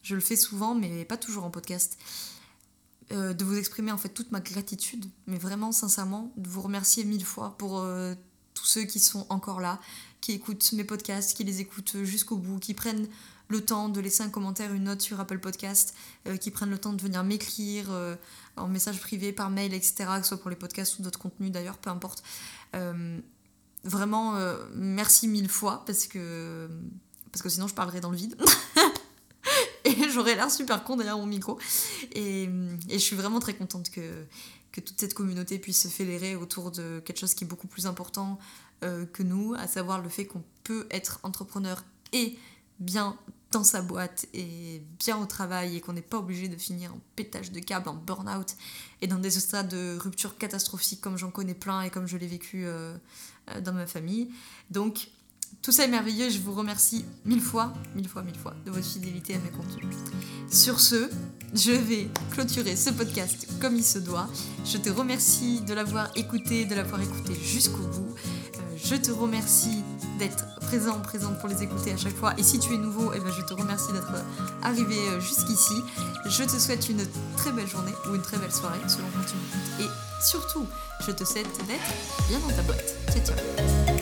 je 0.02 0.16
le 0.16 0.22
fais 0.22 0.36
souvent 0.36 0.76
mais 0.76 1.06
pas 1.06 1.18
toujours 1.18 1.46
en 1.46 1.52
podcast, 1.52 1.98
euh, 3.12 3.34
de 3.34 3.46
vous 3.46 3.58
exprimer 3.58 3.92
en 3.92 3.98
fait 3.98 4.10
toute 4.10 4.32
ma 4.32 4.42
gratitude, 4.42 5.06
mais 5.28 5.38
vraiment 5.38 5.72
sincèrement, 5.72 6.34
de 6.36 6.50
vous 6.50 6.62
remercier 6.62 7.06
mille 7.06 7.26
fois 7.26 7.58
pour 7.58 7.86
tous 8.54 8.66
ceux 8.66 8.84
qui 8.84 9.00
sont 9.00 9.26
encore 9.30 9.62
là, 9.62 9.80
qui 10.20 10.34
écoutent 10.34 10.72
mes 10.74 10.84
podcasts, 10.84 11.36
qui 11.36 11.44
les 11.46 11.62
écoutent 11.62 12.04
jusqu'au 12.04 12.38
bout, 12.38 12.60
qui 12.60 12.74
prennent 12.74 13.08
le 13.50 13.64
temps 13.64 13.90
de 13.90 14.00
laisser 14.00 14.24
un 14.24 14.30
commentaire, 14.30 14.74
une 14.74 14.86
note 14.86 15.02
sur 15.02 15.20
Apple 15.20 15.40
Podcast, 15.40 15.96
euh, 16.28 16.38
qui 16.38 16.52
prennent 16.52 16.70
le 16.70 16.78
temps 16.78 16.94
de 16.94 17.02
venir 17.02 17.24
m'écrire 17.24 17.88
euh, 17.92 18.16
en 18.56 18.68
message 18.68 19.00
privé, 19.00 19.34
par 19.34 19.50
mail, 19.50 19.74
etc., 19.74 20.06
que 20.18 20.24
ce 20.24 20.30
soit 20.30 20.42
pour 20.42 20.50
les 20.50 20.56
podcasts 20.56 21.00
ou 21.00 21.04
d'autres 21.04 21.20
contenus 21.20 21.52
d'ailleurs, 21.52 21.78
peu 21.78 21.90
importe. 21.90 22.24
Euh, 22.76 23.20
vraiment, 23.84 24.38
merci 24.76 25.28
mille 25.28 25.50
fois 25.50 25.84
parce 25.86 26.08
que, 26.08 26.70
parce 27.32 27.42
que 27.42 27.50
sinon 27.50 27.68
je 27.68 27.74
parlerai 27.74 28.00
dans 28.00 28.12
le 28.12 28.18
vide. 28.18 28.38
et 29.86 30.10
j'aurais 30.10 30.36
l'air 30.36 30.50
super 30.50 30.84
con 30.84 30.96
derrière 30.96 31.18
mon 31.18 31.26
micro. 31.26 31.60
Et, 32.14 32.44
et, 32.44 32.94
je 32.94 32.98
suis 33.04 33.16
vraiment 33.16 33.40
très 33.40 33.54
contente 33.54 33.90
que, 33.90 34.26
que 34.72 34.80
toute 34.80 35.00
cette 35.00 35.14
communauté 35.14 35.60
puisse 35.60 35.82
se 35.82 35.90
fédérer 35.90 36.36
autour 36.36 36.72
de 36.72 37.02
quelque 37.06 37.20
chose 37.20 37.34
qui 37.34 37.44
est 37.44 37.48
beaucoup 37.48 37.68
plus 37.68 37.86
important 37.86 38.38
que 38.82 39.24
nous, 39.24 39.54
à 39.54 39.66
savoir 39.66 40.02
le 40.02 40.10
fait 40.10 40.26
qu'on 40.26 40.44
peut 40.66 40.88
être 40.92 41.22
entrepreneur 41.24 41.86
et 42.12 42.38
bien 42.84 43.18
dans 43.52 43.64
sa 43.64 43.82
boîte 43.82 44.26
et 44.34 44.82
bien 45.00 45.18
au 45.18 45.26
travail 45.26 45.78
et 45.78 45.82
qu'on 45.82 45.94
n'est 45.94 46.02
pas 46.02 46.18
obligé 46.18 46.48
de 46.48 46.58
finir 46.58 46.94
en 46.94 47.00
pétage 47.16 47.52
de 47.52 47.60
câble, 47.60 47.88
en 47.88 47.94
burn-out 47.94 48.56
et 49.02 49.08
dans 49.08 49.20
des 49.20 49.30
stades 49.30 49.70
de 49.70 49.98
rupture 50.00 50.38
catastrophique 50.38 51.02
comme 51.02 51.18
j'en 51.18 51.30
connais 51.30 51.54
plein 51.54 51.84
et 51.84 51.90
comme 51.90 52.08
je 52.08 52.18
l'ai 52.18 52.28
vécu 52.28 52.66
euh, 52.66 52.96
euh, 53.52 53.62
dans 53.62 53.74
ma 53.74 53.86
famille. 53.86 54.30
Donc 54.72 55.10
tout 55.62 55.72
ça 55.72 55.86
est 55.86 55.88
merveilleux, 55.88 56.30
je 56.30 56.40
vous 56.40 56.54
remercie 56.54 57.06
mille 57.26 57.42
fois, 57.42 57.74
mille 57.96 58.08
fois, 58.08 58.24
mille 58.24 58.38
fois 58.38 58.54
de 58.66 58.72
votre 58.72 58.86
fidélité 58.86 59.36
à 59.36 59.40
mes 59.40 59.50
contenus. 59.50 59.96
Sur 60.50 60.80
ce, 60.80 61.10
je 61.54 61.72
vais 61.72 62.10
clôturer 62.32 62.76
ce 62.76 62.90
podcast 62.90 63.48
comme 63.62 63.76
il 63.76 63.84
se 63.84 64.00
doit. 64.00 64.28
Je 64.66 64.78
te 64.78 64.90
remercie 64.90 65.62
de 65.62 65.74
l'avoir 65.74 66.10
écouté, 66.16 66.66
de 66.66 66.76
l'avoir 66.76 67.02
écouté 67.02 67.34
jusqu'au 67.36 67.84
bout. 67.88 68.16
Je 68.84 68.96
te 68.96 69.12
remercie 69.12 69.84
d'être 70.20 70.46
présent, 70.60 71.00
présente 71.00 71.40
pour 71.40 71.48
les 71.48 71.64
écouter 71.64 71.94
à 71.94 71.98
chaque 71.98 72.16
fois. 72.16 72.34
Et 72.38 72.44
si 72.44 72.60
tu 72.60 72.74
es 72.74 72.78
nouveau, 72.78 73.12
eh 73.16 73.20
ben, 73.20 73.32
je 73.32 73.42
te 73.44 73.54
remercie 73.54 73.92
d'être 73.94 74.14
arrivé 74.62 74.98
euh, 75.10 75.20
jusqu'ici. 75.22 75.76
Je 76.26 76.44
te 76.44 76.60
souhaite 76.60 76.90
une 76.90 77.06
très 77.38 77.52
belle 77.52 77.68
journée 77.68 77.94
ou 78.10 78.16
une 78.16 78.22
très 78.22 78.38
belle 78.38 78.52
soirée 78.52 78.80
selon 78.88 79.08
quand 79.14 79.26
tu 79.26 79.36
m'écoutes. 79.36 79.80
Et 79.80 80.24
surtout, 80.26 80.66
je 81.06 81.12
te 81.12 81.24
souhaite 81.24 81.48
d'être 81.68 82.28
bien 82.28 82.40
dans 82.40 82.56
ta 82.56 82.62
boîte. 82.64 82.96
Ciao 83.12 83.26
ciao 83.26 83.93